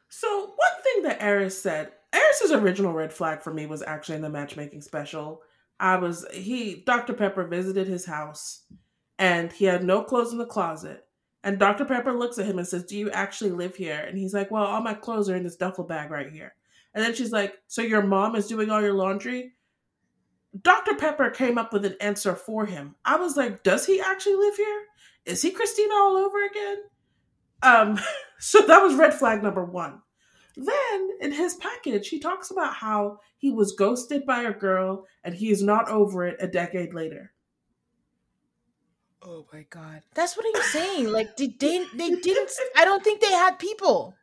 So 0.08 0.40
one 0.56 0.82
thing 0.82 1.02
that 1.04 1.20
Airris 1.20 1.52
said, 1.52 1.92
Airris's 2.12 2.52
original 2.52 2.92
red 2.92 3.12
flag 3.12 3.42
for 3.42 3.54
me 3.54 3.66
was 3.66 3.82
actually 3.82 4.16
in 4.16 4.22
the 4.22 4.30
matchmaking 4.30 4.82
special. 4.82 5.42
I 5.80 5.96
was 5.96 6.26
he 6.32 6.82
Dr. 6.86 7.14
Pepper 7.14 7.46
visited 7.46 7.86
his 7.86 8.06
house 8.06 8.64
and 9.18 9.52
he 9.52 9.64
had 9.66 9.84
no 9.84 10.02
clothes 10.04 10.32
in 10.32 10.38
the 10.38 10.46
closet. 10.46 11.06
And 11.44 11.58
Dr. 11.58 11.84
Pepper 11.86 12.12
looks 12.12 12.38
at 12.38 12.46
him 12.46 12.58
and 12.58 12.68
says, 12.68 12.84
Do 12.84 12.98
you 12.98 13.10
actually 13.12 13.52
live 13.52 13.76
here? 13.76 13.98
And 14.06 14.18
he's 14.18 14.34
like, 14.34 14.50
Well, 14.50 14.64
all 14.64 14.82
my 14.82 14.94
clothes 14.94 15.30
are 15.30 15.36
in 15.36 15.44
this 15.44 15.56
duffel 15.56 15.84
bag 15.84 16.10
right 16.10 16.30
here. 16.30 16.54
And 16.94 17.04
then 17.04 17.14
she's 17.14 17.32
like, 17.32 17.54
So 17.66 17.82
your 17.82 18.02
mom 18.02 18.36
is 18.36 18.46
doing 18.46 18.70
all 18.70 18.80
your 18.80 18.94
laundry? 18.94 19.52
Dr. 20.62 20.96
Pepper 20.96 21.30
came 21.30 21.58
up 21.58 21.72
with 21.72 21.84
an 21.84 21.96
answer 22.00 22.34
for 22.34 22.66
him. 22.66 22.96
I 23.04 23.16
was 23.16 23.36
like, 23.36 23.62
Does 23.62 23.86
he 23.86 24.00
actually 24.00 24.36
live 24.36 24.56
here? 24.56 24.82
Is 25.26 25.42
he 25.42 25.50
Christina 25.50 25.94
all 25.94 26.16
over 26.16 26.44
again? 26.44 26.78
Um, 27.62 28.00
so 28.38 28.62
that 28.62 28.82
was 28.82 28.94
red 28.94 29.14
flag 29.14 29.42
number 29.42 29.64
one. 29.64 30.00
Then 30.56 31.10
in 31.20 31.32
his 31.32 31.54
package, 31.54 32.08
he 32.08 32.18
talks 32.18 32.50
about 32.50 32.74
how 32.74 33.20
he 33.38 33.50
was 33.50 33.72
ghosted 33.72 34.26
by 34.26 34.42
a 34.42 34.52
girl 34.52 35.06
and 35.24 35.34
he 35.34 35.50
is 35.50 35.62
not 35.62 35.88
over 35.88 36.26
it 36.26 36.36
a 36.40 36.46
decade 36.46 36.92
later. 36.92 37.32
Oh 39.22 39.46
my 39.52 39.66
god. 39.70 40.02
That's 40.14 40.36
what 40.36 40.46
I'm 40.54 40.62
saying. 40.62 41.12
Like 41.12 41.36
did 41.36 41.58
they 41.60 41.84
they 41.94 42.10
didn't 42.22 42.50
I 42.76 42.84
don't 42.84 43.04
think 43.04 43.20
they 43.20 43.30
had 43.32 43.58
people. 43.58 44.14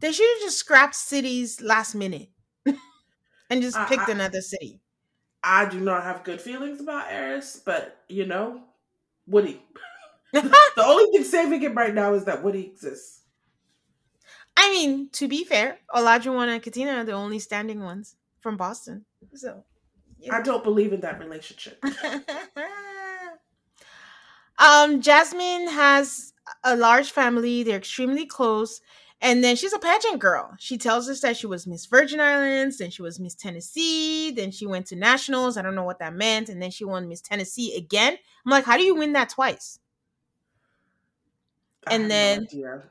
They 0.00 0.12
should 0.12 0.28
have 0.36 0.42
just 0.42 0.58
scrapped 0.58 0.94
cities 0.94 1.60
last 1.60 1.94
minute 1.94 2.28
and 3.50 3.62
just 3.62 3.78
picked 3.88 4.08
I- 4.08 4.12
another 4.12 4.40
city. 4.40 4.80
I 5.42 5.68
do 5.68 5.78
not 5.78 6.02
have 6.02 6.24
good 6.24 6.40
feelings 6.40 6.80
about 6.80 7.08
Airris, 7.08 7.64
but 7.64 7.98
you 8.08 8.26
know, 8.26 8.62
Woody. 9.26 9.62
The 10.32 10.84
only 10.84 11.10
thing 11.10 11.24
saving 11.24 11.62
it 11.62 11.74
right 11.74 11.94
now 11.94 12.14
is 12.14 12.24
that 12.26 12.44
Woody 12.44 12.66
exists. 12.66 13.22
I 14.56 14.70
mean, 14.70 15.08
to 15.12 15.28
be 15.28 15.44
fair, 15.44 15.78
Olajuwon 15.94 16.48
and 16.48 16.62
Katina 16.62 16.92
are 16.92 17.04
the 17.04 17.12
only 17.12 17.38
standing 17.38 17.80
ones 17.80 18.16
from 18.40 18.56
Boston. 18.56 19.04
So 19.34 19.64
I 20.30 20.42
don't 20.42 20.64
believe 20.64 20.92
in 20.92 21.00
that 21.00 21.18
relationship. 21.20 21.82
um, 24.58 25.00
Jasmine 25.00 25.68
has 25.68 26.32
a 26.64 26.76
large 26.76 27.12
family. 27.12 27.62
They're 27.62 27.78
extremely 27.78 28.26
close. 28.26 28.80
And 29.20 29.42
then 29.42 29.56
she's 29.56 29.72
a 29.72 29.78
pageant 29.80 30.20
girl. 30.20 30.54
She 30.60 30.78
tells 30.78 31.08
us 31.08 31.20
that 31.22 31.36
she 31.36 31.48
was 31.48 31.66
Miss 31.66 31.86
Virgin 31.86 32.20
Islands, 32.20 32.78
then 32.78 32.90
she 32.90 33.02
was 33.02 33.18
Miss 33.18 33.34
Tennessee, 33.34 34.30
then 34.30 34.52
she 34.52 34.64
went 34.66 34.86
to 34.86 34.96
nationals. 34.96 35.56
I 35.56 35.62
don't 35.62 35.74
know 35.74 35.82
what 35.82 35.98
that 35.98 36.14
meant. 36.14 36.48
And 36.48 36.62
then 36.62 36.70
she 36.70 36.84
won 36.84 37.08
Miss 37.08 37.20
Tennessee 37.20 37.76
again. 37.76 38.16
I'm 38.46 38.50
like, 38.50 38.64
how 38.64 38.76
do 38.76 38.84
you 38.84 38.94
win 38.94 39.14
that 39.14 39.30
twice? 39.30 39.80
I 41.86 41.94
And 41.94 42.02
have 42.04 42.08
no 42.10 42.46
then- 42.52 42.82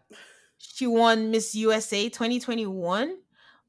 She 0.58 0.88
won 0.88 1.32
Miss 1.32 1.56
USA 1.56 2.10
2021. 2.10 3.18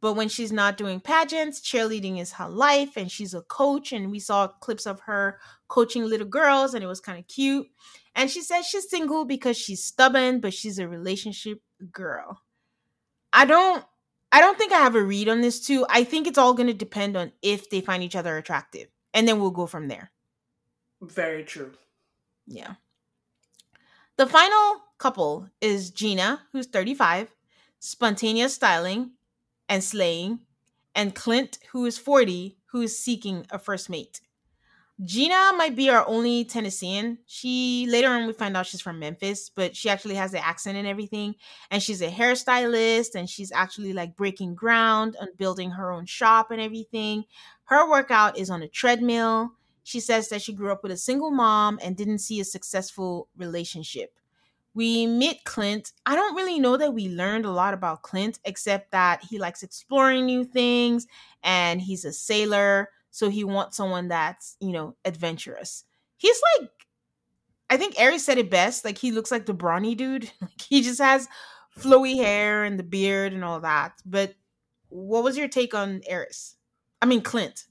But 0.00 0.12
when 0.14 0.28
she's 0.28 0.52
not 0.52 0.76
doing 0.76 1.00
pageants, 1.00 1.60
cheerleading 1.60 2.20
is 2.20 2.32
her 2.34 2.48
life, 2.48 2.96
and 2.96 3.10
she's 3.10 3.34
a 3.34 3.42
coach. 3.42 3.92
And 3.92 4.12
we 4.12 4.20
saw 4.20 4.46
clips 4.46 4.86
of 4.86 5.00
her 5.00 5.40
coaching 5.66 6.04
little 6.04 6.26
girls, 6.26 6.72
and 6.74 6.84
it 6.84 6.86
was 6.86 7.00
kind 7.00 7.18
of 7.18 7.26
cute. 7.26 7.68
And 8.14 8.30
she 8.30 8.40
says 8.42 8.64
she's 8.66 8.88
single 8.88 9.24
because 9.24 9.56
she's 9.56 9.82
stubborn, 9.84 10.38
but 10.40 10.54
she's 10.54 10.78
a 10.78 10.86
relationship 10.88 11.62
girl. 11.92 12.40
I 13.38 13.44
don't 13.44 13.84
I 14.32 14.40
don't 14.40 14.58
think 14.58 14.72
I 14.72 14.78
have 14.78 14.96
a 14.96 15.02
read 15.02 15.28
on 15.28 15.42
this 15.42 15.64
too. 15.64 15.86
I 15.88 16.02
think 16.02 16.26
it's 16.26 16.38
all 16.38 16.54
gonna 16.54 16.74
depend 16.74 17.16
on 17.16 17.30
if 17.40 17.70
they 17.70 17.80
find 17.80 18.02
each 18.02 18.16
other 18.16 18.36
attractive. 18.36 18.88
And 19.14 19.28
then 19.28 19.38
we'll 19.38 19.52
go 19.52 19.66
from 19.66 19.86
there. 19.86 20.10
Very 21.00 21.44
true. 21.44 21.70
Yeah. 22.48 22.74
The 24.16 24.26
final 24.26 24.82
couple 24.98 25.48
is 25.60 25.90
Gina, 25.90 26.40
who's 26.50 26.66
35, 26.66 27.32
spontaneous 27.78 28.54
styling 28.54 29.12
and 29.68 29.84
slaying, 29.84 30.40
and 30.96 31.14
Clint, 31.14 31.58
who 31.70 31.86
is 31.86 31.96
40, 31.96 32.58
who 32.72 32.82
is 32.82 32.98
seeking 32.98 33.46
a 33.50 33.58
first 33.60 33.88
mate. 33.88 34.20
Gina 35.04 35.52
might 35.56 35.76
be 35.76 35.90
our 35.90 36.06
only 36.08 36.44
Tennessean. 36.44 37.18
She 37.26 37.86
later 37.88 38.08
on 38.08 38.26
we 38.26 38.32
find 38.32 38.56
out 38.56 38.66
she's 38.66 38.80
from 38.80 38.98
Memphis, 38.98 39.48
but 39.48 39.76
she 39.76 39.88
actually 39.88 40.16
has 40.16 40.32
the 40.32 40.44
accent 40.44 40.76
and 40.76 40.88
everything. 40.88 41.36
And 41.70 41.80
she's 41.80 42.02
a 42.02 42.10
hairstylist 42.10 43.14
and 43.14 43.30
she's 43.30 43.52
actually 43.52 43.92
like 43.92 44.16
breaking 44.16 44.56
ground 44.56 45.16
on 45.20 45.28
building 45.36 45.70
her 45.70 45.92
own 45.92 46.06
shop 46.06 46.50
and 46.50 46.60
everything. 46.60 47.24
Her 47.64 47.88
workout 47.88 48.36
is 48.36 48.50
on 48.50 48.62
a 48.62 48.68
treadmill. 48.68 49.52
She 49.84 50.00
says 50.00 50.30
that 50.30 50.42
she 50.42 50.52
grew 50.52 50.72
up 50.72 50.82
with 50.82 50.92
a 50.92 50.96
single 50.96 51.30
mom 51.30 51.78
and 51.80 51.96
didn't 51.96 52.18
see 52.18 52.40
a 52.40 52.44
successful 52.44 53.28
relationship. 53.36 54.10
We 54.74 55.06
meet 55.06 55.44
Clint. 55.44 55.92
I 56.06 56.16
don't 56.16 56.34
really 56.34 56.58
know 56.58 56.76
that 56.76 56.92
we 56.92 57.08
learned 57.08 57.44
a 57.44 57.50
lot 57.50 57.72
about 57.72 58.02
Clint, 58.02 58.38
except 58.44 58.90
that 58.92 59.22
he 59.28 59.38
likes 59.38 59.62
exploring 59.62 60.26
new 60.26 60.44
things 60.44 61.06
and 61.42 61.80
he's 61.80 62.04
a 62.04 62.12
sailor. 62.12 62.90
So 63.10 63.30
he 63.30 63.44
wants 63.44 63.76
someone 63.76 64.08
that's, 64.08 64.56
you 64.60 64.72
know, 64.72 64.96
adventurous. 65.04 65.84
He's 66.16 66.40
like 66.60 66.70
I 67.70 67.76
think 67.76 67.96
Airris 67.96 68.20
said 68.20 68.38
it 68.38 68.50
best. 68.50 68.84
Like 68.84 68.98
he 68.98 69.12
looks 69.12 69.30
like 69.30 69.46
the 69.46 69.54
brawny 69.54 69.94
dude. 69.94 70.30
Like 70.40 70.60
he 70.60 70.82
just 70.82 71.00
has 71.00 71.28
flowy 71.78 72.16
hair 72.16 72.64
and 72.64 72.78
the 72.78 72.84
beard 72.84 73.32
and 73.32 73.44
all 73.44 73.60
that. 73.60 73.92
But 74.04 74.34
what 74.88 75.22
was 75.24 75.36
your 75.36 75.48
take 75.48 75.74
on 75.74 76.00
Airris? 76.10 76.54
I 77.02 77.06
mean 77.06 77.22
Clint. 77.22 77.64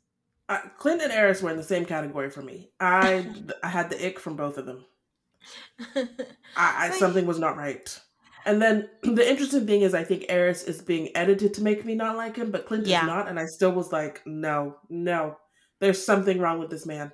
Uh, 0.50 0.60
Clint 0.78 1.02
and 1.02 1.12
Airris 1.12 1.42
were 1.42 1.50
in 1.50 1.58
the 1.58 1.64
same 1.64 1.86
category 1.86 2.30
for 2.30 2.42
me. 2.42 2.70
I 2.80 3.28
I 3.64 3.70
had 3.70 3.90
the 3.90 4.06
ick 4.06 4.20
from 4.20 4.36
both 4.36 4.58
of 4.58 4.66
them. 4.66 4.86
I, 5.96 6.08
I 6.56 6.90
something 6.92 7.26
was 7.26 7.40
not 7.40 7.58
right. 7.58 8.00
And 8.48 8.62
then 8.62 8.90
the 9.04 9.30
interesting 9.30 9.68
thing 9.68 9.82
is, 9.82 9.94
I 9.94 10.04
think 10.04 10.24
Airris 10.24 10.68
is 10.68 10.82
being 10.82 11.16
edited 11.16 11.54
to 11.56 11.62
make 11.62 11.86
me 11.86 11.94
not 11.94 12.16
like 12.16 12.38
him, 12.38 12.50
but 12.50 12.66
Clint 12.66 12.88
yeah. 12.88 13.02
is 13.02 13.08
not, 13.08 13.28
and 13.28 13.40
I 13.40 13.46
still 13.46 13.74
was 13.74 13.92
like, 13.92 14.22
no, 14.26 14.78
no, 14.90 15.38
there's 15.80 16.04
something 16.04 16.40
wrong 16.40 16.58
with 16.58 16.72
this 16.72 16.86
man. 16.86 17.12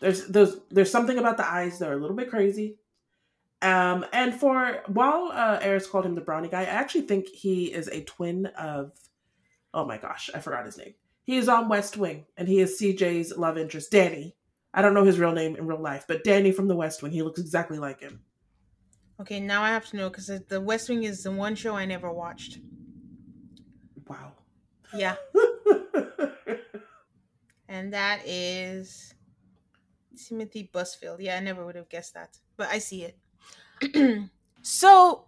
There's 0.00 0.28
there's 0.28 0.56
there's 0.70 0.92
something 0.92 1.18
about 1.18 1.38
the 1.38 1.50
eyes 1.50 1.80
that 1.80 1.88
are 1.88 1.98
a 1.98 2.00
little 2.00 2.14
bit 2.14 2.30
crazy. 2.30 2.78
Um, 3.60 4.06
and 4.12 4.32
for 4.32 4.82
while 4.86 5.32
uh, 5.32 5.58
Airris 5.58 5.90
called 5.90 6.06
him 6.06 6.14
the 6.14 6.20
brownie 6.20 6.48
guy, 6.48 6.60
I 6.60 6.66
actually 6.66 7.00
think 7.00 7.26
he 7.28 7.64
is 7.72 7.88
a 7.88 8.04
twin 8.04 8.46
of. 8.46 8.92
Oh 9.74 9.84
my 9.84 9.98
gosh, 9.98 10.30
I 10.34 10.38
forgot 10.38 10.64
his 10.64 10.78
name. 10.78 10.94
He 11.24 11.36
is 11.36 11.48
on 11.48 11.68
West 11.68 11.96
Wing, 11.96 12.26
and 12.36 12.46
he 12.46 12.60
is 12.60 12.80
CJ's 12.80 13.36
love 13.36 13.58
interest, 13.58 13.90
Danny. 13.90 14.36
I 14.72 14.82
don't 14.82 14.94
know 14.94 15.04
his 15.04 15.18
real 15.18 15.32
name 15.32 15.56
in 15.56 15.66
real 15.66 15.82
life, 15.82 16.04
but 16.06 16.24
Danny 16.24 16.52
from 16.52 16.68
the 16.68 16.76
West 16.76 17.02
Wing. 17.02 17.10
He 17.10 17.22
looks 17.22 17.40
exactly 17.40 17.78
like 17.78 18.00
him. 18.00 18.20
Okay, 19.20 19.40
now 19.40 19.62
I 19.62 19.70
have 19.70 19.88
to 19.90 19.96
know 19.96 20.08
because 20.08 20.30
the 20.48 20.60
West 20.60 20.88
Wing 20.88 21.02
is 21.02 21.24
the 21.24 21.32
one 21.32 21.56
show 21.56 21.74
I 21.74 21.86
never 21.86 22.12
watched. 22.12 22.60
Wow. 24.06 24.32
Yeah. 24.94 25.16
and 27.68 27.92
that 27.92 28.20
is 28.24 29.14
Timothy 30.16 30.70
Busfield. 30.72 31.16
Yeah, 31.18 31.36
I 31.36 31.40
never 31.40 31.66
would 31.66 31.74
have 31.74 31.88
guessed 31.88 32.14
that, 32.14 32.38
but 32.56 32.68
I 32.68 32.78
see 32.78 33.04
it. 33.04 34.30
so 34.62 35.24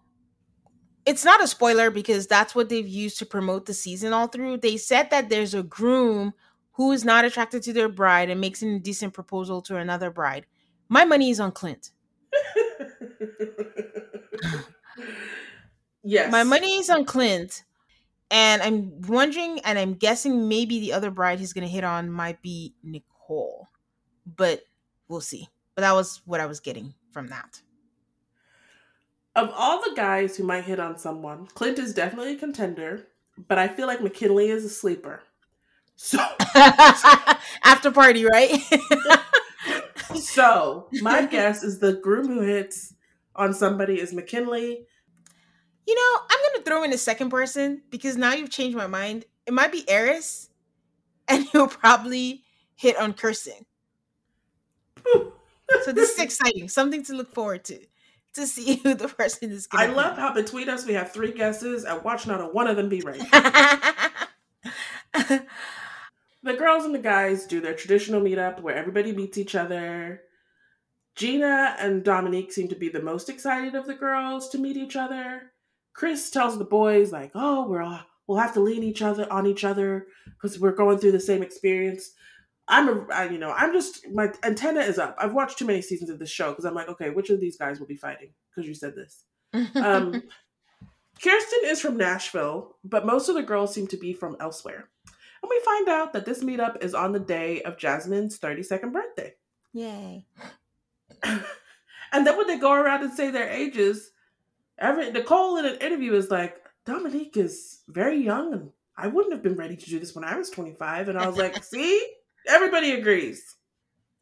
it's 1.04 1.24
not 1.24 1.42
a 1.42 1.48
spoiler 1.48 1.90
because 1.90 2.26
that's 2.26 2.54
what 2.54 2.68
they've 2.68 2.86
used 2.86 3.18
to 3.18 3.26
promote 3.26 3.66
the 3.66 3.74
season 3.74 4.12
all 4.12 4.28
through. 4.28 4.58
They 4.58 4.76
said 4.76 5.10
that 5.10 5.28
there's 5.28 5.54
a 5.54 5.62
groom 5.62 6.34
who 6.72 6.92
is 6.92 7.04
not 7.04 7.24
attracted 7.24 7.62
to 7.64 7.72
their 7.72 7.88
bride 7.88 8.30
and 8.30 8.40
makes 8.40 8.62
an 8.62 8.68
indecent 8.68 9.14
proposal 9.14 9.60
to 9.62 9.76
another 9.76 10.10
bride. 10.10 10.46
My 10.88 11.04
money 11.04 11.30
is 11.30 11.40
on 11.40 11.52
Clint. 11.52 11.90
Yes. 16.02 16.30
My 16.30 16.44
money 16.44 16.76
is 16.78 16.90
on 16.90 17.04
Clint. 17.04 17.64
And 18.30 18.62
I'm 18.62 19.02
wondering, 19.02 19.58
and 19.60 19.76
I'm 19.78 19.94
guessing 19.94 20.48
maybe 20.48 20.78
the 20.78 20.92
other 20.92 21.10
bride 21.10 21.40
he's 21.40 21.52
going 21.52 21.66
to 21.66 21.72
hit 21.72 21.82
on 21.82 22.10
might 22.10 22.40
be 22.42 22.74
Nicole. 22.82 23.68
But 24.24 24.62
we'll 25.08 25.20
see. 25.20 25.48
But 25.74 25.82
that 25.82 25.94
was 25.94 26.22
what 26.26 26.40
I 26.40 26.46
was 26.46 26.60
getting 26.60 26.94
from 27.12 27.28
that. 27.28 27.62
Of 29.34 29.50
all 29.56 29.80
the 29.80 29.94
guys 29.96 30.36
who 30.36 30.44
might 30.44 30.64
hit 30.64 30.80
on 30.80 30.98
someone, 30.98 31.46
Clint 31.46 31.78
is 31.78 31.94
definitely 31.94 32.34
a 32.34 32.38
contender, 32.38 33.06
but 33.48 33.58
I 33.58 33.68
feel 33.68 33.86
like 33.86 34.02
McKinley 34.02 34.48
is 34.48 34.64
a 34.64 34.68
sleeper. 34.68 35.22
So 35.96 36.18
after 37.64 37.90
party, 37.90 38.24
right? 38.24 38.58
so 40.14 40.88
my 41.00 41.26
guess 41.26 41.62
is 41.62 41.78
the 41.78 41.92
groom 41.92 42.26
who 42.26 42.40
hits 42.40 42.94
on 43.40 43.54
somebody 43.54 43.98
is 43.98 44.12
McKinley. 44.12 44.86
You 45.86 45.94
know, 45.94 46.20
I'm 46.30 46.52
gonna 46.52 46.64
throw 46.64 46.84
in 46.84 46.92
a 46.92 46.98
second 46.98 47.30
person 47.30 47.82
because 47.90 48.16
now 48.16 48.34
you've 48.34 48.50
changed 48.50 48.76
my 48.76 48.86
mind. 48.86 49.24
It 49.46 49.54
might 49.54 49.72
be 49.72 49.82
Airris, 49.84 50.50
and 51.26 51.46
he'll 51.52 51.66
probably 51.66 52.44
hit 52.76 52.96
on 52.98 53.14
Kirsten. 53.14 53.64
so 55.06 55.92
this 55.92 56.10
is 56.10 56.18
exciting. 56.20 56.68
Something 56.68 57.02
to 57.04 57.14
look 57.14 57.32
forward 57.32 57.64
to. 57.64 57.80
To 58.34 58.46
see 58.46 58.76
who 58.84 58.94
the 58.94 59.08
person 59.08 59.50
is 59.50 59.66
I 59.72 59.86
love 59.86 60.16
how 60.16 60.32
between 60.32 60.68
us 60.68 60.86
we 60.86 60.92
have 60.92 61.12
three 61.12 61.32
guesses 61.32 61.82
and 61.84 62.04
watch 62.04 62.28
not 62.28 62.40
a 62.40 62.44
one 62.44 62.68
of 62.68 62.76
them 62.76 62.88
be 62.88 63.00
right. 63.00 63.18
the 66.42 66.54
girls 66.54 66.84
and 66.84 66.94
the 66.94 67.00
guys 67.00 67.46
do 67.46 67.60
their 67.60 67.74
traditional 67.74 68.20
meetup 68.20 68.60
where 68.60 68.76
everybody 68.76 69.12
meets 69.12 69.36
each 69.36 69.56
other. 69.56 70.22
Gina 71.20 71.76
and 71.78 72.02
Dominique 72.02 72.50
seem 72.50 72.68
to 72.68 72.74
be 72.74 72.88
the 72.88 73.02
most 73.02 73.28
excited 73.28 73.74
of 73.74 73.86
the 73.86 73.94
girls 73.94 74.48
to 74.48 74.58
meet 74.58 74.78
each 74.78 74.96
other. 74.96 75.52
Chris 75.92 76.30
tells 76.30 76.56
the 76.56 76.64
boys 76.64 77.12
like, 77.12 77.30
"Oh, 77.34 77.68
we're 77.68 77.82
all, 77.82 78.00
we'll 78.26 78.38
have 78.38 78.54
to 78.54 78.60
lean 78.60 78.82
each 78.82 79.02
other 79.02 79.30
on 79.30 79.46
each 79.46 79.62
other 79.62 80.06
because 80.24 80.58
we're 80.58 80.72
going 80.72 80.96
through 80.96 81.12
the 81.12 81.20
same 81.20 81.42
experience." 81.42 82.12
I'm 82.68 82.88
a, 82.88 83.06
I, 83.12 83.24
you 83.28 83.36
know, 83.36 83.52
I'm 83.52 83.74
just 83.74 84.08
my 84.08 84.32
antenna 84.42 84.80
is 84.80 84.98
up. 84.98 85.14
I've 85.18 85.34
watched 85.34 85.58
too 85.58 85.66
many 85.66 85.82
seasons 85.82 86.08
of 86.08 86.18
this 86.18 86.30
show 86.30 86.52
because 86.52 86.64
I'm 86.64 86.74
like, 86.74 86.88
okay, 86.88 87.10
which 87.10 87.28
of 87.28 87.38
these 87.38 87.58
guys 87.58 87.80
will 87.80 87.86
be 87.86 87.96
fighting? 87.96 88.30
Because 88.48 88.66
you 88.66 88.74
said 88.74 88.94
this. 88.94 89.24
Um, 89.74 90.22
Kirsten 91.22 91.60
is 91.64 91.82
from 91.82 91.98
Nashville, 91.98 92.76
but 92.82 93.04
most 93.04 93.28
of 93.28 93.34
the 93.34 93.42
girls 93.42 93.74
seem 93.74 93.86
to 93.88 93.98
be 93.98 94.14
from 94.14 94.38
elsewhere. 94.40 94.88
And 95.42 95.50
we 95.50 95.60
find 95.66 95.88
out 95.90 96.14
that 96.14 96.24
this 96.24 96.42
meetup 96.42 96.82
is 96.82 96.94
on 96.94 97.12
the 97.12 97.20
day 97.20 97.60
of 97.60 97.76
Jasmine's 97.76 98.38
32nd 98.38 98.92
birthday. 98.92 99.34
Yay. 99.74 100.24
And 101.22 102.26
then 102.26 102.36
when 102.36 102.46
they 102.46 102.58
go 102.58 102.72
around 102.72 103.02
and 103.02 103.12
say 103.12 103.30
their 103.30 103.48
ages, 103.48 104.10
every 104.78 105.10
Nicole 105.10 105.56
in 105.56 105.66
an 105.66 105.76
interview 105.76 106.14
is 106.14 106.30
like, 106.30 106.56
Dominique 106.86 107.36
is 107.36 107.80
very 107.88 108.18
young 108.22 108.52
and 108.52 108.70
I 108.96 109.06
wouldn't 109.08 109.32
have 109.32 109.42
been 109.42 109.56
ready 109.56 109.76
to 109.76 109.86
do 109.90 109.98
this 109.98 110.14
when 110.14 110.24
I 110.24 110.36
was 110.36 110.50
25. 110.50 111.08
And 111.08 111.18
I 111.18 111.26
was 111.26 111.36
like, 111.36 111.62
see? 111.64 112.06
Everybody 112.46 112.92
agrees. 112.92 113.56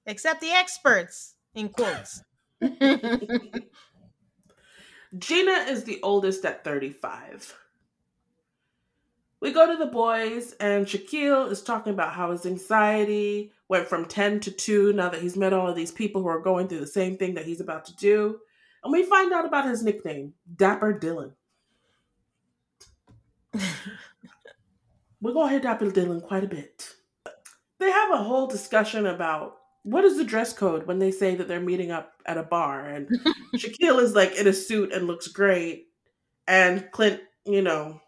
Except 0.07 0.41
the 0.41 0.51
experts, 0.51 1.34
in 1.55 1.68
quotes. 1.68 2.22
Gina 5.18 5.53
is 5.68 5.84
the 5.84 6.01
oldest 6.03 6.45
at 6.45 6.64
35. 6.64 7.55
We 9.41 9.53
go 9.53 9.70
to 9.70 9.76
the 9.76 9.91
boys, 9.91 10.53
and 10.59 10.84
Shaquille 10.84 11.51
is 11.51 11.62
talking 11.62 11.93
about 11.93 12.12
how 12.12 12.32
his 12.32 12.45
anxiety 12.45 13.53
went 13.68 13.86
from 13.86 14.05
10 14.07 14.41
to 14.41 14.51
2 14.51 14.93
now 14.95 15.09
that 15.11 15.22
he's 15.22 15.36
met 15.36 15.53
all 15.53 15.68
of 15.68 15.76
these 15.76 15.93
people 15.93 16.22
who 16.22 16.28
are 16.28 16.41
going 16.41 16.66
through 16.66 16.80
the 16.80 16.86
same 16.86 17.16
thing 17.16 17.34
that 17.34 17.45
he's 17.45 17.61
about 17.61 17.84
to 17.84 17.97
do. 17.97 18.41
And 18.82 18.93
we 18.93 19.05
find 19.05 19.32
out 19.32 19.47
about 19.47 19.68
his 19.68 19.82
nickname, 19.82 20.34
Dapper 20.57 20.99
Dylan. 20.99 21.32
we 25.20 25.32
go 25.32 25.47
hear 25.47 25.61
Dapper 25.61 25.91
Dylan, 25.91 26.22
quite 26.22 26.45
a 26.45 26.49
bit. 26.49 26.95
They 27.78 27.91
have 27.91 28.12
a 28.12 28.22
whole 28.22 28.49
discussion 28.49 29.07
about 29.07 29.59
what 29.84 30.05
is 30.05 30.16
the 30.16 30.24
dress 30.24 30.53
code 30.53 30.86
when 30.86 30.99
they 30.99 31.11
say 31.11 31.36
that 31.36 31.47
they're 31.47 31.61
meeting 31.61 31.93
up 31.93 32.12
at 32.26 32.39
a 32.39 32.43
bar. 32.43 32.86
And 32.86 33.09
Shaquille 33.55 34.03
is 34.03 34.14
like 34.14 34.34
in 34.36 34.49
a 34.49 34.53
suit 34.53 34.93
and 34.93 35.07
looks 35.07 35.28
great. 35.28 35.86
And 36.47 36.91
Clint, 36.91 37.20
you 37.45 37.62
know, 37.62 38.01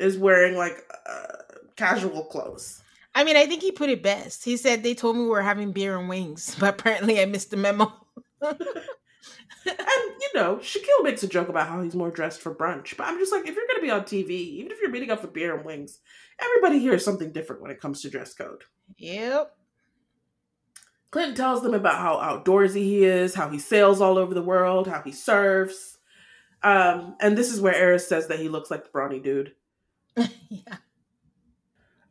is 0.00 0.18
wearing 0.18 0.56
like 0.56 0.84
uh, 1.08 1.36
casual 1.76 2.24
clothes. 2.24 2.82
I 3.14 3.24
mean, 3.24 3.36
I 3.36 3.46
think 3.46 3.62
he 3.62 3.72
put 3.72 3.90
it 3.90 4.02
best. 4.02 4.44
He 4.44 4.56
said 4.56 4.82
they 4.82 4.94
told 4.94 5.16
me 5.16 5.22
we 5.22 5.28
were 5.28 5.42
having 5.42 5.72
beer 5.72 5.98
and 5.98 6.08
wings, 6.08 6.56
but 6.60 6.74
apparently 6.74 7.20
I 7.20 7.26
missed 7.26 7.50
the 7.50 7.56
memo. 7.56 7.92
and 8.42 8.58
you 9.66 10.30
know, 10.34 10.56
Shaquille 10.56 11.04
makes 11.04 11.22
a 11.22 11.28
joke 11.28 11.48
about 11.48 11.68
how 11.68 11.82
he's 11.82 11.94
more 11.94 12.10
dressed 12.10 12.40
for 12.40 12.54
brunch, 12.54 12.96
but 12.96 13.06
I'm 13.06 13.18
just 13.18 13.32
like, 13.32 13.46
if 13.46 13.54
you're 13.54 13.66
going 13.66 13.80
to 13.80 13.82
be 13.82 13.90
on 13.90 14.02
TV, 14.02 14.30
even 14.30 14.72
if 14.72 14.80
you're 14.80 14.90
meeting 14.90 15.10
up 15.10 15.20
for 15.20 15.26
beer 15.26 15.54
and 15.54 15.64
wings, 15.64 15.98
everybody 16.40 16.78
hears 16.78 17.04
something 17.04 17.32
different 17.32 17.62
when 17.62 17.70
it 17.70 17.80
comes 17.80 18.02
to 18.02 18.10
dress 18.10 18.32
code. 18.32 18.62
Yep. 18.96 19.52
Clinton 21.10 21.34
tells 21.34 21.62
them 21.62 21.74
about 21.74 21.96
how 21.96 22.16
outdoorsy 22.16 22.84
he 22.84 23.04
is, 23.04 23.34
how 23.34 23.48
he 23.48 23.58
sails 23.58 24.00
all 24.00 24.16
over 24.16 24.32
the 24.32 24.42
world, 24.42 24.86
how 24.86 25.02
he 25.02 25.12
surfs. 25.12 25.98
Um, 26.62 27.16
and 27.20 27.36
this 27.36 27.50
is 27.50 27.60
where 27.60 27.74
Airris 27.74 28.02
says 28.02 28.28
that 28.28 28.38
he 28.38 28.48
looks 28.48 28.70
like 28.70 28.84
the 28.84 28.90
brawny 28.90 29.18
dude. 29.18 29.54
yeah. 30.48 30.76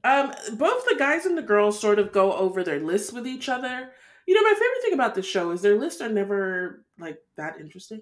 Um, 0.03 0.33
both 0.53 0.85
the 0.85 0.95
guys 0.97 1.25
and 1.25 1.37
the 1.37 1.41
girls 1.41 1.79
sort 1.79 1.99
of 1.99 2.11
go 2.11 2.33
over 2.33 2.63
their 2.63 2.79
lists 2.79 3.11
with 3.11 3.27
each 3.27 3.49
other. 3.49 3.91
You 4.25 4.33
know, 4.33 4.43
my 4.43 4.53
favorite 4.53 4.81
thing 4.83 4.93
about 4.93 5.15
this 5.15 5.25
show 5.25 5.51
is 5.51 5.61
their 5.61 5.77
lists 5.77 6.01
are 6.01 6.09
never 6.09 6.85
like 6.97 7.19
that 7.35 7.59
interesting. 7.59 8.01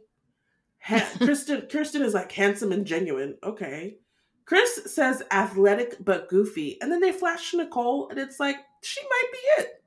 Ha- 0.81 1.09
Kristen 1.17 1.61
Kirsten 1.61 2.01
is 2.03 2.13
like 2.13 2.31
handsome 2.31 2.71
and 2.71 2.85
genuine. 2.85 3.37
Okay. 3.43 3.97
Chris 4.45 4.93
says 4.93 5.23
athletic 5.31 5.97
but 5.99 6.29
goofy, 6.29 6.79
and 6.81 6.91
then 6.91 7.01
they 7.01 7.11
flash 7.11 7.53
Nicole, 7.53 8.07
and 8.09 8.17
it's 8.17 8.39
like 8.39 8.55
she 8.81 9.01
might 9.01 9.31
be 9.31 9.61
it. 9.61 9.83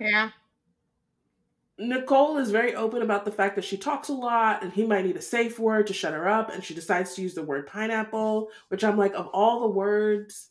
Yeah. 0.00 0.30
Nicole 1.78 2.38
is 2.38 2.50
very 2.50 2.74
open 2.74 3.02
about 3.02 3.24
the 3.24 3.32
fact 3.32 3.56
that 3.56 3.64
she 3.64 3.76
talks 3.76 4.08
a 4.08 4.12
lot 4.12 4.62
and 4.62 4.72
he 4.72 4.84
might 4.84 5.04
need 5.04 5.16
a 5.16 5.22
safe 5.22 5.58
word 5.58 5.86
to 5.88 5.92
shut 5.92 6.12
her 6.12 6.28
up. 6.28 6.50
And 6.52 6.62
she 6.62 6.74
decides 6.74 7.14
to 7.14 7.22
use 7.22 7.34
the 7.34 7.42
word 7.42 7.66
pineapple, 7.66 8.48
which 8.68 8.84
I'm 8.84 8.96
like, 8.96 9.14
of 9.14 9.26
all 9.28 9.60
the 9.60 9.68
words. 9.68 10.50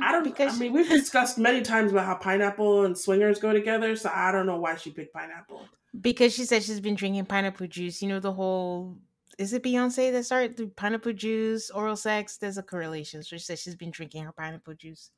I 0.00 0.12
don't 0.12 0.24
because 0.24 0.56
I 0.56 0.58
mean, 0.58 0.72
we've 0.72 0.88
discussed 0.88 1.38
many 1.38 1.62
times 1.62 1.90
about 1.90 2.06
how 2.06 2.14
pineapple 2.14 2.84
and 2.84 2.96
swingers 2.96 3.40
go 3.40 3.52
together. 3.52 3.96
So 3.96 4.10
I 4.14 4.30
don't 4.30 4.46
know 4.46 4.58
why 4.58 4.76
she 4.76 4.90
picked 4.90 5.12
pineapple. 5.12 5.66
Because 6.00 6.32
she 6.32 6.44
said 6.44 6.62
she's 6.62 6.80
been 6.80 6.94
drinking 6.94 7.26
pineapple 7.26 7.66
juice. 7.66 8.00
You 8.00 8.08
know, 8.08 8.20
the 8.20 8.32
whole 8.32 8.96
is 9.38 9.52
it 9.52 9.62
Beyonce 9.62 10.12
that 10.12 10.24
started 10.24 10.56
the 10.56 10.66
pineapple 10.66 11.14
juice, 11.14 11.70
oral 11.70 11.96
sex? 11.96 12.36
There's 12.36 12.58
a 12.58 12.62
correlation. 12.62 13.22
So 13.24 13.36
she 13.36 13.42
said 13.42 13.58
she's 13.58 13.74
been 13.74 13.90
drinking 13.90 14.22
her 14.24 14.32
pineapple 14.32 14.74
juice. 14.74 15.10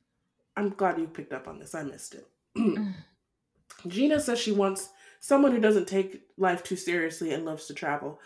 I'm 0.55 0.69
glad 0.69 0.97
you 0.97 1.07
picked 1.07 1.33
up 1.33 1.47
on 1.47 1.59
this. 1.59 1.75
I 1.75 1.83
missed 1.83 2.15
it. 2.15 2.27
Gina 3.87 4.19
says 4.19 4.39
she 4.39 4.51
wants 4.51 4.89
someone 5.23 5.53
who 5.53 5.59
doesn't 5.61 5.87
take 5.87 6.21
life 6.37 6.63
too 6.63 6.75
seriously 6.75 7.31
and 7.31 7.45
loves 7.45 7.65
to 7.65 7.73
travel. 7.73 8.19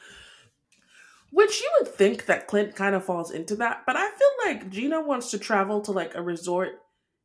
Which 1.31 1.61
you 1.61 1.69
would 1.77 1.93
think 1.93 2.25
that 2.25 2.47
Clint 2.47 2.75
kind 2.75 2.95
of 2.95 3.05
falls 3.05 3.29
into 3.29 3.55
that, 3.57 3.83
but 3.85 3.95
I 3.95 4.09
feel 4.09 4.29
like 4.45 4.71
Gina 4.71 5.01
wants 5.01 5.29
to 5.31 5.37
travel 5.37 5.81
to 5.81 5.91
like 5.91 6.15
a 6.15 6.23
resort 6.23 6.79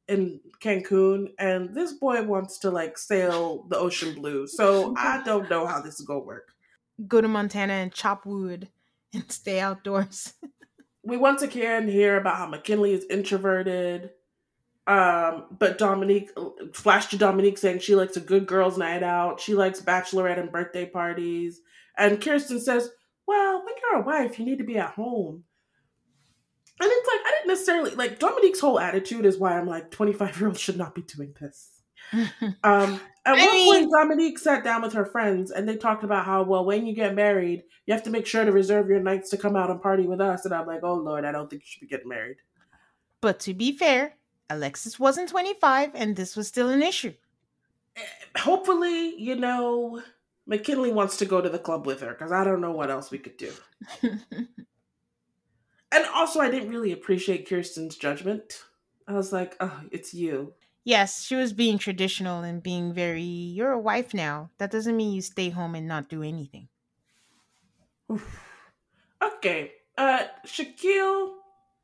in 0.09 0.41
Cancun, 0.61 1.29
and 1.39 1.75
this 1.75 1.93
boy 1.95 2.23
wants 2.23 2.59
to 2.59 2.70
like 2.70 2.99
sail 2.99 3.64
the 3.70 3.79
ocean 3.79 4.14
blue. 4.14 4.47
So 4.47 4.93
I 4.99 5.23
don't 5.25 5.49
know 5.49 5.66
how 5.66 5.81
this 5.81 5.99
is 5.99 6.07
gonna 6.07 6.20
work. 6.20 6.53
Go 7.09 7.23
to 7.23 7.29
Montana 7.29 7.73
and 7.73 7.95
chop 7.95 8.27
wood 8.27 8.68
and 9.14 9.31
stay 9.33 9.59
outdoors. 9.59 10.35
we 11.03 11.16
once 11.16 11.41
again 11.41 11.89
hear 11.89 12.18
about 12.18 12.37
how 12.37 12.47
McKinley 12.47 12.93
is 12.93 13.07
introverted. 13.09 14.11
Um, 14.93 15.45
but 15.59 15.78
Dominique 15.78 16.30
flash 16.74 17.07
to 17.07 17.16
Dominique 17.16 17.57
saying 17.57 17.78
she 17.78 17.95
likes 17.95 18.18
a 18.18 18.20
good 18.20 18.47
girls' 18.47 18.76
night 18.76 19.03
out. 19.03 19.40
She 19.40 19.55
likes 19.55 19.80
bachelorette 19.80 20.38
and 20.38 20.53
birthday 20.53 20.84
parties. 20.84 21.62
And 21.97 22.20
Kirsten 22.20 22.61
says, 22.61 22.90
Well, 23.26 23.64
when 23.64 23.74
you're 23.80 24.03
a 24.03 24.05
wife, 24.05 24.38
you 24.38 24.45
need 24.45 24.59
to 24.59 24.64
be 24.64 24.76
at 24.76 24.90
home. 24.90 25.45
And 26.78 26.90
it's 26.93 27.09
like, 27.09 27.20
I 27.24 27.30
didn't 27.38 27.49
necessarily 27.49 27.95
like 27.95 28.18
Dominique's 28.18 28.61
whole 28.61 28.78
attitude 28.78 29.24
is 29.24 29.38
why 29.38 29.59
I'm 29.59 29.66
like, 29.66 29.90
25 29.93 30.38
year 30.38 30.49
olds 30.49 30.61
should 30.61 30.76
not 30.76 30.95
be 30.95 31.03
doing 31.03 31.34
this. 31.40 31.70
um, 32.12 33.01
at 33.24 33.36
I 33.36 33.47
one 33.47 33.53
mean, 33.53 33.72
point, 33.72 33.93
Dominique 33.97 34.38
sat 34.38 34.62
down 34.62 34.82
with 34.82 34.93
her 34.93 35.07
friends 35.07 35.53
and 35.53 35.66
they 35.66 35.76
talked 35.76 36.05
about 36.05 36.26
how, 36.26 36.43
well, 36.43 36.66
when 36.66 36.84
you 36.84 36.95
get 36.95 37.14
married, 37.14 37.62
you 37.86 37.95
have 37.95 38.03
to 38.03 38.11
make 38.11 38.26
sure 38.26 38.45
to 38.45 38.53
reserve 38.53 38.88
your 38.88 39.01
nights 39.01 39.30
to 39.30 39.38
come 39.38 39.57
out 39.57 39.70
and 39.70 39.80
party 39.80 40.07
with 40.07 40.20
us. 40.20 40.45
And 40.45 40.53
I'm 40.53 40.66
like, 40.66 40.80
oh, 40.82 40.95
Lord, 40.95 41.24
I 41.24 41.32
don't 41.32 41.49
think 41.49 41.62
you 41.62 41.66
should 41.66 41.80
be 41.80 41.86
getting 41.86 42.09
married. 42.09 42.38
But 43.22 43.38
to 43.40 43.55
be 43.55 43.76
fair, 43.76 44.16
Alexis 44.51 44.99
wasn't 44.99 45.28
25 45.28 45.93
and 45.95 46.16
this 46.16 46.36
was 46.36 46.49
still 46.49 46.68
an 46.68 46.82
issue. 46.82 47.14
Eh, 47.97 48.01
hopefully, 48.36 49.20
you 49.20 49.36
know, 49.36 50.03
McKinley 50.47 50.93
wants 50.93 51.16
to 51.18 51.24
go 51.24 51.40
to 51.40 51.49
the 51.49 51.59
club 51.59 51.86
with 51.86 52.01
her 52.01 52.11
because 52.11 52.32
I 52.32 52.45
don't 52.45 52.61
know 52.61 52.72
what 52.72 52.90
else 52.90 53.11
we 53.11 53.18
could 53.18 53.36
do. 53.36 53.53
and 54.03 54.18
also, 56.14 56.40
I 56.40 56.51
didn't 56.51 56.70
really 56.70 56.93
appreciate 56.93 57.49
Kirsten's 57.49 57.97
judgment. 57.97 58.64
I 59.07 59.12
was 59.12 59.32
like, 59.32 59.57
oh, 59.61 59.82
it's 59.90 60.14
you. 60.14 60.55
Yes, 60.84 61.22
she 61.22 61.36
was 61.36 61.53
being 61.53 61.78
traditional 61.78 62.43
and 62.43 62.62
being 62.62 62.93
very, 62.93 63.22
you're 63.22 63.70
a 63.70 63.78
wife 63.78 64.12
now. 64.12 64.51
That 64.59 64.72
doesn't 64.72 64.97
mean 64.97 65.12
you 65.12 65.22
stay 65.22 65.51
home 65.51 65.74
and 65.74 65.86
not 65.86 66.09
do 66.09 66.22
anything. 66.22 66.68
okay. 69.22 69.72
Uh 69.97 70.24
Shaquille 70.47 71.34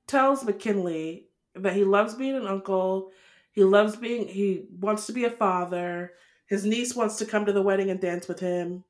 tells 0.06 0.44
McKinley 0.44 1.28
that 1.55 1.74
he 1.74 1.84
loves 1.84 2.14
being 2.14 2.36
an 2.36 2.46
uncle. 2.46 3.11
He 3.53 3.64
loves 3.64 3.96
being 3.96 4.28
he 4.28 4.66
wants 4.78 5.07
to 5.07 5.12
be 5.12 5.24
a 5.24 5.30
father. 5.30 6.12
His 6.46 6.64
niece 6.64 6.94
wants 6.94 7.16
to 7.16 7.26
come 7.26 7.44
to 7.46 7.53
the 7.53 7.62
wedding 7.62 7.90
and 7.90 8.01
dance 8.01 8.28
with 8.28 8.40
him. 8.40 8.84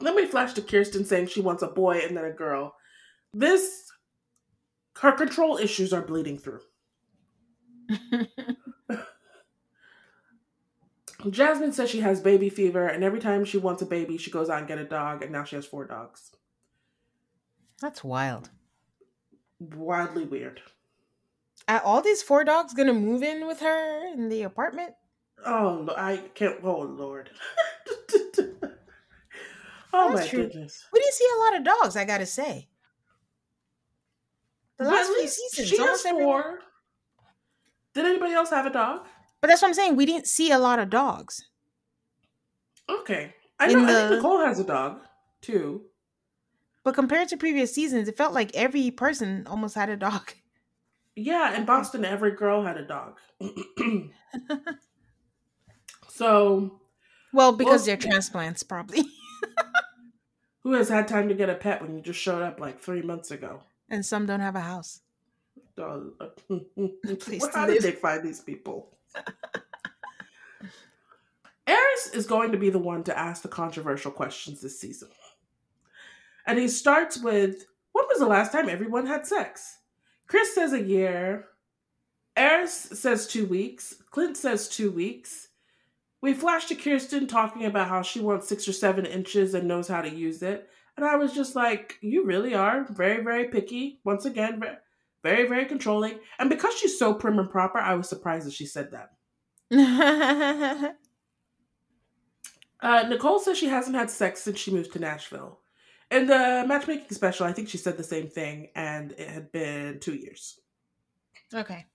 Then 0.00 0.14
we 0.14 0.26
flash 0.26 0.52
to 0.54 0.62
Kirsten 0.62 1.04
saying 1.04 1.26
she 1.26 1.40
wants 1.40 1.62
a 1.62 1.68
boy 1.68 2.00
and 2.06 2.16
then 2.16 2.24
a 2.24 2.30
girl. 2.30 2.74
This 3.34 3.90
her 4.98 5.12
control 5.12 5.58
issues 5.58 5.92
are 5.92 6.02
bleeding 6.02 6.38
through. 6.38 6.60
Jasmine 11.30 11.72
says 11.72 11.90
she 11.90 12.00
has 12.00 12.20
baby 12.20 12.48
fever, 12.48 12.86
and 12.86 13.02
every 13.02 13.18
time 13.18 13.44
she 13.44 13.58
wants 13.58 13.82
a 13.82 13.86
baby, 13.86 14.16
she 14.18 14.30
goes 14.30 14.48
out 14.48 14.58
and 14.58 14.68
get 14.68 14.78
a 14.78 14.84
dog, 14.84 15.22
and 15.22 15.32
now 15.32 15.42
she 15.42 15.56
has 15.56 15.66
four 15.66 15.84
dogs. 15.84 16.30
That's 17.80 18.04
wild. 18.04 18.50
Wildly 19.58 20.24
weird. 20.24 20.60
Are 21.68 21.80
all 21.80 22.00
these 22.00 22.22
four 22.22 22.44
dogs 22.44 22.72
gonna 22.72 22.94
move 22.94 23.22
in 23.22 23.46
with 23.46 23.60
her 23.60 24.06
in 24.12 24.30
the 24.30 24.42
apartment? 24.42 24.94
Oh, 25.44 25.88
I 25.96 26.16
can't. 26.34 26.56
Oh 26.62 26.80
Lord. 26.80 27.30
oh 27.92 28.54
That's 29.92 30.14
my 30.14 30.26
true. 30.26 30.44
goodness. 30.44 30.86
We 30.92 31.00
didn't 31.00 31.14
see 31.14 31.28
a 31.36 31.40
lot 31.40 31.56
of 31.56 31.64
dogs. 31.64 31.96
I 31.96 32.04
gotta 32.04 32.26
say. 32.26 32.68
The 34.78 34.84
last 34.84 35.12
few 35.12 35.28
seasons, 35.28 35.68
she 35.68 35.76
has 35.78 36.02
four. 36.02 36.60
Did 37.94 38.06
anybody 38.06 38.32
else 38.32 38.50
have 38.50 38.66
a 38.66 38.70
dog? 38.70 39.06
But 39.40 39.48
that's 39.48 39.60
what 39.60 39.68
I'm 39.68 39.74
saying. 39.74 39.96
We 39.96 40.06
didn't 40.06 40.26
see 40.26 40.50
a 40.52 40.58
lot 40.58 40.78
of 40.78 40.88
dogs. 40.88 41.44
Okay. 42.88 43.34
I 43.58 43.72
know 43.72 43.84
the... 43.84 43.92
I 43.92 44.08
think 44.08 44.10
Nicole 44.22 44.38
has 44.40 44.58
a 44.60 44.64
dog 44.64 45.00
too. 45.42 45.82
But 46.84 46.94
compared 46.94 47.28
to 47.28 47.36
previous 47.36 47.74
seasons, 47.74 48.08
it 48.08 48.16
felt 48.16 48.32
like 48.32 48.54
every 48.54 48.90
person 48.90 49.46
almost 49.46 49.74
had 49.74 49.90
a 49.90 49.96
dog. 49.96 50.32
Yeah, 51.18 51.56
in 51.56 51.64
Boston, 51.64 52.04
every 52.04 52.30
girl 52.32 52.62
had 52.62 52.76
a 52.76 52.84
dog. 52.84 53.18
so, 56.08 56.80
well, 57.32 57.52
because 57.52 57.84
they're 57.84 57.96
transplants, 57.96 58.62
probably. 58.62 59.02
who 60.62 60.74
has 60.74 60.88
had 60.88 61.08
time 61.08 61.28
to 61.28 61.34
get 61.34 61.50
a 61.50 61.56
pet 61.56 61.82
when 61.82 61.96
you 61.96 62.02
just 62.02 62.20
showed 62.20 62.42
up 62.42 62.60
like 62.60 62.78
three 62.78 63.02
months 63.02 63.32
ago? 63.32 63.62
And 63.90 64.06
some 64.06 64.26
don't 64.26 64.38
have 64.38 64.54
a 64.54 64.60
house. 64.60 65.00
Uh, 65.76 66.00
how 67.52 67.66
did 67.66 67.82
they 67.82 67.92
find 67.92 68.24
these 68.24 68.40
people? 68.40 68.96
Airris 71.66 72.14
is 72.14 72.26
going 72.26 72.52
to 72.52 72.58
be 72.58 72.70
the 72.70 72.78
one 72.78 73.02
to 73.04 73.18
ask 73.18 73.42
the 73.42 73.48
controversial 73.48 74.12
questions 74.12 74.60
this 74.60 74.78
season. 74.78 75.08
And 76.46 76.60
he 76.60 76.68
starts 76.68 77.18
with 77.18 77.66
When 77.92 78.06
was 78.08 78.20
the 78.20 78.26
last 78.26 78.52
time 78.52 78.68
everyone 78.68 79.06
had 79.06 79.26
sex? 79.26 79.77
Chris 80.28 80.54
says 80.54 80.72
a 80.72 80.82
year. 80.82 81.46
Airris 82.36 82.94
says 82.94 83.26
two 83.26 83.46
weeks. 83.46 83.94
Clint 84.10 84.36
says 84.36 84.68
two 84.68 84.92
weeks. 84.92 85.48
We 86.20 86.34
flash 86.34 86.66
to 86.66 86.74
Kirsten 86.74 87.26
talking 87.26 87.64
about 87.64 87.88
how 87.88 88.02
she 88.02 88.20
wants 88.20 88.48
six 88.48 88.68
or 88.68 88.72
seven 88.72 89.06
inches 89.06 89.54
and 89.54 89.66
knows 89.66 89.88
how 89.88 90.02
to 90.02 90.10
use 90.10 90.42
it. 90.42 90.68
And 90.96 91.06
I 91.06 91.16
was 91.16 91.32
just 91.32 91.56
like, 91.56 91.96
you 92.00 92.24
really 92.24 92.54
are 92.54 92.84
very, 92.90 93.22
very 93.22 93.48
picky. 93.48 94.00
Once 94.04 94.24
again, 94.24 94.60
very, 95.22 95.48
very 95.48 95.64
controlling. 95.64 96.18
And 96.38 96.50
because 96.50 96.74
she's 96.74 96.98
so 96.98 97.14
prim 97.14 97.38
and 97.38 97.50
proper, 97.50 97.78
I 97.78 97.94
was 97.94 98.08
surprised 98.08 98.46
that 98.46 98.52
she 98.52 98.66
said 98.66 98.90
that. 98.90 99.10
uh, 102.80 103.02
Nicole 103.08 103.38
says 103.38 103.58
she 103.58 103.68
hasn't 103.68 103.96
had 103.96 104.10
sex 104.10 104.42
since 104.42 104.58
she 104.58 104.72
moved 104.72 104.92
to 104.92 104.98
Nashville. 104.98 105.60
In 106.10 106.26
the 106.26 106.64
matchmaking 106.66 107.10
special, 107.10 107.46
I 107.46 107.52
think 107.52 107.68
she 107.68 107.76
said 107.76 107.96
the 107.96 108.04
same 108.04 108.28
thing, 108.28 108.68
and 108.74 109.12
it 109.12 109.28
had 109.28 109.52
been 109.52 110.00
two 110.00 110.14
years. 110.14 110.58
Okay. 111.54 111.86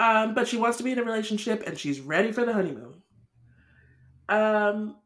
Um, 0.00 0.34
but 0.34 0.46
she 0.46 0.56
wants 0.56 0.78
to 0.78 0.84
be 0.84 0.92
in 0.92 0.98
a 0.98 1.04
relationship 1.04 1.64
and 1.66 1.76
she's 1.76 2.00
ready 2.00 2.30
for 2.30 2.44
the 2.44 2.52
honeymoon. 2.52 3.02
Um, 4.28 4.96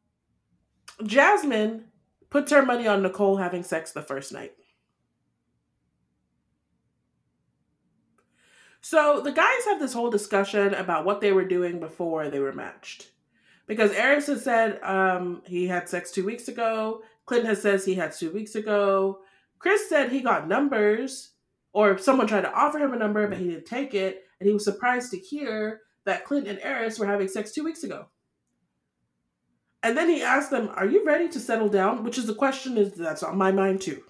Jasmine 1.04 1.84
puts 2.28 2.52
her 2.52 2.64
money 2.64 2.86
on 2.86 3.02
Nicole 3.02 3.36
having 3.36 3.62
sex 3.62 3.92
the 3.92 4.02
first 4.02 4.32
night. 4.32 4.52
So 8.82 9.20
the 9.22 9.32
guys 9.32 9.64
have 9.66 9.80
this 9.80 9.92
whole 9.92 10.10
discussion 10.10 10.74
about 10.74 11.04
what 11.04 11.20
they 11.20 11.32
were 11.32 11.44
doing 11.44 11.78
before 11.78 12.28
they 12.28 12.40
were 12.40 12.52
matched. 12.52 13.11
Because 13.72 13.94
has 13.96 14.44
said 14.44 14.82
um, 14.82 15.42
he 15.46 15.66
had 15.66 15.88
sex 15.88 16.10
two 16.10 16.26
weeks 16.26 16.48
ago. 16.48 17.02
Clinton 17.24 17.48
has 17.48 17.62
says 17.62 17.86
he 17.86 17.94
had 17.94 18.12
two 18.12 18.30
weeks 18.30 18.54
ago. 18.54 19.20
Chris 19.58 19.88
said 19.88 20.10
he 20.12 20.20
got 20.20 20.46
numbers, 20.46 21.30
or 21.72 21.96
someone 21.96 22.26
tried 22.26 22.42
to 22.42 22.52
offer 22.52 22.78
him 22.78 22.92
a 22.92 22.98
number, 22.98 23.26
but 23.26 23.38
he 23.38 23.48
didn't 23.48 23.64
take 23.64 23.94
it. 23.94 24.24
And 24.38 24.46
he 24.46 24.52
was 24.52 24.64
surprised 24.64 25.10
to 25.12 25.18
hear 25.18 25.80
that 26.04 26.26
Clinton 26.26 26.56
and 26.56 26.60
Airris 26.60 26.98
were 26.98 27.06
having 27.06 27.28
sex 27.28 27.52
two 27.52 27.64
weeks 27.64 27.82
ago. 27.82 28.08
And 29.82 29.96
then 29.96 30.10
he 30.10 30.22
asked 30.22 30.50
them, 30.50 30.68
"Are 30.74 30.86
you 30.86 31.02
ready 31.06 31.28
to 31.30 31.40
settle 31.40 31.70
down?" 31.70 32.04
Which 32.04 32.18
is 32.18 32.26
the 32.26 32.34
question 32.34 32.76
is 32.76 32.92
that's 32.92 33.22
on 33.22 33.38
my 33.38 33.52
mind 33.52 33.80
too. 33.80 34.02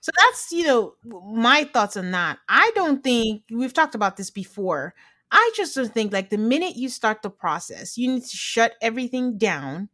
So 0.00 0.10
that's, 0.18 0.50
you 0.50 0.64
know, 0.64 0.94
my 1.04 1.64
thoughts 1.72 1.96
on 1.96 2.10
that. 2.10 2.38
I 2.48 2.72
don't 2.74 3.04
think 3.04 3.42
we've 3.50 3.72
talked 3.72 3.94
about 3.94 4.16
this 4.16 4.30
before. 4.30 4.94
I 5.30 5.50
just 5.54 5.74
don't 5.74 5.92
think 5.92 6.12
like 6.12 6.30
the 6.30 6.38
minute 6.38 6.76
you 6.76 6.88
start 6.88 7.22
the 7.22 7.30
process, 7.30 7.98
you 7.98 8.12
need 8.12 8.24
to 8.24 8.36
shut 8.36 8.72
everything 8.80 9.38
down 9.38 9.88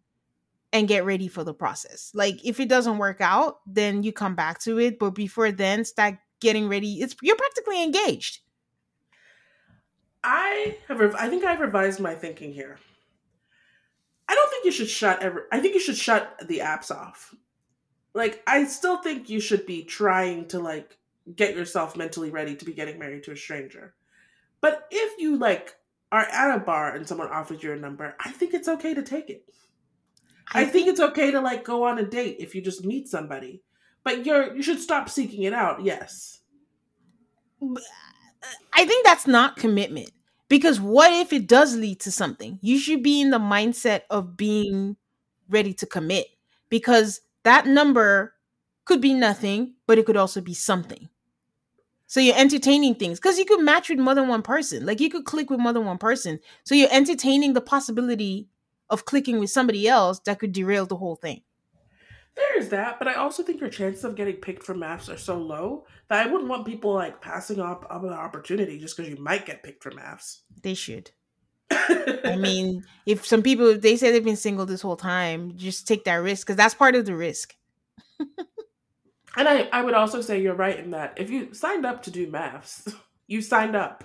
and 0.72 0.88
get 0.88 1.04
ready 1.04 1.28
for 1.28 1.44
the 1.44 1.54
process. 1.54 2.10
Like 2.14 2.44
if 2.44 2.60
it 2.60 2.68
doesn't 2.68 2.98
work 2.98 3.20
out, 3.20 3.58
then 3.66 4.02
you 4.02 4.12
come 4.12 4.34
back 4.34 4.60
to 4.60 4.78
it, 4.78 4.98
but 4.98 5.10
before 5.10 5.52
then 5.52 5.84
start 5.84 6.16
getting 6.40 6.68
ready. 6.68 7.00
It's 7.00 7.16
you're 7.22 7.36
practically 7.36 7.82
engaged. 7.82 8.40
I 10.22 10.78
have 10.88 11.14
I 11.16 11.28
think 11.28 11.44
I've 11.44 11.60
revised 11.60 12.00
my 12.00 12.14
thinking 12.14 12.52
here. 12.52 12.78
I 14.28 14.34
don't 14.34 14.50
think 14.50 14.64
you 14.64 14.70
should 14.70 14.88
shut 14.88 15.22
every 15.22 15.42
I 15.52 15.60
think 15.60 15.74
you 15.74 15.80
should 15.80 15.98
shut 15.98 16.40
the 16.46 16.58
apps 16.60 16.90
off 16.90 17.34
like 18.14 18.42
I 18.46 18.64
still 18.64 18.98
think 18.98 19.28
you 19.28 19.40
should 19.40 19.66
be 19.66 19.82
trying 19.82 20.46
to 20.48 20.60
like 20.60 20.96
get 21.34 21.56
yourself 21.56 21.96
mentally 21.96 22.30
ready 22.30 22.54
to 22.56 22.64
be 22.64 22.72
getting 22.72 22.98
married 22.98 23.24
to 23.24 23.32
a 23.32 23.36
stranger. 23.36 23.94
But 24.64 24.88
if 24.90 25.20
you 25.20 25.36
like 25.36 25.76
are 26.10 26.22
at 26.24 26.56
a 26.56 26.58
bar 26.58 26.96
and 26.96 27.06
someone 27.06 27.28
offers 27.28 27.62
you 27.62 27.74
a 27.74 27.76
number, 27.76 28.16
I 28.18 28.30
think 28.30 28.54
it's 28.54 28.66
okay 28.66 28.94
to 28.94 29.02
take 29.02 29.28
it. 29.28 29.44
I, 30.54 30.62
I 30.62 30.62
think, 30.62 30.72
think 30.72 30.88
it's 30.88 31.00
okay 31.00 31.30
to 31.32 31.40
like 31.42 31.64
go 31.64 31.84
on 31.84 31.98
a 31.98 32.02
date 32.02 32.36
if 32.38 32.54
you 32.54 32.62
just 32.62 32.82
meet 32.82 33.06
somebody. 33.06 33.60
But 34.04 34.24
you're 34.24 34.56
you 34.56 34.62
should 34.62 34.80
stop 34.80 35.10
seeking 35.10 35.42
it 35.42 35.52
out. 35.52 35.84
Yes. 35.84 36.40
I 38.72 38.86
think 38.86 39.04
that's 39.04 39.26
not 39.26 39.56
commitment. 39.56 40.12
Because 40.48 40.80
what 40.80 41.12
if 41.12 41.34
it 41.34 41.46
does 41.46 41.76
lead 41.76 42.00
to 42.00 42.10
something? 42.10 42.58
You 42.62 42.78
should 42.78 43.02
be 43.02 43.20
in 43.20 43.28
the 43.28 43.38
mindset 43.38 44.04
of 44.08 44.34
being 44.34 44.96
ready 45.50 45.74
to 45.74 45.84
commit 45.84 46.28
because 46.70 47.20
that 47.42 47.66
number 47.66 48.32
could 48.86 49.02
be 49.02 49.12
nothing, 49.12 49.74
but 49.86 49.98
it 49.98 50.06
could 50.06 50.16
also 50.16 50.40
be 50.40 50.54
something. 50.54 51.10
So 52.14 52.20
you're 52.20 52.38
entertaining 52.38 52.94
things 52.94 53.18
because 53.18 53.40
you 53.40 53.44
could 53.44 53.60
match 53.60 53.88
with 53.88 53.98
more 53.98 54.14
than 54.14 54.28
one 54.28 54.42
person. 54.42 54.86
Like 54.86 55.00
you 55.00 55.10
could 55.10 55.24
click 55.24 55.50
with 55.50 55.58
more 55.58 55.72
than 55.72 55.84
one 55.84 55.98
person. 55.98 56.38
So 56.62 56.76
you're 56.76 56.88
entertaining 56.92 57.54
the 57.54 57.60
possibility 57.60 58.46
of 58.88 59.04
clicking 59.04 59.40
with 59.40 59.50
somebody 59.50 59.88
else 59.88 60.20
that 60.20 60.38
could 60.38 60.52
derail 60.52 60.86
the 60.86 60.94
whole 60.94 61.16
thing. 61.16 61.40
There 62.36 62.56
is 62.56 62.68
that, 62.68 63.00
but 63.00 63.08
I 63.08 63.14
also 63.14 63.42
think 63.42 63.60
your 63.60 63.68
chances 63.68 64.04
of 64.04 64.14
getting 64.14 64.36
picked 64.36 64.62
for 64.62 64.76
MAFS 64.76 65.12
are 65.12 65.16
so 65.16 65.36
low 65.36 65.86
that 66.08 66.24
I 66.24 66.30
wouldn't 66.30 66.48
want 66.48 66.66
people 66.66 66.94
like 66.94 67.20
passing 67.20 67.58
up, 67.58 67.84
on 67.90 68.04
an 68.04 68.12
opportunity 68.12 68.78
just 68.78 68.96
because 68.96 69.10
you 69.10 69.20
might 69.20 69.44
get 69.44 69.64
picked 69.64 69.82
for 69.82 69.90
MAFS. 69.90 70.42
They 70.62 70.74
should. 70.74 71.10
I 71.72 72.36
mean, 72.38 72.84
if 73.06 73.26
some 73.26 73.42
people 73.42 73.66
if 73.66 73.80
they 73.80 73.96
say 73.96 74.12
they've 74.12 74.22
been 74.22 74.36
single 74.36 74.66
this 74.66 74.82
whole 74.82 74.96
time, 74.96 75.56
just 75.56 75.88
take 75.88 76.04
that 76.04 76.14
risk 76.14 76.46
because 76.46 76.58
that's 76.58 76.74
part 76.74 76.94
of 76.94 77.06
the 77.06 77.16
risk. 77.16 77.56
and 79.36 79.48
I, 79.48 79.68
I 79.72 79.82
would 79.82 79.94
also 79.94 80.20
say 80.20 80.40
you're 80.40 80.54
right 80.54 80.78
in 80.78 80.90
that 80.90 81.14
if 81.16 81.30
you 81.30 81.54
signed 81.54 81.84
up 81.86 82.02
to 82.04 82.10
do 82.10 82.30
MAFS, 82.30 82.94
you 83.26 83.40
signed 83.40 83.76
up. 83.76 84.04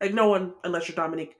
Like 0.00 0.14
no 0.14 0.28
one, 0.28 0.54
unless 0.64 0.88
you're 0.88 0.96
Dominique, 0.96 1.36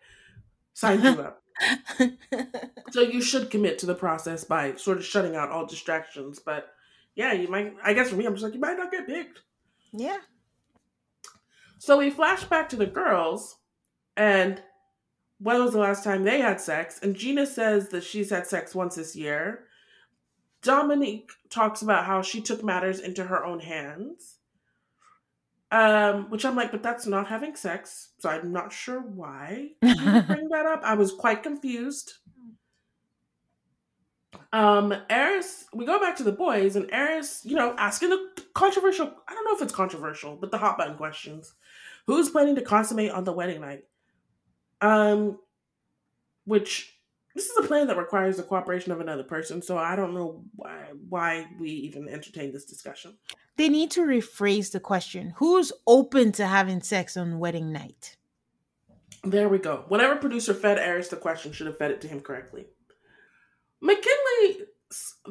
signed 0.72 1.02
you 1.02 1.10
up 1.20 1.42
so 2.90 3.00
you 3.00 3.20
should 3.20 3.50
commit 3.50 3.78
to 3.78 3.86
the 3.86 3.94
process 3.94 4.44
by 4.44 4.74
sort 4.76 4.98
of 4.98 5.04
shutting 5.04 5.36
out 5.36 5.50
all 5.50 5.66
distractions. 5.66 6.38
But 6.38 6.72
yeah, 7.14 7.32
you 7.32 7.48
might. 7.48 7.74
I 7.82 7.94
guess 7.94 8.10
for 8.10 8.16
me, 8.16 8.26
I'm 8.26 8.34
just 8.34 8.44
like 8.44 8.54
you 8.54 8.60
might 8.60 8.76
not 8.76 8.90
get 8.90 9.06
picked. 9.06 9.40
Yeah. 9.92 10.18
So 11.78 11.98
we 11.98 12.10
flash 12.10 12.44
back 12.44 12.68
to 12.70 12.76
the 12.76 12.86
girls, 12.86 13.56
and 14.16 14.62
when 15.38 15.62
was 15.62 15.72
the 15.72 15.78
last 15.78 16.04
time 16.04 16.24
they 16.24 16.40
had 16.40 16.60
sex? 16.60 17.00
And 17.02 17.16
Gina 17.16 17.46
says 17.46 17.88
that 17.88 18.04
she's 18.04 18.30
had 18.30 18.46
sex 18.46 18.74
once 18.74 18.94
this 18.94 19.16
year. 19.16 19.66
Dominique 20.62 21.30
talks 21.50 21.82
about 21.82 22.06
how 22.06 22.22
she 22.22 22.40
took 22.40 22.62
matters 22.64 23.00
into 23.00 23.24
her 23.24 23.44
own 23.44 23.60
hands. 23.60 24.38
Um, 25.70 26.28
which 26.28 26.44
I'm 26.44 26.54
like, 26.54 26.70
but 26.70 26.82
that's 26.82 27.06
not 27.06 27.28
having 27.28 27.56
sex, 27.56 28.10
so 28.18 28.28
I'm 28.28 28.52
not 28.52 28.74
sure 28.74 29.00
why 29.00 29.70
you 29.80 29.94
bring 30.26 30.50
that 30.50 30.66
up. 30.66 30.82
I 30.84 30.94
was 30.94 31.12
quite 31.12 31.42
confused. 31.42 32.12
Um, 34.52 34.92
Airris, 35.08 35.64
we 35.72 35.86
go 35.86 35.98
back 35.98 36.16
to 36.16 36.24
the 36.24 36.32
boys, 36.32 36.76
and 36.76 36.90
Airris, 36.90 37.42
you 37.46 37.56
know, 37.56 37.74
asking 37.78 38.10
the 38.10 38.42
controversial, 38.52 39.10
I 39.26 39.32
don't 39.32 39.46
know 39.46 39.56
if 39.56 39.62
it's 39.62 39.72
controversial, 39.72 40.36
but 40.36 40.50
the 40.50 40.58
hot 40.58 40.76
button 40.76 40.96
questions. 40.96 41.54
Who's 42.06 42.28
planning 42.28 42.56
to 42.56 42.62
consummate 42.62 43.12
on 43.12 43.24
the 43.24 43.32
wedding 43.32 43.62
night? 43.62 43.84
Um, 44.82 45.38
which 46.44 46.98
this 47.34 47.46
is 47.46 47.56
a 47.64 47.66
plan 47.66 47.86
that 47.86 47.96
requires 47.96 48.36
the 48.36 48.42
cooperation 48.42 48.92
of 48.92 49.00
another 49.00 49.22
person, 49.22 49.62
so 49.62 49.78
I 49.78 49.96
don't 49.96 50.14
know 50.14 50.44
why 50.54 50.88
why 51.08 51.46
we 51.58 51.70
even 51.70 52.08
entertain 52.08 52.52
this 52.52 52.64
discussion. 52.64 53.16
They 53.56 53.68
need 53.68 53.90
to 53.92 54.02
rephrase 54.02 54.72
the 54.72 54.80
question. 54.80 55.34
Who's 55.36 55.72
open 55.86 56.32
to 56.32 56.46
having 56.46 56.82
sex 56.82 57.16
on 57.16 57.38
wedding 57.38 57.72
night? 57.72 58.16
There 59.24 59.48
we 59.48 59.58
go. 59.58 59.84
Whatever 59.88 60.16
producer 60.16 60.52
fed 60.52 60.78
Airris 60.78 61.10
the 61.10 61.16
question 61.16 61.52
should 61.52 61.66
have 61.66 61.78
fed 61.78 61.90
it 61.90 62.00
to 62.02 62.08
him 62.08 62.20
correctly. 62.20 62.66
Mckinley's 63.82 64.66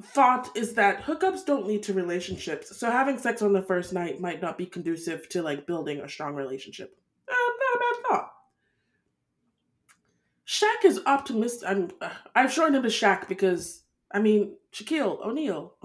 thought 0.03 0.49
is 0.55 0.73
that 0.73 1.03
hookups 1.03 1.45
don't 1.45 1.67
lead 1.67 1.83
to 1.83 1.93
relationships 1.93 2.75
so 2.75 2.89
having 2.89 3.19
sex 3.19 3.43
on 3.43 3.53
the 3.53 3.61
first 3.61 3.93
night 3.93 4.19
might 4.19 4.41
not 4.41 4.57
be 4.57 4.65
conducive 4.65 5.29
to 5.29 5.43
like 5.43 5.67
building 5.67 5.99
a 5.99 6.09
strong 6.09 6.33
relationship. 6.33 6.97
Uh, 7.29 7.33
not 7.33 7.75
a 7.75 7.79
bad 7.79 8.09
thought 8.09 8.30
Shaq 10.51 10.83
is 10.83 10.99
optimistic. 11.05 11.69
I'm, 11.69 11.91
uh, 12.01 12.09
I've 12.35 12.51
shortened 12.51 12.75
him 12.75 12.83
to 12.83 12.89
Shaq 12.89 13.29
because 13.29 13.83
I 14.11 14.19
mean 14.19 14.57
Shaquille 14.73 15.25
O'Neal. 15.25 15.73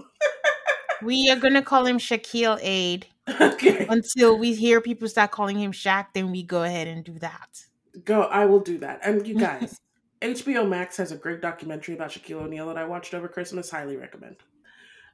We 1.03 1.29
are 1.29 1.35
gonna 1.35 1.61
call 1.61 1.85
him 1.85 1.99
Shaquille 1.99 2.57
Aid. 2.59 3.05
Okay. 3.39 3.85
Until 3.87 4.35
we 4.35 4.55
hear 4.55 4.81
people 4.81 5.07
start 5.07 5.29
calling 5.29 5.59
him 5.59 5.71
Shaq, 5.71 6.07
then 6.13 6.31
we 6.31 6.41
go 6.41 6.63
ahead 6.63 6.87
and 6.87 7.03
do 7.03 7.19
that. 7.19 7.65
Go, 8.03 8.23
I 8.23 8.45
will 8.45 8.61
do 8.61 8.79
that. 8.79 9.01
And 9.03 9.27
you 9.27 9.35
guys, 9.35 9.79
HBO 10.23 10.67
Max 10.67 10.97
has 10.97 11.11
a 11.11 11.15
great 11.15 11.39
documentary 11.39 11.93
about 11.93 12.09
Shaquille 12.09 12.41
O'Neal 12.41 12.65
that 12.65 12.79
I 12.79 12.85
watched 12.85 13.13
over 13.13 13.27
Christmas. 13.27 13.69
Highly 13.69 13.95
recommend. 13.95 14.37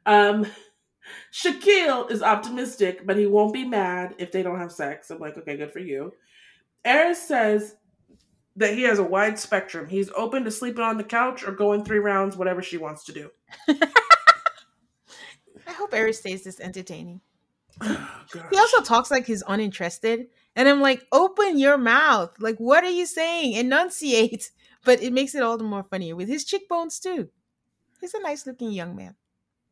Um, 0.06 0.45
Shaquille 1.34 2.10
is 2.10 2.24
optimistic, 2.24 3.06
but 3.06 3.18
he 3.18 3.28
won't 3.28 3.54
be 3.54 3.66
mad 3.66 4.16
if 4.20 4.32
they 4.32 4.41
don't 4.41 4.60
have 4.60 4.72
sex. 4.72 5.12
I'm 5.12 5.20
like, 5.20 5.38
okay, 5.38 5.58
good 5.58 5.74
for 5.74 5.80
you. 5.80 6.14
Airris 6.86 7.16
says 7.16 7.76
that 8.56 8.74
he 8.74 8.84
has 8.84 8.99
a 8.99 9.04
wide 9.04 9.39
spectrum. 9.39 9.88
He's 9.88 10.10
open 10.16 10.43
to 10.43 10.51
sleeping 10.51 10.84
on 10.84 10.97
the 10.97 11.04
couch 11.04 11.43
or 11.47 11.51
going 11.51 11.84
three 11.84 11.99
rounds, 11.99 12.38
whatever 12.38 12.62
she 12.62 12.78
wants 12.78 13.04
to 13.06 13.14
do. 13.14 13.32
I 15.68 15.72
hope 15.72 15.91
Airris 15.91 16.16
stays 16.16 16.43
this 16.43 16.60
entertaining. 16.60 17.22
Oh, 18.36 18.47
he 18.49 18.58
also 18.58 18.82
talks 18.82 19.12
like 19.12 19.28
he's 19.28 19.43
uninterested. 19.47 20.28
And 20.56 20.68
I'm 20.70 20.82
like, 20.82 21.06
open 21.12 21.58
your 21.58 21.78
mouth. 21.78 22.32
Like, 22.39 22.58
what 22.58 22.84
are 22.84 22.89
you 22.89 23.06
saying? 23.06 23.54
Enunciate. 23.54 24.51
But 24.86 25.01
it 25.01 25.14
makes 25.14 25.34
it 25.34 25.41
all 25.41 25.58
the 25.58 25.64
more 25.64 25.84
funnier 25.84 26.14
with 26.14 26.28
his 26.28 26.43
cheekbones 26.43 26.99
too. 26.99 27.30
He's 28.01 28.14
a 28.14 28.20
nice 28.20 28.45
looking 28.45 28.74
young 28.74 28.97
man. 28.97 29.16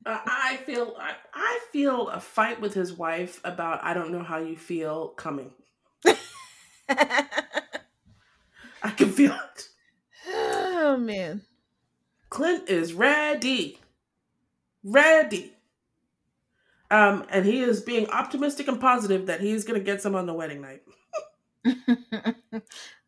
Uh, 0.05 0.19
I 0.25 0.55
feel 0.65 0.95
I, 0.97 1.15
I, 1.33 1.59
feel 1.73 2.07
a 2.07 2.21
fight 2.21 2.61
with 2.61 2.73
his 2.73 2.93
wife 2.93 3.41
about 3.43 3.83
I 3.83 3.93
don't 3.93 4.13
know 4.13 4.23
how 4.23 4.37
you 4.37 4.55
feel 4.55 5.09
coming. 5.09 5.51
I 8.83 8.91
can 8.91 9.11
feel 9.11 9.33
it. 9.33 9.69
Oh 10.27 10.97
man. 10.97 11.41
Clint 12.29 12.69
is 12.69 12.93
ready. 12.93 13.79
Ready. 14.83 15.53
Um, 16.89 17.25
and 17.29 17.45
he 17.45 17.61
is 17.61 17.81
being 17.81 18.09
optimistic 18.09 18.67
and 18.67 18.79
positive 18.79 19.27
that 19.27 19.41
he's 19.41 19.63
going 19.63 19.79
to 19.79 19.85
get 19.85 20.01
some 20.01 20.15
on 20.15 20.25
the 20.25 20.33
wedding 20.33 20.61
night. 20.61 20.81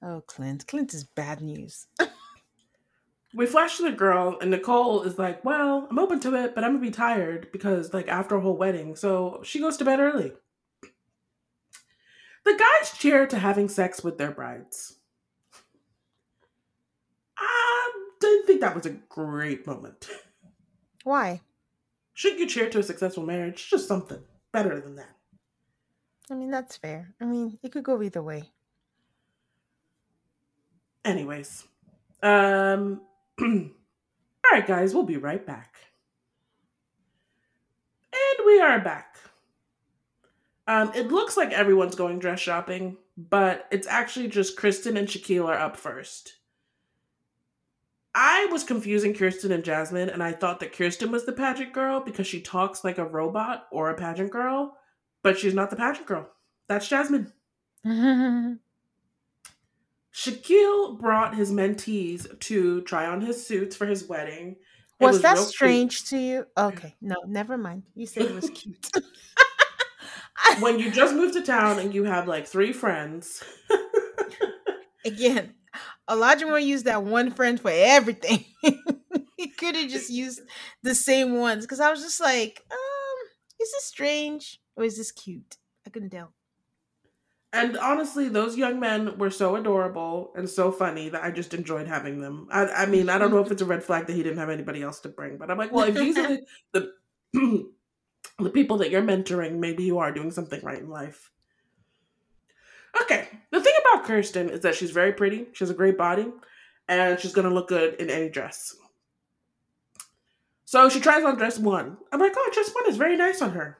oh, 0.01 0.21
Clint. 0.27 0.67
Clint 0.67 0.93
is 0.93 1.03
bad 1.03 1.41
news. 1.41 1.87
we 3.33 3.45
flash 3.45 3.77
to 3.77 3.83
the 3.83 3.91
girl, 3.91 4.37
and 4.39 4.51
Nicole 4.51 5.03
is 5.03 5.17
like, 5.17 5.43
Well, 5.43 5.87
I'm 5.89 5.99
open 5.99 6.21
to 6.21 6.35
it, 6.35 6.55
but 6.55 6.63
I'm 6.63 6.71
going 6.71 6.83
to 6.83 6.89
be 6.89 6.95
tired 6.95 7.49
because, 7.51 7.93
like, 7.93 8.07
after 8.07 8.35
a 8.35 8.41
whole 8.41 8.55
wedding. 8.55 8.95
So 8.95 9.41
she 9.43 9.59
goes 9.59 9.75
to 9.77 9.85
bed 9.85 9.99
early. 9.99 10.31
The 12.45 12.57
guys 12.57 12.97
cheer 12.97 13.25
to 13.27 13.39
having 13.39 13.69
sex 13.69 14.03
with 14.03 14.17
their 14.17 14.31
brides. 14.31 14.97
I 17.37 17.91
didn't 18.43 18.47
think 18.47 18.61
that 18.61 18.75
was 18.75 18.85
a 18.85 18.97
great 19.09 19.65
moment. 19.65 20.09
Why? 21.03 21.41
Shouldn't 22.13 22.41
you 22.41 22.47
cheer 22.47 22.69
to 22.69 22.79
a 22.79 22.83
successful 22.83 23.25
marriage? 23.25 23.69
Just 23.69 23.87
something 23.87 24.19
better 24.51 24.79
than 24.79 24.95
that. 24.97 25.15
I 26.29 26.35
mean, 26.35 26.51
that's 26.51 26.77
fair. 26.77 27.13
I 27.21 27.25
mean, 27.25 27.57
it 27.63 27.71
could 27.71 27.83
go 27.83 28.01
either 28.01 28.21
way. 28.21 28.51
Anyways, 31.05 31.65
um, 32.21 33.01
all 33.41 33.69
right, 34.51 34.65
guys, 34.65 34.93
we'll 34.93 35.03
be 35.03 35.17
right 35.17 35.45
back. 35.45 35.75
And 38.13 38.45
we 38.45 38.61
are 38.61 38.79
back. 38.79 39.17
Um, 40.65 40.91
it 40.95 41.11
looks 41.11 41.35
like 41.35 41.51
everyone's 41.51 41.95
going 41.95 42.19
dress 42.19 42.39
shopping, 42.39 42.97
but 43.17 43.67
it's 43.69 43.87
actually 43.87 44.29
just 44.29 44.55
Kirsten 44.55 44.95
and 44.95 45.07
Shaquille 45.07 45.47
are 45.47 45.59
up 45.59 45.75
first. 45.75 46.35
I 48.15 48.47
was 48.51 48.63
confusing 48.63 49.13
Kirsten 49.13 49.51
and 49.51 49.63
Jasmine, 49.63 50.09
and 50.09 50.21
I 50.21 50.33
thought 50.33 50.59
that 50.59 50.73
Kirsten 50.73 51.11
was 51.11 51.25
the 51.25 51.33
pageant 51.33 51.73
girl 51.73 51.99
because 51.99 52.27
she 52.27 52.41
talks 52.41 52.83
like 52.83 52.99
a 52.99 53.05
robot 53.05 53.65
or 53.71 53.89
a 53.89 53.95
pageant 53.95 54.31
girl, 54.31 54.77
but 55.23 55.39
she's 55.39 55.55
not 55.55 55.69
the 55.71 55.75
pageant 55.75 56.05
girl. 56.05 56.29
That's 56.67 56.87
Jasmine. 56.87 57.31
Shaquille 60.13 60.99
brought 60.99 61.35
his 61.35 61.51
mentees 61.51 62.39
to 62.41 62.81
try 62.83 63.07
on 63.07 63.21
his 63.21 63.45
suits 63.45 63.75
for 63.75 63.87
his 63.87 64.07
wedding. 64.07 64.57
Was, 64.99 65.15
was 65.15 65.21
that 65.23 65.37
strange 65.39 66.05
cute. 66.05 66.09
to 66.09 66.17
you? 66.25 66.45
Okay, 66.55 66.95
no, 67.01 67.15
never 67.25 67.57
mind. 67.57 67.83
You 67.95 68.05
said 68.05 68.23
it 68.23 68.35
was 68.35 68.49
cute. 68.53 68.89
when 70.59 70.77
you 70.77 70.91
just 70.91 71.15
moved 71.15 71.33
to 71.33 71.41
town 71.41 71.79
and 71.79 71.95
you 71.95 72.03
have 72.03 72.27
like 72.27 72.45
three 72.45 72.71
friends. 72.71 73.43
Again, 75.05 75.55
Olajuwon 76.09 76.65
used 76.65 76.85
that 76.85 77.03
one 77.03 77.31
friend 77.31 77.59
for 77.59 77.71
everything. 77.73 78.45
he 79.37 79.47
could 79.47 79.75
have 79.75 79.89
just 79.89 80.09
used 80.09 80.41
the 80.81 80.95
same 80.95 81.37
ones 81.37 81.65
because 81.65 81.79
I 81.79 81.89
was 81.91 82.01
just 82.01 82.19
like, 82.19 82.61
um, 82.71 83.27
is 83.61 83.71
this 83.71 83.85
strange 83.85 84.59
or 84.75 84.83
is 84.83 84.97
this 84.97 85.11
cute? 85.11 85.57
I 85.85 85.89
couldn't 85.89 86.09
tell. 86.09 86.33
And 87.53 87.77
honestly, 87.77 88.29
those 88.29 88.57
young 88.57 88.79
men 88.79 89.17
were 89.19 89.29
so 89.29 89.55
adorable 89.55 90.33
and 90.35 90.49
so 90.49 90.71
funny 90.71 91.09
that 91.09 91.23
I 91.23 91.29
just 91.29 91.53
enjoyed 91.53 91.87
having 91.87 92.19
them. 92.19 92.47
I, 92.51 92.65
I 92.65 92.85
mean, 92.87 93.09
I 93.09 93.19
don't 93.19 93.29
know 93.29 93.39
if 93.39 93.51
it's 93.51 93.61
a 93.61 93.65
red 93.65 93.83
flag 93.83 94.07
that 94.07 94.15
he 94.15 94.23
didn't 94.23 94.39
have 94.39 94.49
anybody 94.49 94.81
else 94.81 94.99
to 95.01 95.09
bring, 95.09 95.37
but 95.37 95.51
I'm 95.51 95.59
like, 95.59 95.71
well, 95.71 95.87
if 95.87 95.93
these 95.93 96.17
are 96.17 96.39
the 96.73 96.93
the, 97.31 97.69
the 98.39 98.49
people 98.49 98.77
that 98.77 98.89
you're 98.89 99.03
mentoring, 99.03 99.59
maybe 99.59 99.83
you 99.83 99.99
are 99.99 100.11
doing 100.11 100.31
something 100.31 100.61
right 100.63 100.79
in 100.79 100.89
life. 100.89 101.29
Okay. 103.01 103.27
The 103.51 103.61
thing 103.61 103.73
about 103.81 104.05
Kirsten 104.05 104.49
is 104.49 104.61
that 104.61 104.75
she's 104.75 104.91
very 104.91 105.13
pretty. 105.13 105.47
She 105.53 105.63
has 105.63 105.69
a 105.69 105.75
great 105.75 105.97
body, 105.97 106.27
and 106.87 107.19
she's 107.19 107.33
gonna 107.33 107.49
look 107.49 107.67
good 107.67 107.95
in 107.95 108.09
any 108.09 108.29
dress. 108.29 108.75
So 110.65 110.89
she 110.89 110.99
tries 110.99 111.23
on 111.23 111.37
dress 111.37 111.59
one. 111.59 111.97
I'm 112.11 112.19
like, 112.19 112.33
oh, 112.35 112.49
dress 112.51 112.73
one 112.73 112.89
is 112.89 112.97
very 112.97 113.15
nice 113.15 113.41
on 113.41 113.51
her. 113.51 113.77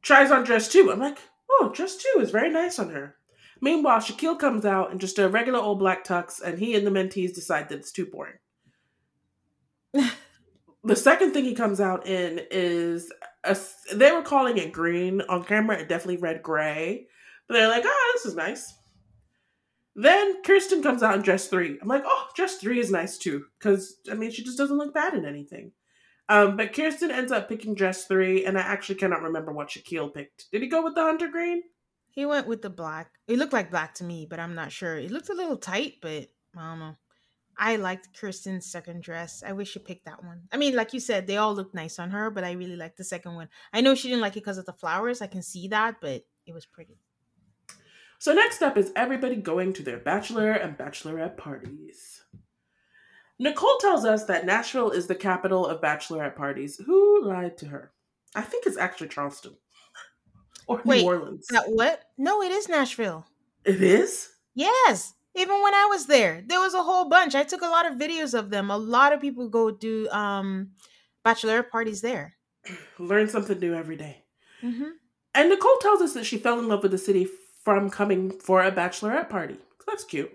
Tries 0.00 0.30
on 0.30 0.44
dress 0.44 0.68
two. 0.68 0.90
I'm 0.90 0.98
like, 0.98 1.18
oh, 1.50 1.70
dress 1.74 1.96
two 1.96 2.20
is 2.20 2.30
very 2.30 2.50
nice 2.50 2.78
on 2.78 2.90
her. 2.90 3.16
Meanwhile, 3.60 4.00
Shaquille 4.00 4.38
comes 4.38 4.64
out 4.64 4.90
in 4.90 4.98
just 4.98 5.18
a 5.18 5.28
regular 5.28 5.60
old 5.60 5.78
black 5.78 6.04
tux, 6.04 6.40
and 6.42 6.58
he 6.58 6.74
and 6.74 6.86
the 6.86 6.90
mentees 6.90 7.34
decide 7.34 7.68
that 7.68 7.78
it's 7.78 7.92
too 7.92 8.06
boring. 8.06 8.38
the 9.92 10.96
second 10.96 11.32
thing 11.32 11.44
he 11.44 11.54
comes 11.54 11.80
out 11.80 12.06
in 12.06 12.40
is 12.50 13.12
a, 13.44 13.56
they 13.94 14.10
were 14.10 14.22
calling 14.22 14.58
it 14.58 14.72
green 14.72 15.20
on 15.28 15.44
camera. 15.44 15.78
It 15.78 15.88
definitely 15.88 16.16
read 16.16 16.42
gray, 16.42 17.06
but 17.48 17.54
they're 17.54 17.68
like, 17.68 17.84
"Oh, 17.86 18.12
this 18.14 18.26
is 18.26 18.36
nice." 18.36 18.74
Then 19.94 20.42
Kirsten 20.42 20.82
comes 20.82 21.02
out 21.02 21.14
in 21.16 21.22
dress 21.22 21.48
three. 21.48 21.78
I'm 21.80 21.88
like, 21.88 22.04
"Oh, 22.06 22.28
dress 22.34 22.56
three 22.56 22.80
is 22.80 22.90
nice 22.90 23.18
too," 23.18 23.46
because 23.58 23.96
I 24.10 24.14
mean, 24.14 24.30
she 24.30 24.42
just 24.42 24.58
doesn't 24.58 24.78
look 24.78 24.94
bad 24.94 25.14
in 25.14 25.26
anything. 25.26 25.72
Um, 26.28 26.56
but 26.56 26.72
Kirsten 26.72 27.10
ends 27.10 27.32
up 27.32 27.48
picking 27.48 27.74
dress 27.74 28.06
three, 28.06 28.44
and 28.44 28.56
I 28.56 28.62
actually 28.62 28.94
cannot 28.94 29.22
remember 29.22 29.52
what 29.52 29.68
Shaquille 29.68 30.14
picked. 30.14 30.50
Did 30.50 30.62
he 30.62 30.68
go 30.68 30.82
with 30.82 30.94
the 30.94 31.02
hunter 31.02 31.28
green? 31.28 31.62
He 32.10 32.26
went 32.26 32.46
with 32.46 32.62
the 32.62 32.70
black. 32.70 33.10
It 33.26 33.38
looked 33.38 33.52
like 33.52 33.70
black 33.70 33.94
to 33.94 34.04
me, 34.04 34.26
but 34.28 34.38
I'm 34.38 34.54
not 34.54 34.72
sure. 34.72 34.96
It 34.96 35.10
looked 35.10 35.30
a 35.30 35.34
little 35.34 35.56
tight, 35.56 35.94
but 36.00 36.28
I 36.56 36.70
don't 36.70 36.78
know. 36.78 36.96
I 37.58 37.76
liked 37.76 38.18
Kirsten's 38.18 38.70
second 38.70 39.02
dress. 39.02 39.42
I 39.46 39.52
wish 39.52 39.72
she 39.72 39.78
picked 39.78 40.06
that 40.06 40.24
one. 40.24 40.42
I 40.52 40.56
mean, 40.56 40.74
like 40.74 40.94
you 40.94 41.00
said, 41.00 41.26
they 41.26 41.36
all 41.36 41.54
looked 41.54 41.74
nice 41.74 41.98
on 41.98 42.10
her, 42.10 42.30
but 42.30 42.44
I 42.44 42.52
really 42.52 42.76
like 42.76 42.96
the 42.96 43.04
second 43.04 43.34
one. 43.34 43.48
I 43.72 43.80
know 43.80 43.94
she 43.94 44.08
didn't 44.08 44.22
like 44.22 44.32
it 44.32 44.40
because 44.40 44.58
of 44.58 44.66
the 44.66 44.72
flowers. 44.72 45.20
I 45.20 45.26
can 45.26 45.42
see 45.42 45.68
that, 45.68 45.96
but 46.00 46.22
it 46.46 46.52
was 46.54 46.66
pretty. 46.66 46.98
So 48.22 48.32
next 48.32 48.62
up 48.62 48.78
is 48.78 48.92
everybody 48.94 49.34
going 49.34 49.72
to 49.72 49.82
their 49.82 49.98
bachelor 49.98 50.52
and 50.52 50.78
bachelorette 50.78 51.36
parties. 51.36 52.22
Nicole 53.40 53.78
tells 53.80 54.04
us 54.04 54.26
that 54.26 54.46
Nashville 54.46 54.92
is 54.92 55.08
the 55.08 55.16
capital 55.16 55.66
of 55.66 55.80
bachelorette 55.80 56.36
parties. 56.36 56.80
Who 56.86 57.24
lied 57.24 57.58
to 57.58 57.66
her? 57.66 57.90
I 58.36 58.42
think 58.42 58.64
it's 58.64 58.76
actually 58.76 59.08
Charleston 59.08 59.56
or 60.68 60.80
Wait, 60.84 61.02
New 61.02 61.08
Orleans. 61.08 61.48
That 61.50 61.64
what? 61.66 62.04
No, 62.16 62.42
it 62.42 62.52
is 62.52 62.68
Nashville. 62.68 63.26
It 63.64 63.82
is? 63.82 64.28
Yes. 64.54 65.14
Even 65.34 65.60
when 65.60 65.74
I 65.74 65.88
was 65.90 66.06
there, 66.06 66.44
there 66.46 66.60
was 66.60 66.74
a 66.74 66.82
whole 66.84 67.08
bunch. 67.08 67.34
I 67.34 67.42
took 67.42 67.62
a 67.62 67.66
lot 67.66 67.90
of 67.90 67.98
videos 67.98 68.38
of 68.38 68.50
them. 68.50 68.70
A 68.70 68.78
lot 68.78 69.12
of 69.12 69.20
people 69.20 69.48
go 69.48 69.72
do 69.72 70.08
um 70.10 70.70
bachelor 71.24 71.64
parties 71.64 72.02
there. 72.02 72.36
Learn 73.00 73.28
something 73.28 73.58
new 73.58 73.74
every 73.74 73.96
day. 73.96 74.22
Mm-hmm. 74.62 74.90
And 75.34 75.48
Nicole 75.48 75.78
tells 75.80 76.00
us 76.00 76.14
that 76.14 76.24
she 76.24 76.38
fell 76.38 76.60
in 76.60 76.68
love 76.68 76.84
with 76.84 76.92
the 76.92 76.98
city 76.98 77.26
from 77.64 77.90
coming 77.90 78.38
for 78.38 78.62
a 78.62 78.72
bachelorette 78.72 79.28
party. 79.28 79.58
That's 79.86 80.04
cute. 80.04 80.32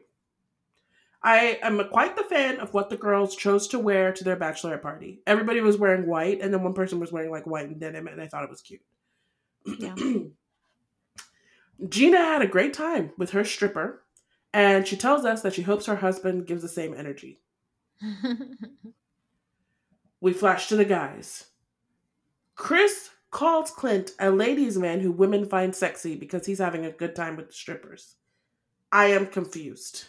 I 1.24 1.60
am 1.62 1.82
quite 1.90 2.16
the 2.16 2.24
fan 2.24 2.60
of 2.60 2.74
what 2.74 2.90
the 2.90 2.98
girls 2.98 3.36
chose 3.36 3.68
to 3.70 3.80
wear 3.80 4.14
to 4.14 4.24
their 4.24 4.38
bachelorette 4.38 4.82
party. 4.82 5.22
Everybody 5.26 5.62
was 5.62 5.78
wearing 5.78 6.08
white, 6.08 6.42
and 6.42 6.54
then 6.54 6.64
one 6.64 6.74
person 6.74 7.00
was 7.00 7.12
wearing 7.12 7.32
like 7.32 7.48
white 7.48 7.68
and 7.68 7.80
denim, 7.80 8.08
and 8.08 8.22
I 8.22 8.28
thought 8.28 8.44
it 8.44 8.50
was 8.50 8.62
cute. 8.62 8.82
Yeah. 9.66 9.96
Gina 11.90 12.18
had 12.18 12.42
a 12.42 12.48
great 12.48 12.74
time 12.74 13.12
with 13.18 13.32
her 13.32 13.44
stripper, 13.44 14.04
and 14.54 14.88
she 14.88 14.96
tells 14.96 15.26
us 15.26 15.42
that 15.42 15.54
she 15.54 15.64
hopes 15.64 15.86
her 15.86 15.98
husband 15.98 16.48
gives 16.48 16.62
the 16.62 16.70
same 16.70 16.94
energy. 16.94 17.42
we 20.22 20.34
flash 20.34 20.68
to 20.68 20.76
the 20.76 20.86
guys. 20.86 21.48
Chris 22.56 23.10
calls 23.32 23.72
Clint 23.72 24.12
a 24.20 24.32
ladies' 24.32 24.78
man 24.78 25.00
who 25.00 25.12
women 25.12 25.46
find 25.46 25.76
sexy 25.76 26.16
because 26.16 26.46
he's 26.46 26.60
having 26.60 26.86
a 26.86 26.92
good 26.92 27.16
time 27.16 27.36
with 27.36 27.48
the 27.48 27.54
strippers. 27.54 28.16
I 28.92 29.08
am 29.08 29.28
confused. 29.28 30.06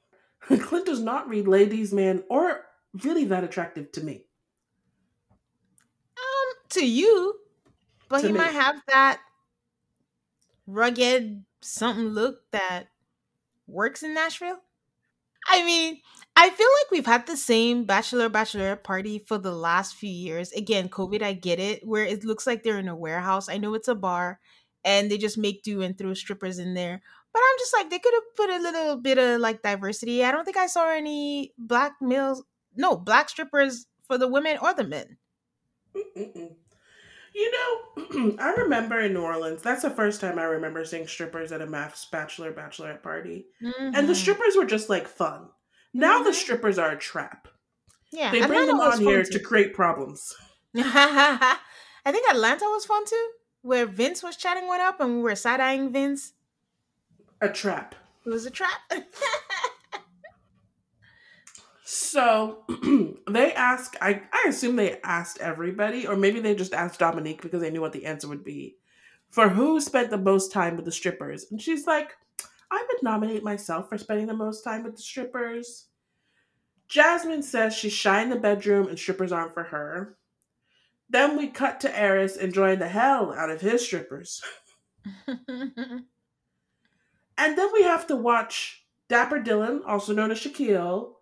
Clint 0.40 0.86
does 0.86 1.00
not 1.00 1.28
read 1.28 1.48
ladies' 1.48 1.92
man 1.92 2.22
or 2.28 2.66
really 3.02 3.24
that 3.26 3.44
attractive 3.44 3.90
to 3.92 4.02
me. 4.02 4.26
Um, 6.16 6.54
to 6.70 6.86
you, 6.86 7.36
but 8.08 8.20
to 8.20 8.26
he 8.28 8.32
me. 8.32 8.38
might 8.38 8.52
have 8.52 8.80
that 8.88 9.20
rugged 10.66 11.44
something 11.60 12.08
look 12.08 12.50
that 12.50 12.88
works 13.66 14.02
in 14.02 14.14
Nashville. 14.14 14.60
I 15.46 15.64
mean, 15.64 16.00
I 16.36 16.50
feel 16.50 16.68
like 16.68 16.90
we've 16.90 17.06
had 17.06 17.26
the 17.26 17.36
same 17.36 17.84
bachelor 17.84 18.28
bachelorette 18.28 18.82
party 18.82 19.18
for 19.18 19.38
the 19.38 19.52
last 19.52 19.94
few 19.94 20.10
years. 20.10 20.52
Again, 20.52 20.88
COVID, 20.88 21.22
I 21.22 21.32
get 21.32 21.60
it, 21.60 21.86
where 21.86 22.04
it 22.04 22.24
looks 22.24 22.46
like 22.46 22.62
they're 22.62 22.78
in 22.78 22.88
a 22.88 22.96
warehouse. 22.96 23.48
I 23.48 23.58
know 23.58 23.74
it's 23.74 23.88
a 23.88 23.94
bar 23.94 24.40
and 24.84 25.10
they 25.10 25.18
just 25.18 25.38
make 25.38 25.62
do 25.62 25.82
and 25.82 25.96
throw 25.96 26.14
strippers 26.14 26.58
in 26.58 26.74
there. 26.74 27.02
But 27.32 27.40
I'm 27.40 27.58
just 27.58 27.74
like, 27.74 27.90
they 27.90 27.98
could 27.98 28.14
have 28.14 28.36
put 28.36 28.50
a 28.50 28.62
little 28.62 28.96
bit 28.96 29.18
of 29.18 29.40
like 29.40 29.62
diversity. 29.62 30.24
I 30.24 30.32
don't 30.32 30.44
think 30.44 30.56
I 30.56 30.66
saw 30.66 30.90
any 30.90 31.52
black 31.58 31.94
males, 32.00 32.42
no, 32.76 32.96
black 32.96 33.28
strippers 33.28 33.86
for 34.06 34.18
the 34.18 34.28
women 34.28 34.58
or 34.60 34.74
the 34.74 34.84
men. 34.84 35.18
Mm-mm. 36.16 36.56
You 37.34 37.50
know, 37.50 38.36
I 38.38 38.52
remember 38.52 39.00
in 39.00 39.12
New 39.12 39.22
Orleans, 39.22 39.60
that's 39.60 39.82
the 39.82 39.90
first 39.90 40.20
time 40.20 40.38
I 40.38 40.44
remember 40.44 40.84
seeing 40.84 41.08
strippers 41.08 41.50
at 41.50 41.60
a 41.60 41.66
MAFS 41.66 42.10
bachelor 42.10 42.52
bachelorette 42.52 43.02
party. 43.02 43.46
Mm-hmm. 43.60 43.86
And 43.86 43.94
the 43.94 44.00
mm-hmm. 44.00 44.12
strippers 44.14 44.56
were 44.56 44.66
just 44.66 44.88
like 44.88 45.08
fun. 45.08 45.48
Now 45.92 46.16
mm-hmm. 46.16 46.26
the 46.26 46.34
strippers 46.34 46.78
are 46.78 46.92
a 46.92 46.98
trap. 46.98 47.48
Yeah. 48.12 48.30
They 48.30 48.38
bring 48.46 48.52
Atlanta 48.52 48.66
them 48.66 48.80
on 48.80 49.00
here 49.00 49.24
too. 49.24 49.32
to 49.32 49.38
create 49.40 49.74
problems. 49.74 50.34
I 50.76 51.58
think 52.06 52.30
Atlanta 52.30 52.66
was 52.66 52.84
fun 52.84 53.04
too, 53.04 53.30
where 53.62 53.86
Vince 53.86 54.22
was 54.22 54.36
chatting 54.36 54.68
one 54.68 54.80
up 54.80 55.00
and 55.00 55.16
we 55.16 55.22
were 55.22 55.34
side 55.34 55.60
eyeing 55.60 55.92
Vince. 55.92 56.34
A 57.40 57.48
trap. 57.48 57.96
It 58.24 58.30
was 58.30 58.46
a 58.46 58.50
trap. 58.50 58.80
So 61.94 62.64
they 63.30 63.52
ask, 63.52 63.94
I, 64.00 64.22
I 64.32 64.46
assume 64.48 64.74
they 64.74 65.00
asked 65.04 65.38
everybody, 65.38 66.08
or 66.08 66.16
maybe 66.16 66.40
they 66.40 66.56
just 66.56 66.74
asked 66.74 66.98
Dominique 66.98 67.40
because 67.40 67.60
they 67.60 67.70
knew 67.70 67.80
what 67.80 67.92
the 67.92 68.06
answer 68.06 68.26
would 68.26 68.42
be 68.42 68.78
for 69.30 69.48
who 69.48 69.80
spent 69.80 70.10
the 70.10 70.18
most 70.18 70.50
time 70.50 70.74
with 70.74 70.86
the 70.86 70.90
strippers. 70.90 71.46
And 71.52 71.62
she's 71.62 71.86
like, 71.86 72.16
I 72.68 72.84
would 72.88 73.00
nominate 73.04 73.44
myself 73.44 73.88
for 73.88 73.96
spending 73.96 74.26
the 74.26 74.34
most 74.34 74.62
time 74.62 74.82
with 74.82 74.96
the 74.96 75.02
strippers. 75.02 75.86
Jasmine 76.88 77.44
says 77.44 77.72
she's 77.72 77.92
shy 77.92 78.22
in 78.22 78.28
the 78.28 78.40
bedroom 78.40 78.88
and 78.88 78.98
strippers 78.98 79.30
aren't 79.30 79.54
for 79.54 79.62
her. 79.62 80.16
Then 81.08 81.36
we 81.36 81.46
cut 81.46 81.80
to 81.82 81.88
Airris 81.90 82.36
enjoying 82.36 82.80
the 82.80 82.88
hell 82.88 83.32
out 83.32 83.50
of 83.50 83.60
his 83.60 83.86
strippers. 83.86 84.42
and 85.28 86.06
then 87.38 87.68
we 87.72 87.84
have 87.84 88.08
to 88.08 88.16
watch 88.16 88.84
Dapper 89.08 89.38
Dylan, 89.38 89.82
also 89.86 90.12
known 90.12 90.32
as 90.32 90.40
Shaquille, 90.40 91.12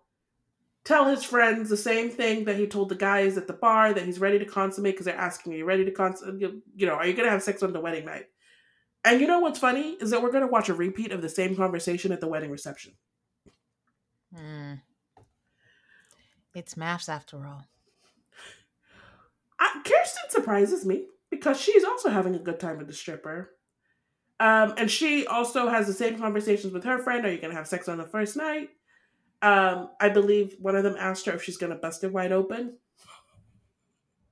tell 0.83 1.05
his 1.05 1.23
friends 1.23 1.69
the 1.69 1.77
same 1.77 2.09
thing 2.09 2.45
that 2.45 2.57
he 2.57 2.67
told 2.67 2.89
the 2.89 2.95
guys 2.95 3.37
at 3.37 3.47
the 3.47 3.53
bar 3.53 3.93
that 3.93 4.05
he's 4.05 4.19
ready 4.19 4.39
to 4.39 4.45
consummate 4.45 4.93
because 4.93 5.05
they're 5.05 5.15
asking, 5.15 5.53
Are 5.53 5.57
you 5.57 5.65
ready 5.65 5.85
to 5.85 5.91
consummate? 5.91 6.41
You 6.75 6.85
know, 6.85 6.93
are 6.93 7.07
you 7.07 7.13
going 7.13 7.25
to 7.25 7.31
have 7.31 7.43
sex 7.43 7.63
on 7.63 7.73
the 7.73 7.79
wedding 7.79 8.05
night? 8.05 8.27
And 9.05 9.19
you 9.19 9.27
know 9.27 9.39
what's 9.39 9.59
funny 9.59 9.91
is 9.99 10.11
that 10.11 10.21
we're 10.21 10.31
going 10.31 10.45
to 10.45 10.51
watch 10.51 10.69
a 10.69 10.73
repeat 10.73 11.11
of 11.11 11.21
the 11.21 11.29
same 11.29 11.55
conversation 11.55 12.11
at 12.11 12.21
the 12.21 12.27
wedding 12.27 12.51
reception. 12.51 12.93
Mm. 14.35 14.81
It's 16.55 16.75
MAFS 16.75 17.09
after 17.09 17.45
all. 17.45 17.65
I, 19.59 19.81
Kirsten 19.83 20.29
surprises 20.29 20.85
me 20.85 21.05
because 21.29 21.59
she's 21.59 21.83
also 21.83 22.09
having 22.09 22.35
a 22.35 22.39
good 22.39 22.59
time 22.59 22.77
with 22.77 22.87
the 22.87 22.93
stripper. 22.93 23.51
Um, 24.39 24.73
and 24.77 24.89
she 24.89 25.27
also 25.27 25.67
has 25.67 25.87
the 25.87 25.93
same 25.93 26.17
conversations 26.17 26.73
with 26.73 26.83
her 26.83 26.99
friend. 26.99 27.25
Are 27.25 27.31
you 27.31 27.39
going 27.39 27.51
to 27.51 27.57
have 27.57 27.67
sex 27.67 27.89
on 27.89 27.97
the 27.97 28.05
first 28.05 28.35
night? 28.35 28.69
Um, 29.43 29.89
I 29.99 30.07
believe 30.07 30.55
one 30.59 30.77
of 30.77 30.83
them 30.83 30.95
asked 30.97 31.25
her 31.25 31.33
if 31.33 31.43
she's 31.43 31.57
gonna 31.57 31.75
bust 31.75 32.03
it 32.03 32.13
wide 32.13 32.31
open. 32.31 32.77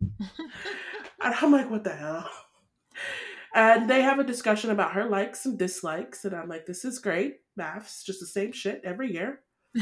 and 0.19 0.29
I'm 1.19 1.51
like, 1.51 1.69
what 1.69 1.83
the 1.83 1.93
hell? 1.93 2.29
And 3.53 3.89
they 3.89 4.01
have 4.01 4.19
a 4.19 4.23
discussion 4.23 4.71
about 4.71 4.93
her 4.93 5.09
likes 5.09 5.45
and 5.45 5.59
dislikes, 5.59 6.23
and 6.23 6.33
I'm 6.33 6.47
like, 6.47 6.65
this 6.65 6.85
is 6.85 6.99
great. 6.99 7.41
MAFS, 7.59 8.05
just 8.05 8.21
the 8.21 8.25
same 8.25 8.53
shit 8.53 8.81
every 8.85 9.11
year. 9.11 9.41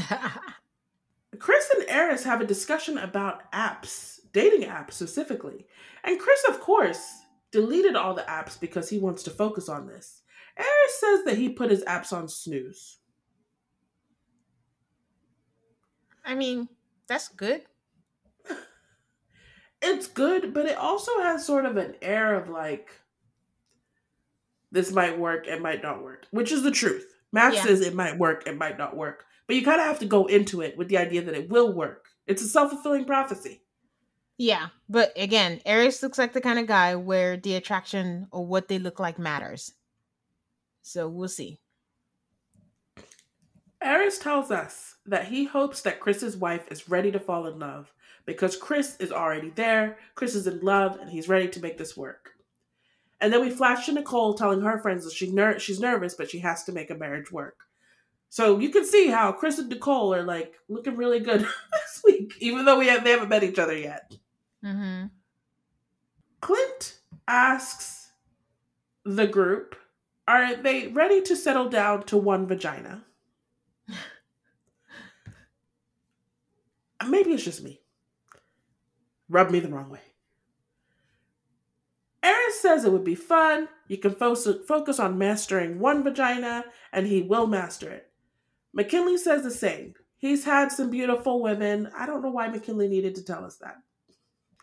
Chris 1.38 1.70
and 1.76 1.88
Airris 1.88 2.24
have 2.24 2.42
a 2.42 2.48
discussion 2.48 2.98
about 2.98 3.52
apps, 3.52 4.20
dating 4.34 4.68
apps 4.68 4.94
specifically. 4.94 5.68
And 6.04 6.20
Chris, 6.20 6.44
of 6.50 6.60
course, 6.60 7.06
deleted 7.52 7.96
all 7.96 8.16
the 8.16 8.24
apps 8.24 8.60
because 8.60 8.90
he 8.90 8.98
wants 8.98 9.22
to 9.24 9.30
focus 9.30 9.70
on 9.70 9.86
this. 9.86 10.24
Airris 10.60 11.00
says 11.00 11.24
that 11.26 11.38
he 11.38 11.50
put 11.50 11.70
his 11.70 11.84
apps 11.84 12.12
on 12.12 12.28
snooze. 12.28 12.99
I 16.30 16.36
mean, 16.36 16.70
that's 17.08 17.28
good. 17.28 17.64
It's 19.82 20.08
good, 20.08 20.54
but 20.54 20.66
it 20.66 20.78
also 20.78 21.22
has 21.22 21.46
sort 21.46 21.66
of 21.66 21.78
an 21.78 21.96
air 22.02 22.36
of 22.36 22.50
like 22.50 22.92
this 24.74 24.92
might 24.92 25.18
work, 25.18 25.48
it 25.48 25.62
might 25.62 25.82
not 25.82 26.04
work, 26.04 26.28
which 26.32 26.52
is 26.52 26.64
the 26.64 26.72
truth. 26.72 27.16
MAFS 27.34 27.54
yeah. 27.54 27.64
says 27.64 27.80
it 27.80 27.96
might 27.96 28.18
work, 28.18 28.46
it 28.46 28.58
might 28.58 28.78
not 28.78 28.98
work. 28.98 29.24
But 29.48 29.56
you 29.56 29.64
kind 29.64 29.80
of 29.80 29.88
have 29.88 30.00
to 30.00 30.06
go 30.06 30.26
into 30.26 30.62
it 30.62 30.78
with 30.78 30.90
the 30.90 30.98
idea 30.98 31.22
that 31.22 31.34
it 31.34 31.50
will 31.50 31.72
work. 31.72 32.10
It's 32.28 32.42
a 32.42 32.48
self 32.48 32.72
fulfilling 32.72 33.06
prophecy. 33.06 33.62
Yeah, 34.38 34.68
but 34.90 35.14
again, 35.16 35.62
Airris 35.66 36.04
looks 36.04 36.18
like 36.18 36.34
the 36.34 36.42
kind 36.42 36.60
of 36.60 36.68
guy 36.68 36.96
where 36.96 37.38
the 37.38 37.56
attraction 37.56 38.28
or 38.32 38.46
what 38.46 38.68
they 38.68 38.80
look 38.80 39.00
like 39.00 39.18
matters. 39.18 39.74
So 40.82 41.08
we'll 41.08 41.30
see. 41.30 41.62
Airris 43.84 44.22
tells 44.22 44.52
us 44.52 44.96
that 45.06 45.28
he 45.28 45.46
hopes 45.46 45.82
that 45.82 46.00
Chris's 46.00 46.36
wife 46.36 46.66
is 46.70 46.90
ready 46.90 47.12
to 47.12 47.20
fall 47.20 47.48
in 47.48 47.60
love 47.60 47.94
because 48.26 48.56
Chris 48.58 48.98
is 48.98 49.12
already 49.12 49.50
there, 49.52 49.98
Chris 50.16 50.36
is 50.36 50.48
in 50.48 50.60
love, 50.60 50.98
and 51.00 51.10
he's 51.10 51.30
ready 51.30 51.48
to 51.48 51.62
make 51.62 51.78
this 51.78 51.96
work. 51.96 52.32
And 53.22 53.34
then 53.34 53.42
we 53.42 53.50
flash 53.50 53.86
to 53.86 53.92
Nicole 53.92 54.34
telling 54.34 54.62
her 54.62 54.80
friends 54.80 55.04
that 55.04 55.14
she 55.14 55.32
ner- 55.32 55.60
she's 55.60 55.80
nervous, 55.80 56.14
but 56.14 56.30
she 56.30 56.40
has 56.40 56.64
to 56.66 56.72
make 56.72 56.90
a 56.90 56.96
marriage 56.96 57.32
work. 57.32 57.58
So 58.30 58.60
you 58.60 58.70
can 58.70 58.86
see 58.86 59.08
how 59.08 59.32
Chris 59.32 59.58
and 59.58 59.70
Nicole 59.70 60.14
are 60.14 60.24
like 60.24 60.54
looking 60.68 60.96
really 60.96 61.20
good 61.20 61.42
this 61.72 62.02
week, 62.06 62.34
even 62.40 62.66
though 62.66 62.78
we 62.78 62.88
have, 62.88 63.04
they 63.04 63.12
haven't 63.12 63.30
met 63.30 63.44
each 63.44 63.60
other 63.60 63.78
yet. 63.78 64.14
Mm-hmm. 64.64 65.08
Clint 66.42 67.00
asks 67.28 68.12
the 69.04 69.28
group, 69.28 69.76
"Are 70.28 70.56
they 70.56 70.88
ready 70.88 71.22
to 71.22 71.36
settle 71.36 71.70
down 71.70 72.04
to 72.04 72.18
one 72.18 72.46
vagina?" 72.46 73.04
Maybe 77.08 77.32
it's 77.32 77.44
just 77.44 77.64
me. 77.64 77.82
Rub 79.30 79.52
me 79.52 79.60
the 79.60 79.70
wrong 79.70 79.90
way. 79.90 80.02
Airris 82.24 82.60
says 82.62 82.84
it 82.84 82.92
would 82.92 83.04
be 83.04 83.16
fun. 83.16 83.70
You 83.88 83.98
can 83.98 84.14
fo- 84.14 84.36
focus 84.36 85.00
on 85.00 85.18
mastering 85.18 85.80
one 85.80 86.04
vagina, 86.04 86.66
and 86.92 87.08
he 87.08 87.22
will 87.22 87.48
master 87.48 87.90
it. 87.90 88.12
McKinley 88.74 89.18
says 89.18 89.44
the 89.44 89.52
same. 89.52 89.94
He's 90.18 90.44
had 90.44 90.72
some 90.72 90.90
beautiful 90.90 91.42
women. 91.42 91.90
I 91.98 92.06
don't 92.06 92.22
know 92.22 92.30
why 92.30 92.50
McKinley 92.50 92.90
needed 92.90 93.16
to 93.16 93.24
tell 93.24 93.46
us 93.46 93.58
that. 93.58 93.78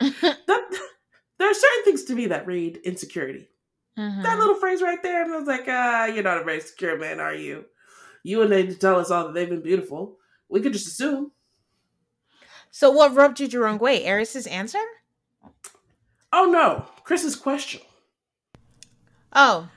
that 0.46 0.80
there 1.38 1.50
are 1.50 1.54
certain 1.54 1.84
things 1.84 2.04
to 2.04 2.14
me 2.14 2.26
that 2.26 2.46
read 2.46 2.78
insecurity. 2.84 3.48
Mm-hmm. 3.98 4.22
That 4.22 4.38
little 4.38 4.56
phrase 4.56 4.82
right 4.82 5.02
there, 5.02 5.24
and 5.24 5.32
I 5.32 5.38
was 5.38 5.48
like, 5.48 5.64
ah, 5.66 6.04
you're 6.04 6.22
not 6.22 6.42
a 6.42 6.44
very 6.44 6.60
secure 6.60 6.98
man, 6.98 7.20
are 7.20 7.34
you? 7.34 7.64
You 8.22 8.42
and 8.42 8.52
they 8.52 8.66
to 8.66 8.74
tell 8.74 9.00
us 9.00 9.10
all 9.10 9.24
that 9.24 9.34
they've 9.34 9.48
been 9.48 9.62
beautiful. 9.62 10.18
We 10.50 10.60
could 10.60 10.74
just 10.74 10.86
assume. 10.86 11.32
So 12.76 12.90
what 12.90 13.14
rubbed 13.14 13.40
you 13.40 13.48
the 13.48 13.58
wrong 13.58 13.78
way? 13.78 14.04
Airris's 14.04 14.46
answer? 14.46 14.82
Oh 16.30 16.44
no, 16.44 16.84
Chris's 17.04 17.34
question. 17.34 17.80
Oh. 19.32 19.70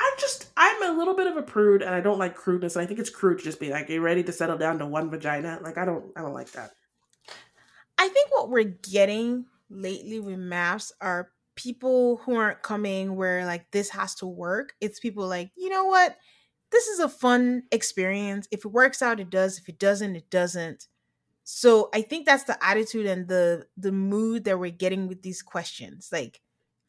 I 0.00 0.14
just 0.18 0.46
I'm 0.56 0.82
a 0.82 0.96
little 0.96 1.12
bit 1.12 1.26
of 1.26 1.36
a 1.36 1.42
prude 1.42 1.82
and 1.82 1.94
I 1.94 2.00
don't 2.00 2.18
like 2.18 2.34
crudeness. 2.34 2.74
And 2.74 2.82
I 2.82 2.86
think 2.86 2.98
it's 2.98 3.10
crude 3.10 3.40
to 3.40 3.44
just 3.44 3.60
be 3.60 3.68
like, 3.68 3.90
"Are 3.90 3.92
you 3.92 4.00
ready 4.00 4.22
to 4.22 4.32
settle 4.32 4.56
down 4.56 4.78
to 4.78 4.86
one 4.86 5.10
vagina?" 5.10 5.58
Like 5.62 5.76
I 5.76 5.84
don't 5.84 6.06
I 6.16 6.22
don't 6.22 6.32
like 6.32 6.50
that. 6.52 6.70
I 7.98 8.08
think 8.08 8.30
what 8.30 8.48
we're 8.48 8.64
getting 8.64 9.44
lately 9.68 10.18
with 10.20 10.38
MAFS 10.38 10.92
are 11.02 11.32
people 11.56 12.22
who 12.24 12.36
aren't 12.36 12.62
coming 12.62 13.16
where 13.16 13.44
like 13.44 13.70
this 13.70 13.90
has 13.90 14.14
to 14.14 14.26
work. 14.26 14.72
It's 14.80 14.98
people 14.98 15.28
like, 15.28 15.50
you 15.58 15.68
know 15.68 15.84
what? 15.84 16.16
This 16.70 16.86
is 16.86 17.00
a 17.00 17.08
fun 17.10 17.64
experience. 17.70 18.48
If 18.50 18.64
it 18.64 18.72
works 18.72 19.02
out, 19.02 19.20
it 19.20 19.28
does. 19.28 19.58
If 19.58 19.68
it 19.68 19.78
doesn't, 19.78 20.16
it 20.16 20.30
doesn't. 20.30 20.86
So 21.48 21.90
I 21.94 22.02
think 22.02 22.26
that's 22.26 22.42
the 22.42 22.58
attitude 22.62 23.06
and 23.06 23.28
the 23.28 23.68
the 23.76 23.92
mood 23.92 24.42
that 24.44 24.58
we're 24.58 24.72
getting 24.72 25.06
with 25.06 25.22
these 25.22 25.42
questions. 25.42 26.08
Like, 26.10 26.40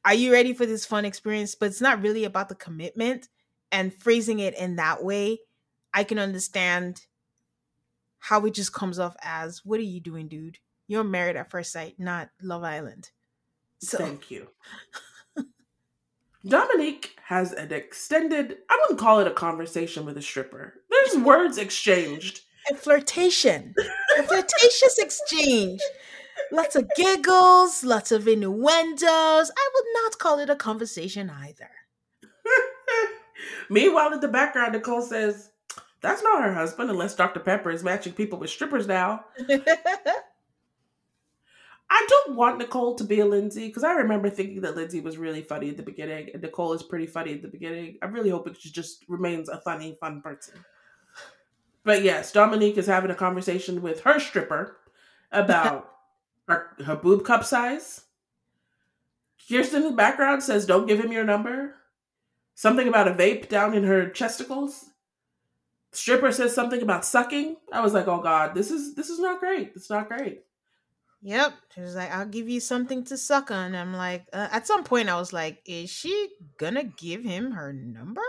are 0.03 0.15
you 0.15 0.31
ready 0.31 0.51
for 0.51 0.65
this 0.65 0.83
fun 0.83 1.05
experience? 1.05 1.53
But 1.53 1.67
it's 1.67 1.79
not 1.79 2.01
really 2.01 2.23
about 2.23 2.49
the 2.49 2.55
commitment 2.55 3.29
and 3.71 3.93
phrasing 3.93 4.39
it 4.39 4.57
in 4.57 4.77
that 4.77 5.03
way. 5.03 5.41
I 5.93 6.03
can 6.03 6.17
understand 6.17 7.05
how 8.17 8.43
it 8.45 8.55
just 8.55 8.73
comes 8.73 8.97
off 8.97 9.15
as, 9.21 9.63
"What 9.63 9.79
are 9.79 9.83
you 9.83 9.99
doing, 9.99 10.27
dude? 10.27 10.57
You're 10.87 11.03
married 11.03 11.35
at 11.35 11.51
first 11.51 11.71
sight, 11.71 11.99
not 11.99 12.31
Love 12.41 12.63
Island." 12.63 13.11
So. 13.77 13.99
Thank 13.99 14.31
you. 14.31 14.49
Dominique 16.43 17.15
has 17.25 17.53
an 17.53 17.71
extended, 17.71 18.57
I 18.69 18.79
wouldn't 18.81 18.99
call 18.99 19.19
it 19.19 19.27
a 19.27 19.31
conversation 19.31 20.03
with 20.03 20.17
a 20.17 20.21
stripper. 20.21 20.81
There's 20.89 21.23
words 21.23 21.57
exchanged. 21.59 22.41
A 22.71 22.75
flirtation 22.75 23.75
a 24.17 24.23
flirtatious 24.23 24.97
exchange. 24.97 25.81
Lots 26.51 26.75
of 26.75 26.89
giggles, 26.95 27.83
lots 27.83 28.11
of 28.11 28.27
innuendos. 28.27 29.51
I 29.51 29.69
would 29.73 29.85
not 29.93 30.19
call 30.19 30.39
it 30.39 30.49
a 30.49 30.55
conversation 30.55 31.29
either. 31.29 31.69
Meanwhile, 33.69 34.13
in 34.13 34.19
the 34.19 34.27
background, 34.27 34.73
Nicole 34.73 35.01
says, 35.01 35.51
That's 36.01 36.23
not 36.23 36.43
her 36.43 36.53
husband 36.53 36.89
unless 36.89 37.15
Dr. 37.15 37.39
Pepper 37.39 37.71
is 37.71 37.83
matching 37.83 38.13
people 38.13 38.39
with 38.39 38.49
strippers 38.49 38.87
now. 38.87 39.25
I 41.89 42.05
don't 42.09 42.35
want 42.35 42.57
Nicole 42.57 42.95
to 42.95 43.03
be 43.05 43.21
a 43.21 43.25
Lindsay 43.25 43.67
because 43.67 43.83
I 43.83 43.93
remember 43.93 44.29
thinking 44.29 44.61
that 44.61 44.75
Lindsay 44.75 44.99
was 44.99 45.17
really 45.17 45.41
funny 45.41 45.69
at 45.69 45.77
the 45.77 45.83
beginning 45.83 46.29
and 46.33 46.41
Nicole 46.41 46.73
is 46.73 46.83
pretty 46.83 47.07
funny 47.07 47.33
at 47.33 47.41
the 47.41 47.47
beginning. 47.47 47.97
I'm 48.01 48.11
really 48.11 48.29
hope 48.29 48.53
she 48.59 48.71
just 48.71 49.05
remains 49.07 49.47
a 49.47 49.61
funny, 49.61 49.97
fun 49.99 50.21
person. 50.21 50.55
But 51.87 52.03
yes, 52.03 52.33
Dominique 52.33 52.77
is 52.77 52.87
having 52.87 53.11
a 53.11 53.15
conversation 53.15 53.81
with 53.81 54.01
her 54.01 54.19
stripper 54.19 54.75
about 55.31 55.89
her, 56.49 56.67
her 56.85 56.97
boob 56.97 57.23
cup 57.23 57.45
size. 57.45 58.01
Kirsten 59.47 59.83
in 59.83 59.89
the 59.91 59.95
background 59.95 60.43
says, 60.43 60.65
Don't 60.65 60.85
give 60.85 60.99
him 60.99 61.13
your 61.13 61.23
number. 61.23 61.75
Something 62.55 62.89
about 62.89 63.07
a 63.07 63.13
vape 63.13 63.47
down 63.47 63.73
in 63.73 63.85
her 63.85 64.09
chesticles. 64.09 64.89
Stripper 65.93 66.33
says 66.33 66.53
something 66.53 66.81
about 66.81 67.05
sucking. 67.05 67.55
I 67.71 67.79
was 67.79 67.93
like, 67.93 68.09
oh 68.09 68.19
god, 68.21 68.53
this 68.53 68.69
is 68.69 68.93
this 68.95 69.09
is 69.09 69.19
not 69.19 69.39
great. 69.39 69.71
It's 69.73 69.89
not 69.89 70.09
great. 70.09 70.43
Yep. 71.21 71.53
She 71.73 71.79
was 71.79 71.95
like, 71.95 72.11
I'll 72.11 72.25
give 72.25 72.49
you 72.49 72.59
something 72.59 73.05
to 73.05 73.15
suck 73.15 73.49
on. 73.49 73.73
I'm 73.73 73.93
like, 73.93 74.25
uh, 74.33 74.49
at 74.51 74.67
some 74.67 74.83
point, 74.83 75.07
I 75.07 75.17
was 75.17 75.31
like, 75.31 75.61
is 75.65 75.89
she 75.89 76.31
gonna 76.57 76.83
give 76.83 77.23
him 77.23 77.51
her 77.51 77.71
number? 77.71 78.27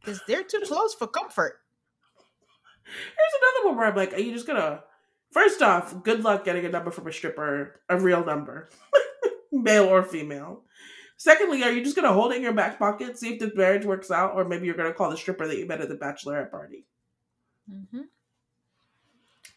Because 0.00 0.20
they're 0.26 0.42
too 0.42 0.62
close 0.66 0.92
for 0.92 1.06
comfort. 1.06 1.60
Here's 2.84 3.42
another 3.42 3.68
one 3.68 3.76
where 3.76 3.86
I'm 3.86 3.96
like, 3.96 4.12
are 4.14 4.20
you 4.20 4.32
just 4.32 4.46
gonna? 4.46 4.82
First 5.32 5.62
off, 5.62 6.02
good 6.02 6.24
luck 6.24 6.44
getting 6.44 6.64
a 6.64 6.68
number 6.68 6.90
from 6.90 7.06
a 7.06 7.12
stripper, 7.12 7.80
a 7.88 7.98
real 7.98 8.24
number, 8.24 8.68
male 9.52 9.84
or 9.84 10.02
female. 10.02 10.64
Secondly, 11.16 11.62
are 11.62 11.70
you 11.70 11.84
just 11.84 11.96
gonna 11.96 12.12
hold 12.12 12.32
it 12.32 12.36
in 12.36 12.42
your 12.42 12.52
back 12.52 12.78
pocket, 12.78 13.18
see 13.18 13.34
if 13.34 13.38
the 13.38 13.52
marriage 13.54 13.84
works 13.84 14.10
out, 14.10 14.34
or 14.34 14.44
maybe 14.44 14.66
you're 14.66 14.76
gonna 14.76 14.92
call 14.92 15.10
the 15.10 15.16
stripper 15.16 15.46
that 15.46 15.56
you 15.56 15.66
met 15.66 15.80
at 15.80 15.88
the 15.88 15.96
bachelorette 15.96 16.50
party? 16.50 16.86
Mm-hmm. 17.70 18.02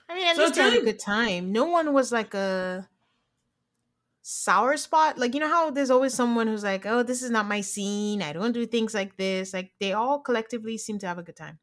I 0.10 0.16
mean, 0.16 0.28
at 0.28 0.36
so 0.36 0.44
least 0.44 0.56
they 0.56 0.62
had 0.62 0.74
a 0.74 0.86
good 0.86 1.00
time. 1.00 1.52
No 1.52 1.66
one 1.66 1.94
was 1.94 2.12
like 2.12 2.34
a 2.34 2.88
sour 4.22 4.78
spot. 4.78 5.18
Like 5.18 5.34
you 5.34 5.40
know 5.40 5.48
how 5.48 5.72
there's 5.72 5.90
always 5.90 6.14
someone 6.14 6.48
who's 6.48 6.64
like, 6.64 6.86
"Oh, 6.86 7.02
this 7.02 7.24
is 7.24 7.32
not 7.32 7.48
my 7.48 7.62
scene. 7.62 8.22
I 8.22 8.34
don't 8.34 8.52
do 8.52 8.66
things 8.66 8.94
like 8.94 9.18
this." 9.18 9.54
Like 9.54 9.72
they 9.80 9.94
all 9.94 10.20
collectively 10.20 10.78
seem 10.78 11.00
to 11.00 11.08
have 11.08 11.18
a 11.18 11.24
good 11.24 11.38
time 11.38 11.60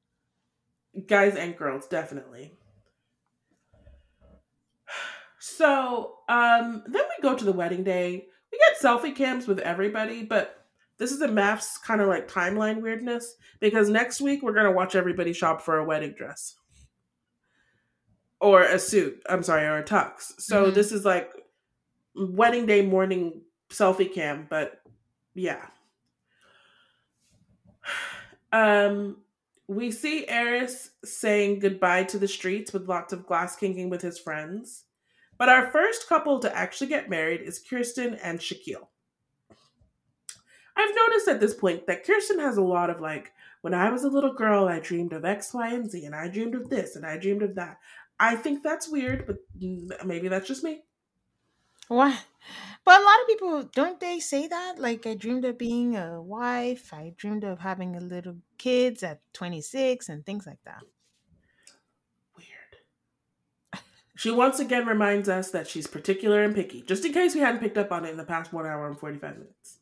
guys 1.07 1.36
and 1.36 1.57
girls 1.57 1.86
definitely. 1.86 2.53
So 5.38 6.14
um 6.28 6.82
then 6.86 7.03
we 7.03 7.22
go 7.22 7.36
to 7.36 7.45
the 7.45 7.53
wedding 7.53 7.84
day. 7.84 8.26
We 8.53 8.59
get 8.59 8.80
selfie 8.80 9.14
cams 9.14 9.47
with 9.47 9.59
everybody 9.61 10.22
but 10.24 10.57
this 10.99 11.12
is 11.12 11.22
a 11.22 11.28
MAFS 11.28 11.82
kind 11.82 12.03
of 12.03 12.09
like 12.09 12.30
timeline 12.30 12.82
weirdness 12.82 13.36
because 13.59 13.88
next 13.88 14.20
week 14.20 14.43
we're 14.43 14.53
gonna 14.55 14.72
watch 14.72 14.95
everybody 14.95 15.32
shop 15.32 15.62
for 15.62 15.78
a 15.78 15.84
wedding 15.84 16.14
dress. 16.16 16.57
Or 18.41 18.62
a 18.62 18.78
suit 18.78 19.22
i'm 19.28 19.43
sorry 19.43 19.64
or 19.64 19.78
a 19.78 19.84
tux. 19.84 20.32
So 20.38 20.64
mm-hmm. 20.64 20.74
this 20.74 20.93
is 20.93 21.05
like 21.05 21.30
wedding 22.14 22.66
day 22.66 22.82
morning 22.84 23.43
selfie 23.70 24.12
cam 24.12 24.47
but 24.51 24.80
yeah. 25.34 25.66
Um 28.53 29.18
we 29.71 29.93
see 29.93 30.27
Airris 30.29 30.89
saying 31.05 31.61
goodbye 31.61 32.03
to 32.03 32.18
the 32.18 32.27
streets 32.27 32.73
with 32.73 32.89
lots 32.89 33.12
of 33.12 33.25
glass 33.25 33.55
kinking 33.55 33.89
with 33.89 34.03
his 34.03 34.18
friends. 34.18 34.83
But 35.39 35.49
our 35.49 35.71
first 35.71 36.09
couple 36.09 36.41
to 36.41 36.57
actually 36.57 36.89
get 36.89 37.09
married 37.09 37.41
is 37.41 37.61
Kirsten 37.61 38.14
and 38.16 38.41
Shaquille. 38.41 38.89
I've 40.77 40.97
noticed 40.97 41.29
at 41.29 41.39
this 41.39 41.55
point 41.55 41.87
that 41.87 42.05
Kirsten 42.05 42.41
has 42.41 42.57
a 42.57 42.62
lot 42.62 42.91
of 42.91 43.01
like, 43.01 43.31
when 43.61 43.73
I 43.73 43.91
was 43.91 44.03
a 44.03 44.09
little 44.09 44.35
girl, 44.35 44.66
I 44.66 44.81
dreamed 44.81 45.12
of 45.12 45.25
X, 45.25 45.55
Y, 45.55 45.73
and 45.73 45.89
Z, 45.89 46.05
and 46.05 46.16
I 46.16 46.27
dreamed 46.27 46.57
of 46.57 46.68
this, 46.68 46.97
and 46.97 47.07
I 47.07 47.16
dreamed 47.16 47.45
of 47.45 47.55
that. 47.55 47.79
I 48.18 48.35
think 48.35 48.64
that's 48.64 48.91
weird, 48.91 49.25
but 49.25 49.37
mm, 49.62 50.05
maybe 50.05 50.27
that's 50.27 50.49
just 50.49 50.64
me. 50.64 50.83
What? 51.91 52.24
But 52.84 53.01
a 53.01 53.05
lot 53.05 53.20
of 53.20 53.26
people 53.26 53.62
don't 53.74 53.99
they 53.99 54.20
say 54.20 54.47
that? 54.47 54.78
Like 54.78 55.09
I 55.09 55.14
dreamed 55.14 55.45
of 55.45 55.59
being 55.59 55.97
a 55.97 56.22
wife, 56.22 56.95
I 56.95 57.14
dreamed 57.16 57.43
of 57.43 57.59
having 57.59 57.97
a 57.97 58.01
little 58.01 58.36
kids 58.59 59.03
at 59.03 59.22
26 59.32 60.09
and 60.09 60.24
things 60.24 60.47
like 60.47 60.61
that. 60.64 60.84
Weird. 62.36 63.82
She 64.16 64.30
once 64.30 64.61
again 64.61 64.86
reminds 64.86 65.28
us 65.28 65.51
that 65.51 65.66
she's 65.66 65.88
particular 65.88 66.45
and 66.45 66.55
picky, 66.55 66.82
just 66.82 67.05
in 67.05 67.12
case 67.12 67.34
we 67.34 67.41
hadn't 67.41 67.61
picked 67.61 67.76
up 67.76 67.91
on 67.91 68.05
it 68.05 68.11
in 68.11 68.18
the 68.18 68.24
past 68.24 68.53
one 68.53 68.66
hour 68.66 68.86
and 68.86 68.97
45 68.97 69.38
minutes. 69.38 69.80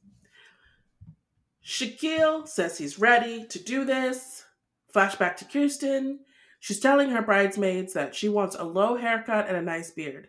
Shaquille 1.62 2.48
says 2.48 2.78
he's 2.78 2.98
ready 2.98 3.44
to 3.48 3.62
do 3.62 3.84
this. 3.84 4.46
Flashback 4.94 5.36
to 5.36 5.44
Kirsten. 5.44 6.20
She's 6.58 6.80
telling 6.80 7.10
her 7.10 7.20
bridesmaids 7.20 7.92
that 7.92 8.14
she 8.14 8.30
wants 8.30 8.56
a 8.58 8.64
low 8.64 8.96
haircut 8.96 9.46
and 9.46 9.58
a 9.58 9.62
nice 9.62 9.90
beard. 9.90 10.28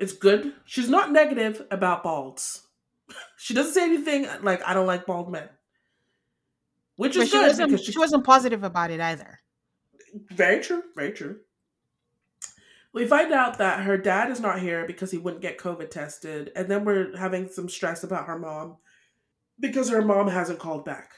It's 0.00 0.14
good. 0.14 0.54
She's 0.64 0.88
not 0.88 1.12
negative 1.12 1.64
about 1.70 2.02
balds. 2.02 2.66
She 3.36 3.54
doesn't 3.54 3.72
say 3.72 3.82
anything 3.84 4.28
like 4.42 4.62
I 4.66 4.72
don't 4.74 4.86
like 4.86 5.04
bald 5.06 5.32
men. 5.32 5.48
which 6.96 7.14
But 7.14 7.22
is 7.22 7.28
she 7.30 7.38
good 7.38 7.46
wasn't 7.48 7.70
because 7.70 7.84
she 7.86 7.98
wasn't 7.98 8.24
positive 8.24 8.62
about 8.62 8.90
it 8.90 9.00
either. 9.00 9.40
Very 10.30 10.60
true. 10.60 10.82
Very 10.94 11.12
true. 11.12 11.40
We 12.92 13.06
find 13.06 13.32
out 13.32 13.58
that 13.58 13.84
her 13.84 13.96
dad 13.96 14.30
is 14.30 14.40
not 14.40 14.60
here 14.60 14.86
because 14.86 15.10
he 15.10 15.18
wouldn't 15.18 15.42
get 15.42 15.58
COVID 15.58 15.90
tested, 15.90 16.52
and 16.54 16.68
then 16.68 16.84
we're 16.84 17.16
having 17.16 17.48
some 17.48 17.68
stress 17.68 18.04
about 18.04 18.26
her 18.26 18.38
mom 18.38 18.76
because 19.58 19.88
her 19.90 20.02
mom 20.02 20.28
hasn't 20.28 20.58
called 20.58 20.84
back. 20.84 21.12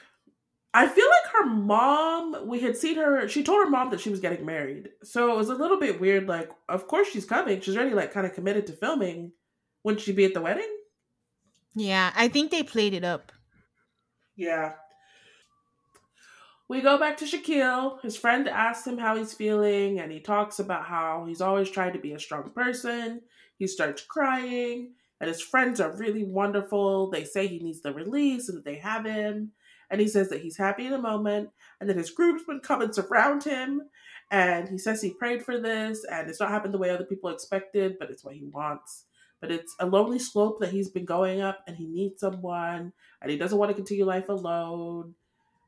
I 0.75 0.89
feel 0.89 1.07
like 1.07 1.33
her 1.33 1.47
mom, 1.47 2.49
we 2.49 2.61
had 2.61 2.77
seen 2.77 2.97
her, 2.97 3.29
she 3.29 3.43
told 3.43 3.62
her 3.62 3.70
mom 3.70 3.91
that 3.91 4.01
she 4.01 4.09
was 4.09 4.20
getting 4.20 4.47
married. 4.47 4.89
So 5.03 5.31
it 5.31 5.37
was 5.37 5.51
a 5.51 5.55
little 5.55 5.79
bit 5.79 6.01
weird. 6.01 6.29
Like, 6.29 6.51
of 6.68 6.87
course 6.87 7.09
she's 7.09 7.27
coming. 7.27 7.61
She's 7.61 7.77
already, 7.77 7.95
like, 7.95 8.12
kind 8.12 8.27
of 8.27 8.33
committed 8.33 8.66
to 8.68 8.73
filming. 8.73 9.33
Wouldn't 9.85 10.03
she 10.03 10.12
be 10.12 10.25
at 10.25 10.33
the 10.33 10.41
wedding? 10.41 10.75
Yeah, 11.75 12.12
I 12.16 12.29
think 12.29 12.51
they 12.51 12.62
played 12.62 12.95
it 12.95 13.05
up. 13.05 13.33
Yeah. 14.35 14.73
We 16.68 16.81
go 16.81 16.99
back 16.99 17.18
to 17.18 17.27
Shaquille. 17.27 18.01
His 18.01 18.16
friend 18.16 18.49
asks 18.49 18.87
him 18.87 18.97
how 18.97 19.16
he's 19.16 19.35
feeling, 19.35 20.01
and 20.01 20.11
he 20.11 20.20
talks 20.20 20.59
about 20.59 20.87
how 20.87 21.27
he's 21.29 21.43
always 21.43 21.68
tried 21.68 21.93
to 21.93 21.99
be 21.99 22.12
a 22.12 22.18
strong 22.18 22.51
person. 22.55 23.20
He 23.59 23.66
starts 23.66 24.03
crying, 24.03 24.95
and 25.20 25.29
his 25.29 25.43
friends 25.43 25.81
are 25.81 25.95
really 25.97 26.25
wonderful. 26.25 27.11
They 27.11 27.25
say 27.25 27.47
he 27.47 27.59
needs 27.59 27.83
the 27.83 27.93
release 27.93 28.49
and 28.49 28.57
that 28.57 28.64
they 28.64 28.77
have 28.77 29.05
him. 29.05 29.53
And 29.93 30.01
he 30.01 30.09
says 30.09 30.28
that 30.30 30.40
he's 30.40 30.59
happy 30.59 30.86
in 30.86 30.90
the 30.90 30.99
moment, 30.99 31.51
and 31.80 31.88
that 31.88 31.97
his 31.97 32.11
groomsmen 32.11 32.61
come 32.64 32.82
and 32.82 32.93
surround 32.93 33.45
him. 33.45 33.82
And 34.32 34.68
he 34.68 34.78
says 34.78 35.01
he 35.01 35.14
prayed 35.14 35.45
for 35.45 35.61
this, 35.61 36.05
and 36.11 36.28
it's 36.28 36.40
not 36.40 36.51
happened 36.51 36.74
the 36.74 36.78
way 36.78 36.90
other 36.90 37.05
people 37.05 37.30
expected, 37.30 37.97
but 38.01 38.11
it's 38.11 38.24
what 38.24 38.34
he 38.34 38.45
wants. 38.45 39.05
But 39.40 39.53
it's 39.53 39.76
a 39.78 39.86
lonely 39.86 40.18
slope 40.18 40.59
that 40.61 40.70
he's 40.70 40.88
been 40.88 41.05
going 41.05 41.40
up, 41.40 41.61
and 41.68 41.76
he 41.76 41.86
needs 41.86 42.20
someone, 42.20 42.93
and 43.20 43.30
he 43.30 43.36
doesn't 43.36 43.59
want 43.59 43.68
to 43.70 43.74
continue 43.74 44.05
life 44.05 44.28
alone 44.28 45.14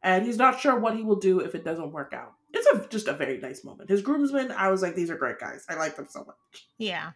and 0.05 0.25
he's 0.25 0.37
not 0.37 0.61
sure 0.61 0.79
what 0.79 0.95
he 0.95 1.03
will 1.03 1.17
do 1.17 1.41
if 1.41 1.55
it 1.55 1.65
doesn't 1.65 1.91
work 1.91 2.13
out. 2.13 2.35
It's 2.53 2.67
a, 2.67 2.87
just 2.89 3.09
a 3.09 3.15
very 3.15 3.39
nice 3.39 3.65
moment. 3.65 3.89
His 3.89 4.03
groomsmen, 4.03 4.53
I 4.53 4.71
was 4.71 4.83
like, 4.83 4.95
these 4.95 5.11
are 5.11 5.17
great 5.17 5.41
guys. 5.41 5.65
I 5.69 5.75
like 5.75 5.97
them 5.97 6.07
so 6.09 6.21
much. 6.25 6.67
Yeah. 6.77 7.13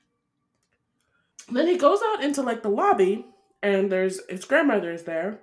Then 1.52 1.68
he 1.68 1.76
goes 1.76 2.00
out 2.12 2.24
into 2.24 2.42
like 2.42 2.62
the 2.62 2.70
lobby, 2.70 3.26
and 3.62 3.92
there's 3.92 4.20
his 4.28 4.46
grandmother 4.46 4.90
is 4.90 5.04
there. 5.04 5.38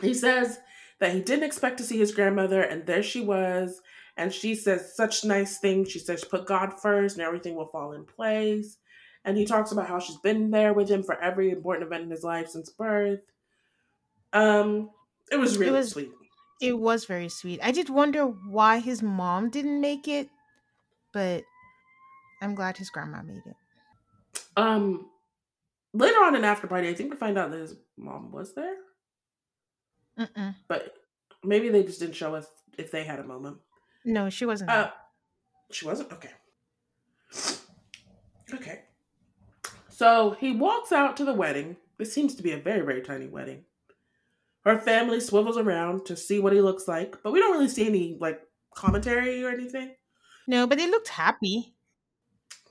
He 0.00 0.14
says 0.14 0.58
that 1.00 1.12
he 1.12 1.20
didn't 1.20 1.44
expect 1.44 1.78
to 1.78 1.84
see 1.84 1.98
his 1.98 2.12
grandmother, 2.14 2.62
and 2.62 2.86
there 2.86 3.02
she 3.02 3.20
was. 3.20 3.80
And 4.16 4.32
she 4.32 4.54
says 4.54 4.94
such 4.94 5.24
nice 5.24 5.58
things. 5.58 5.90
She 5.90 5.98
says, 5.98 6.24
put 6.24 6.46
God 6.46 6.80
first, 6.80 7.16
and 7.16 7.26
everything 7.26 7.56
will 7.56 7.66
fall 7.66 7.92
in 7.92 8.04
place. 8.04 8.76
And 9.24 9.36
he 9.36 9.44
talks 9.44 9.72
about 9.72 9.88
how 9.88 9.98
she's 9.98 10.18
been 10.18 10.50
there 10.50 10.72
with 10.72 10.88
him 10.88 11.02
for 11.02 11.20
every 11.20 11.50
important 11.50 11.86
event 11.86 12.04
in 12.04 12.10
his 12.10 12.22
life 12.22 12.48
since 12.48 12.70
birth. 12.70 13.20
Um, 14.32 14.90
it 15.30 15.36
was 15.36 15.58
really 15.58 15.72
was- 15.72 15.90
sweet. 15.90 16.10
It 16.60 16.78
was 16.78 17.04
very 17.04 17.28
sweet. 17.28 17.58
I 17.62 17.72
did 17.72 17.90
wonder 17.90 18.24
why 18.26 18.78
his 18.78 19.02
mom 19.02 19.50
didn't 19.50 19.80
make 19.80 20.06
it, 20.06 20.28
but 21.12 21.42
I'm 22.40 22.54
glad 22.54 22.76
his 22.76 22.90
grandma 22.90 23.22
made 23.22 23.42
it. 23.44 23.56
Um, 24.56 25.10
later 25.92 26.18
on 26.22 26.36
in 26.36 26.44
after 26.44 26.68
party, 26.68 26.88
I 26.88 26.94
think 26.94 27.10
we 27.10 27.16
find 27.16 27.36
out 27.36 27.50
that 27.50 27.58
his 27.58 27.74
mom 27.98 28.30
was 28.30 28.54
there, 28.54 28.76
Mm-mm. 30.18 30.54
but 30.68 30.94
maybe 31.42 31.68
they 31.68 31.82
just 31.82 32.00
didn't 32.00 32.14
show 32.14 32.34
us 32.34 32.46
if 32.78 32.90
they 32.90 33.04
had 33.04 33.18
a 33.18 33.24
moment. 33.24 33.58
No, 34.04 34.30
she 34.30 34.46
wasn't. 34.46 34.70
Uh, 34.70 34.90
she 35.72 35.86
wasn't 35.86 36.12
okay. 36.12 36.30
Okay. 38.52 38.82
So 39.88 40.36
he 40.38 40.52
walks 40.52 40.92
out 40.92 41.16
to 41.16 41.24
the 41.24 41.32
wedding. 41.34 41.76
This 41.98 42.12
seems 42.12 42.34
to 42.36 42.42
be 42.42 42.52
a 42.52 42.58
very 42.58 42.84
very 42.84 43.00
tiny 43.02 43.26
wedding. 43.26 43.64
Her 44.64 44.78
family 44.78 45.20
swivels 45.20 45.56
around 45.58 46.06
to 46.06 46.16
see 46.16 46.38
what 46.40 46.52
he 46.52 46.60
looks 46.60 46.88
like, 46.88 47.16
but 47.22 47.32
we 47.32 47.40
don't 47.40 47.52
really 47.52 47.68
see 47.68 47.86
any 47.86 48.16
like 48.20 48.40
commentary 48.74 49.44
or 49.44 49.50
anything. 49.50 49.94
no, 50.46 50.66
but 50.66 50.78
they 50.78 50.88
looked 50.90 51.08
happy. 51.08 51.74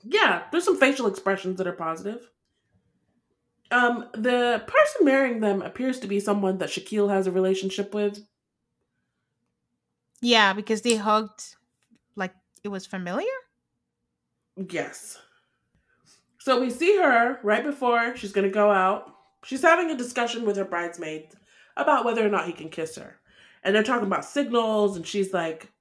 yeah, 0.04 0.44
there's 0.50 0.64
some 0.64 0.78
facial 0.78 1.06
expressions 1.06 1.58
that 1.58 1.66
are 1.66 1.72
positive. 1.72 2.28
Um, 3.70 4.08
the 4.12 4.62
person 4.66 5.04
marrying 5.04 5.40
them 5.40 5.62
appears 5.62 5.98
to 6.00 6.06
be 6.06 6.20
someone 6.20 6.58
that 6.58 6.68
Shaquille 6.68 7.10
has 7.10 7.26
a 7.26 7.32
relationship 7.32 7.94
with. 7.94 8.24
Yeah, 10.20 10.52
because 10.52 10.82
they 10.82 10.96
hugged 10.96 11.56
like 12.16 12.34
it 12.62 12.68
was 12.68 12.86
familiar. 12.86 13.26
Yes. 14.70 15.18
So 16.38 16.60
we 16.60 16.70
see 16.70 16.96
her 16.98 17.38
right 17.42 17.64
before 17.64 18.16
she's 18.16 18.32
gonna 18.32 18.48
go 18.48 18.70
out. 18.70 19.14
She's 19.44 19.62
having 19.62 19.90
a 19.90 19.96
discussion 19.96 20.44
with 20.44 20.56
her 20.56 20.64
bridesmaids 20.64 21.34
about 21.76 22.04
whether 22.04 22.24
or 22.24 22.30
not 22.30 22.46
he 22.46 22.52
can 22.52 22.68
kiss 22.68 22.96
her. 22.96 23.18
And 23.62 23.74
they're 23.74 23.82
talking 23.82 24.06
about 24.06 24.24
signals, 24.24 24.96
and 24.96 25.06
she's 25.06 25.32
like, 25.32 25.72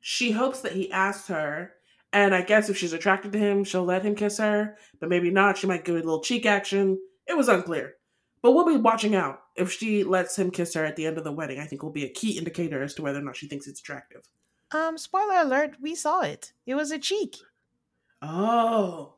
she 0.00 0.30
hopes 0.32 0.60
that 0.60 0.72
he 0.72 0.90
asks 0.92 1.28
her. 1.28 1.72
And 2.12 2.34
I 2.34 2.42
guess 2.42 2.68
if 2.68 2.76
she's 2.76 2.92
attracted 2.92 3.32
to 3.32 3.38
him, 3.38 3.62
she'll 3.62 3.84
let 3.84 4.04
him 4.04 4.16
kiss 4.16 4.38
her, 4.38 4.76
but 4.98 5.08
maybe 5.08 5.30
not. 5.30 5.58
She 5.58 5.66
might 5.66 5.84
give 5.84 5.94
it 5.94 6.02
a 6.02 6.04
little 6.04 6.22
cheek 6.22 6.44
action. 6.44 6.98
It 7.26 7.36
was 7.36 7.48
unclear. 7.48 7.94
But 8.42 8.52
we'll 8.52 8.66
be 8.66 8.76
watching 8.76 9.14
out. 9.14 9.42
If 9.54 9.70
she 9.70 10.02
lets 10.02 10.38
him 10.38 10.50
kiss 10.50 10.74
her 10.74 10.84
at 10.84 10.96
the 10.96 11.06
end 11.06 11.18
of 11.18 11.24
the 11.24 11.32
wedding, 11.32 11.60
I 11.60 11.66
think 11.66 11.82
will 11.82 11.90
be 11.90 12.06
a 12.06 12.10
key 12.10 12.38
indicator 12.38 12.82
as 12.82 12.94
to 12.94 13.02
whether 13.02 13.18
or 13.18 13.22
not 13.22 13.36
she 13.36 13.46
thinks 13.46 13.66
it's 13.66 13.80
attractive. 13.80 14.22
Um, 14.72 14.98
spoiler 14.98 15.42
alert, 15.42 15.76
we 15.80 15.94
saw 15.94 16.22
it. 16.22 16.52
It 16.66 16.74
was 16.74 16.90
a 16.90 16.98
cheek. 16.98 17.36
Oh. 18.22 19.14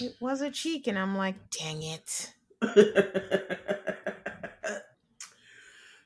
It 0.00 0.14
was 0.20 0.40
a 0.40 0.50
cheek, 0.50 0.86
and 0.86 0.98
I'm 0.98 1.16
like, 1.16 1.36
dang 1.50 1.82
it. 1.82 2.34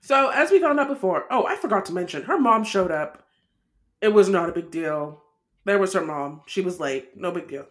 so, 0.00 0.30
as 0.30 0.50
we 0.50 0.60
found 0.60 0.80
out 0.80 0.88
before, 0.88 1.24
oh, 1.30 1.46
I 1.46 1.56
forgot 1.56 1.84
to 1.86 1.92
mention, 1.92 2.24
her 2.24 2.38
mom 2.38 2.64
showed 2.64 2.90
up. 2.90 3.26
It 4.00 4.08
was 4.08 4.28
not 4.28 4.48
a 4.48 4.52
big 4.52 4.70
deal. 4.70 5.22
There 5.64 5.78
was 5.78 5.92
her 5.92 6.04
mom. 6.04 6.42
She 6.46 6.60
was 6.60 6.80
late. 6.80 7.16
No 7.16 7.30
big 7.30 7.48
deal. 7.48 7.66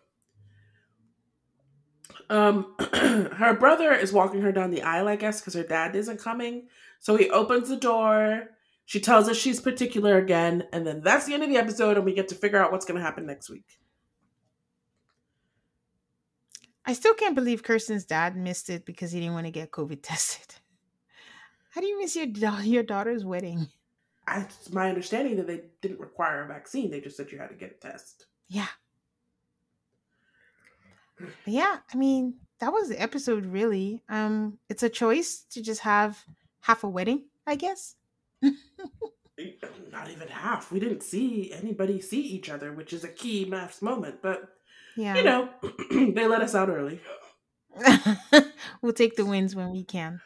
Um, 2.29 2.75
her 2.93 3.53
brother 3.59 3.91
is 3.91 4.13
walking 4.13 4.41
her 4.41 4.51
down 4.51 4.71
the 4.71 4.83
aisle, 4.83 5.07
I 5.07 5.17
guess, 5.17 5.41
because 5.41 5.53
her 5.53 5.63
dad 5.63 5.95
isn't 5.95 6.19
coming. 6.19 6.67
So 6.99 7.17
he 7.17 7.29
opens 7.29 7.67
the 7.67 7.75
door. 7.75 8.49
She 8.85 8.99
tells 8.99 9.27
us 9.27 9.37
she's 9.37 9.59
particular 9.59 10.17
again, 10.17 10.67
and 10.71 10.85
then 10.85 11.01
that's 11.01 11.25
the 11.25 11.33
end 11.33 11.43
of 11.43 11.49
the 11.49 11.57
episode, 11.57 11.97
and 11.97 12.05
we 12.05 12.13
get 12.13 12.27
to 12.29 12.35
figure 12.35 12.61
out 12.61 12.71
what's 12.71 12.85
going 12.85 12.97
to 12.97 13.03
happen 13.03 13.25
next 13.25 13.49
week. 13.49 13.65
I 16.86 16.93
still 16.93 17.13
can't 17.13 17.36
believe 17.36 17.63
Kirsten's 17.63 18.05
dad 18.05 18.36
missed 18.36 18.70
it 18.70 18.86
because 18.86 19.11
he 19.11 19.20
didn't 19.20 19.36
want 19.36 19.45
to 19.45 19.51
get 19.51 19.71
COVID 19.71 19.99
tested. 20.03 20.55
How 21.74 21.82
do 21.82 21.87
you 21.87 21.99
miss 21.99 22.16
your 22.16 22.28
your 22.63 22.83
daughter's 22.83 23.24
wedding? 23.24 23.67
It's 24.39 24.71
my 24.71 24.89
understanding 24.89 25.36
that 25.37 25.47
they 25.47 25.62
didn't 25.82 25.99
require 25.99 26.43
a 26.43 26.47
vaccine. 26.47 26.89
They 26.91 27.01
just 27.01 27.17
said 27.17 27.32
you 27.32 27.37
had 27.39 27.49
to 27.49 27.55
get 27.55 27.78
a 27.82 27.87
test. 27.87 28.25
Yeah. 28.47 28.67
But 31.20 31.29
yeah, 31.45 31.78
I 31.93 31.97
mean, 31.97 32.36
that 32.59 32.71
was 32.74 32.89
the 32.89 33.01
episode 33.01 33.45
really. 33.45 34.01
Um 34.09 34.58
it's 34.70 34.83
a 34.83 34.89
choice 34.89 35.41
to 35.51 35.62
just 35.62 35.82
have 35.82 36.24
half 36.62 36.83
a 36.83 36.89
wedding, 36.89 37.25
I 37.45 37.55
guess. 37.55 37.95
Not 39.91 40.09
even 40.09 40.28
half. 40.28 40.71
We 40.71 40.79
didn't 40.79 41.03
see 41.03 41.51
anybody 41.51 41.99
see 42.01 42.21
each 42.21 42.49
other, 42.49 42.71
which 42.74 42.93
is 42.93 43.03
a 43.03 43.08
key 43.09 43.45
MAFS 43.45 43.82
moment. 43.82 44.21
But 44.21 44.49
Yeah. 44.95 45.16
you 45.16 45.24
know, 45.24 45.49
they 45.91 46.28
let 46.28 46.41
us 46.41 46.55
out 46.55 46.70
early. 46.70 47.01
we'll 48.82 48.93
take 48.93 49.16
the 49.16 49.25
wins 49.25 49.55
when 49.55 49.71
we 49.71 49.83
can. 49.83 50.21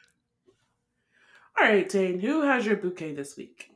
All 1.58 1.66
right, 1.66 1.88
Tane, 1.88 2.20
who 2.20 2.42
has 2.42 2.66
your 2.66 2.76
bouquet 2.76 3.14
this 3.14 3.38
week? 3.38 3.72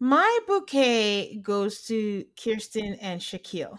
My 0.00 0.38
bouquet 0.46 1.36
goes 1.42 1.82
to 1.86 2.24
Kirsten 2.40 2.94
and 2.94 3.20
Shaquille. 3.20 3.78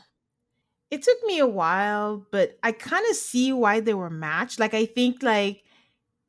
It 0.91 1.03
took 1.03 1.17
me 1.25 1.39
a 1.39 1.47
while, 1.47 2.25
but 2.31 2.57
I 2.63 2.71
kind 2.71 3.05
of 3.09 3.15
see 3.15 3.53
why 3.53 3.79
they 3.79 3.93
were 3.93 4.09
matched. 4.09 4.59
Like 4.59 4.73
I 4.73 4.85
think 4.85 5.23
like 5.23 5.63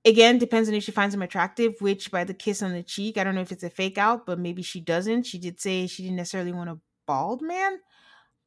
again 0.04 0.38
depends 0.38 0.68
on 0.68 0.74
if 0.74 0.84
she 0.84 0.92
finds 0.92 1.14
him 1.14 1.22
attractive, 1.22 1.74
which 1.80 2.10
by 2.10 2.24
the 2.24 2.34
kiss 2.34 2.62
on 2.62 2.72
the 2.72 2.82
cheek, 2.82 3.18
I 3.18 3.24
don't 3.24 3.34
know 3.34 3.40
if 3.40 3.52
it's 3.52 3.64
a 3.64 3.70
fake 3.70 3.98
out, 3.98 4.26
but 4.26 4.38
maybe 4.38 4.62
she 4.62 4.80
doesn't. 4.80 5.24
She 5.24 5.38
did 5.38 5.60
say 5.60 5.86
she 5.86 6.02
didn't 6.02 6.16
necessarily 6.16 6.52
want 6.52 6.70
a 6.70 6.78
bald 7.06 7.42
man, 7.42 7.78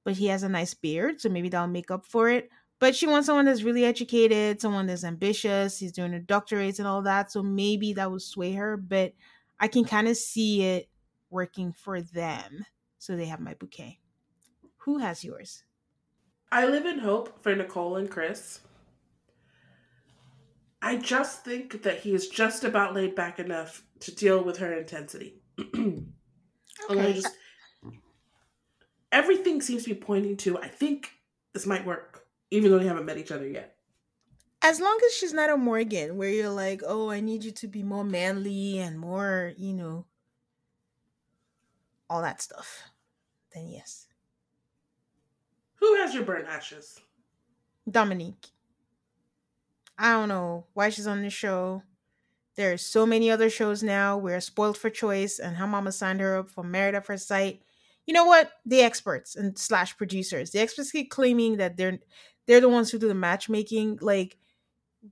but 0.06 0.14
he 0.16 0.28
has 0.28 0.44
a 0.44 0.50
nice 0.50 0.74
beard, 0.74 1.20
so 1.22 1.30
maybe 1.30 1.50
that'll 1.50 1.68
make 1.68 1.92
up 1.92 2.06
for 2.06 2.30
it. 2.30 2.50
But 2.80 2.96
she 2.96 3.08
wants 3.08 3.28
someone 3.28 3.46
that's 3.46 3.64
really 3.64 3.86
educated, 3.86 4.62
someone 4.62 4.88
that's 4.88 5.04
ambitious. 5.04 5.80
He's 5.80 5.92
doing 5.94 6.14
a 6.14 6.20
doctorate 6.20 6.80
and 6.80 6.88
all 6.88 7.02
that, 7.04 7.32
so 7.32 7.44
maybe 7.44 7.94
that 7.94 8.12
would 8.12 8.22
sway 8.22 8.54
her. 8.54 8.78
But 8.78 9.14
I 9.60 9.68
can 9.68 9.86
kind 9.86 10.08
of 10.08 10.18
see 10.18 10.64
it 10.64 10.90
working 11.34 11.74
for 11.74 12.02
them. 12.02 12.66
So 13.00 13.18
they 13.18 13.26
have 13.26 13.42
my 13.42 13.56
bouquet. 13.56 14.00
Who 14.80 15.00
has 15.00 15.24
yours? 15.24 15.64
I 16.54 16.66
live 16.68 16.86
in 16.86 17.00
hope 17.00 17.44
for 17.44 17.54
Nicole 17.54 17.98
and 17.98 18.10
Chris. 18.10 18.62
I 20.84 20.98
just 20.98 21.44
think 21.44 21.82
that 21.84 22.02
he 22.02 22.14
is 22.14 22.28
just 22.28 22.64
about 22.64 22.94
laid 22.94 23.16
back 23.16 23.40
enough 23.40 23.84
to 24.02 24.14
deal 24.14 24.44
with 24.44 24.58
her 24.58 24.72
intensity. 24.74 25.42
Okay. 26.90 27.14
just 27.14 27.40
everything 29.12 29.62
seems 29.62 29.84
to 29.84 29.94
be 29.94 30.00
pointing 30.00 30.38
to 30.38 30.58
I 30.60 30.68
think 30.68 31.12
this 31.54 31.66
might 31.66 31.86
work, 31.86 32.26
even 32.52 32.72
though 32.72 32.80
they 32.80 32.88
haven't 32.88 33.06
met 33.06 33.18
each 33.18 33.32
other 33.32 33.48
yet. 33.48 33.78
as 34.62 34.80
long 34.80 34.98
as 35.06 35.14
she's 35.14 35.34
not 35.34 35.50
a 35.50 35.58
Morgan, 35.58 36.18
where 36.18 36.30
you're 36.30 36.50
like, 36.50 36.82
oh, 36.86 37.10
I 37.10 37.20
need 37.20 37.44
you 37.44 37.52
to 37.52 37.68
be 37.68 37.84
more 37.84 38.04
manly 38.06 38.80
and 38.80 38.98
more, 39.00 39.54
you 39.58 39.74
know, 39.74 40.06
all 42.14 42.22
that 42.22 42.42
stuff, 42.42 42.84
then 43.56 43.70
yes. 43.70 44.06
Who 45.76 45.96
has 45.96 46.14
your 46.14 46.24
burnt 46.24 46.48
ashes? 46.48 47.00
Dominique. 47.90 48.50
I 49.98 50.12
don't 50.12 50.30
know 50.30 50.66
why 50.74 50.90
she's 50.90 51.08
on 51.08 51.24
this 51.24 51.34
show. 51.34 51.82
There 52.56 52.72
are 52.72 52.78
so 52.78 53.08
many 53.08 53.32
other 53.32 53.50
shows 53.50 53.82
now. 53.82 54.16
We're 54.16 54.40
spoiled 54.42 54.78
for 54.78 54.92
choice, 54.92 55.40
and 55.40 55.58
her 55.58 55.66
mama 55.66 55.92
signed 55.92 56.22
her 56.22 56.38
up 56.38 56.52
for 56.52 56.64
Married 56.64 56.94
at 56.94 57.06
First 57.06 57.28
Sight. 57.28 57.64
You 58.06 58.14
know 58.14 58.26
what? 58.26 58.52
The 58.64 58.82
experts 58.82 59.36
and 59.36 59.58
slash 59.58 59.98
producers, 59.98 60.52
the 60.52 60.60
experts 60.60 60.92
keep 60.92 61.10
claiming 61.10 61.58
that 61.58 61.78
they're 61.78 62.00
they're 62.46 62.62
the 62.62 62.70
ones 62.70 62.92
who 62.92 63.00
do 63.00 63.08
the 63.08 63.16
matchmaking. 63.16 63.98
Like, 64.02 64.38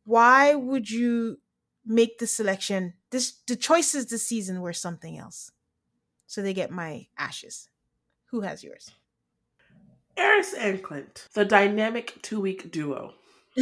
why 0.04 0.54
would 0.54 0.90
you 0.90 1.40
make 1.84 2.20
the 2.20 2.28
selection? 2.28 2.94
This 3.10 3.40
the 3.48 3.56
choices 3.56 4.06
this 4.06 4.28
season 4.28 4.62
were 4.62 4.74
something 4.74 5.18
else. 5.18 5.52
So 6.32 6.42
they 6.42 6.54
get 6.54 6.72
my 6.72 7.08
ashes. 7.18 7.68
Who 8.28 8.40
has 8.40 8.64
yours? 8.64 8.90
Airris 10.16 10.54
and 10.58 10.82
Clint, 10.82 11.28
the 11.34 11.44
dynamic 11.44 12.22
two 12.22 12.40
week 12.40 12.72
duo. 12.72 13.16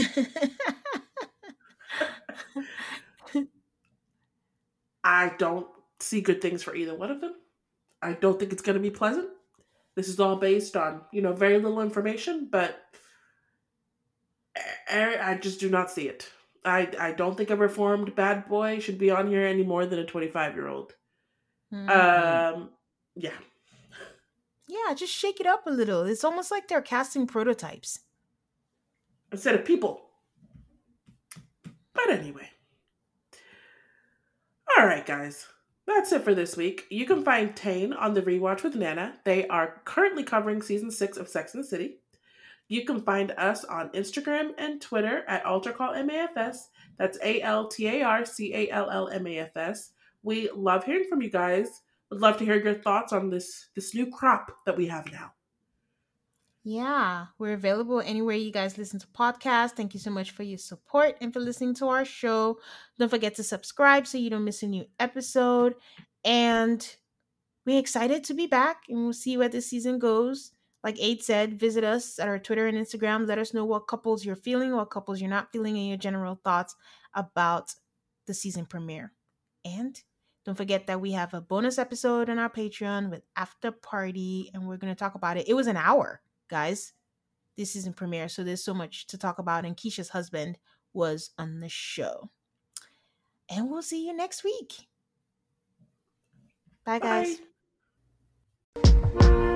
I 5.04 5.34
don't 5.40 5.66
see 6.00 6.22
good 6.22 6.44
things 6.44 6.62
for 6.62 6.76
either 6.76 6.94
one 6.94 7.10
of 7.10 7.22
them. 7.22 7.34
I 8.04 8.14
don't 8.14 8.38
think 8.40 8.54
it's 8.54 8.62
going 8.62 8.78
to 8.78 8.80
be 8.80 8.92
pleasant. 8.92 9.30
This 9.96 10.08
is 10.08 10.20
all 10.20 10.36
based 10.36 10.78
on, 10.78 11.02
you 11.12 11.24
know, 11.24 11.34
very 11.34 11.58
little 11.58 11.82
information, 11.82 12.50
but 12.52 12.80
I 14.88 15.40
just 15.42 15.60
do 15.60 15.72
not 15.72 15.90
see 15.90 16.08
it. 16.08 16.30
I, 16.64 16.88
I 17.00 17.14
don't 17.14 17.36
think 17.36 17.50
a 17.50 17.56
reformed 17.56 18.14
bad 18.14 18.48
boy 18.48 18.78
should 18.78 19.00
be 19.00 19.10
on 19.10 19.26
here 19.26 19.48
any 19.48 19.64
more 19.64 19.88
than 19.88 19.98
a 19.98 20.06
25 20.06 20.54
year 20.54 20.68
old. 20.68 20.94
Mm-hmm. 21.74 21.90
Um, 21.90 22.70
yeah. 23.16 23.32
Yeah, 24.68 24.94
just 24.94 25.14
shake 25.14 25.40
it 25.40 25.48
up 25.48 25.66
a 25.66 25.72
little. 25.72 26.04
It's 26.04 26.24
almost 26.24 26.52
like 26.52 26.68
they're 26.68 26.82
casting 26.82 27.28
prototypes 27.28 28.00
instead 29.32 29.56
of 29.56 29.66
people. 29.66 30.02
But 31.94 32.10
anyway. 32.12 32.50
All 34.78 34.86
right, 34.86 35.06
guys. 35.06 35.48
That's 35.88 36.12
it 36.12 36.24
for 36.24 36.36
this 36.36 36.56
week. 36.56 36.86
You 36.92 37.08
can 37.08 37.24
find 37.24 37.56
Tane 37.56 37.94
on 37.94 38.14
the 38.14 38.22
Rewatch 38.22 38.62
with 38.62 38.76
Nana. 38.76 39.16
They 39.26 39.48
are 39.48 39.82
currently 39.86 40.24
covering 40.24 40.62
season 40.62 40.92
six 40.92 41.18
of 41.18 41.28
Sex 41.28 41.56
and 41.56 41.64
the 41.64 41.68
City. 41.68 42.02
You 42.68 42.86
can 42.86 43.02
find 43.02 43.32
us 43.32 43.66
on 43.66 43.90
Instagram 43.90 44.52
and 44.60 44.80
Twitter 44.80 45.24
at 45.28 45.44
AltarCallMAFS. 45.44 46.58
That's 47.00 47.18
A 47.24 47.42
L 47.42 47.68
T 47.68 47.88
A 47.88 48.04
R 48.04 48.24
C 48.24 48.54
A 48.54 48.70
L 48.70 48.92
L 48.92 49.10
M 49.10 49.26
A 49.26 49.40
F 49.40 49.58
S. 49.58 49.90
We 50.24 50.50
love 50.54 50.84
hearing 50.84 51.06
from 51.10 51.22
you 51.22 51.30
guys. 51.30 51.82
Would 52.10 52.22
love 52.22 52.38
to 52.38 52.46
hear 52.46 52.62
your 52.62 52.76
thoughts 52.76 53.14
on 53.14 53.30
this 53.30 53.70
this 53.76 53.94
new 53.94 54.08
crop 54.08 54.52
that 54.66 54.78
we 54.78 54.88
have 54.88 55.12
now. 55.12 55.34
Yeah, 56.64 57.28
we're 57.38 57.54
available 57.54 58.02
anywhere 58.02 58.36
you 58.36 58.52
guys 58.52 58.78
listen 58.78 59.00
to 59.00 59.08
podcasts. 59.08 59.72
Thank 59.72 59.94
you 59.94 60.00
so 60.00 60.12
much 60.12 60.32
for 60.32 60.44
your 60.44 60.58
support 60.58 61.16
and 61.22 61.32
for 61.32 61.40
listening 61.40 61.74
to 61.76 61.88
our 61.88 62.04
show. 62.04 62.60
Don't 62.98 63.10
forget 63.10 63.36
to 63.36 63.44
subscribe 63.44 64.06
so 64.06 64.18
you 64.18 64.30
don't 64.30 64.44
miss 64.44 64.62
a 64.62 64.68
new 64.68 64.86
episode. 65.00 65.76
And 66.26 66.86
we're 67.66 67.80
excited 67.80 68.24
to 68.26 68.34
be 68.34 68.46
back 68.46 68.84
and 68.90 69.04
we'll 69.04 69.14
see 69.14 69.38
where 69.38 69.48
this 69.48 69.68
season 69.68 70.00
goes. 70.00 70.52
Like 70.84 71.00
Aid 71.00 71.24
said, 71.24 71.60
visit 71.60 71.84
us 71.84 72.20
at 72.20 72.28
our 72.28 72.40
Twitter 72.40 72.68
and 72.68 72.78
Instagram. 72.78 73.28
Let 73.28 73.38
us 73.38 73.54
know 73.54 73.66
what 73.66 73.88
couples 73.88 74.26
you're 74.26 74.36
feeling, 74.36 74.76
what 74.76 74.90
couples 74.90 75.20
you're 75.20 75.30
not 75.30 75.52
feeling, 75.52 75.78
and 75.78 75.88
your 75.88 75.98
general 75.98 76.40
thoughts 76.44 76.76
about 77.14 77.74
the 78.28 78.34
season 78.34 78.66
premiere. 78.66 79.14
And 79.66 80.02
don't 80.46 80.56
forget 80.56 80.88
that 80.88 81.02
we 81.02 81.12
have 81.12 81.34
a 81.34 81.42
bonus 81.42 81.78
episode 81.78 82.30
on 82.30 82.40
our 82.40 82.50
Patreon 82.50 83.10
with 83.10 83.24
After 83.36 83.72
Party, 83.72 84.50
and 84.54 84.68
we're 84.68 84.78
going 84.78 84.94
to 84.94 85.00
talk 85.00 85.16
about 85.16 85.38
it. 85.38 85.48
It 85.48 85.54
was 85.54 85.68
an 85.68 85.78
hour 85.78 86.22
guys. 86.50 86.94
This 87.58 87.74
season 87.74 87.92
premiere, 87.92 88.30
so 88.30 88.46
there's 88.46 88.64
so 88.64 88.74
much 88.74 89.08
to 89.08 89.18
talk 89.18 89.38
about. 89.38 89.66
And 89.66 89.76
Keisha's 89.76 90.10
husband 90.10 90.58
was 90.94 91.32
on 91.38 91.60
the 91.60 91.68
show. 91.68 92.30
And 93.50 93.70
we'll 93.70 93.82
see 93.82 94.08
you 94.08 94.16
next 94.16 94.46
week. 94.46 94.88
Bye, 96.86 97.00
guys. 97.00 97.40
Bye. 98.76 99.56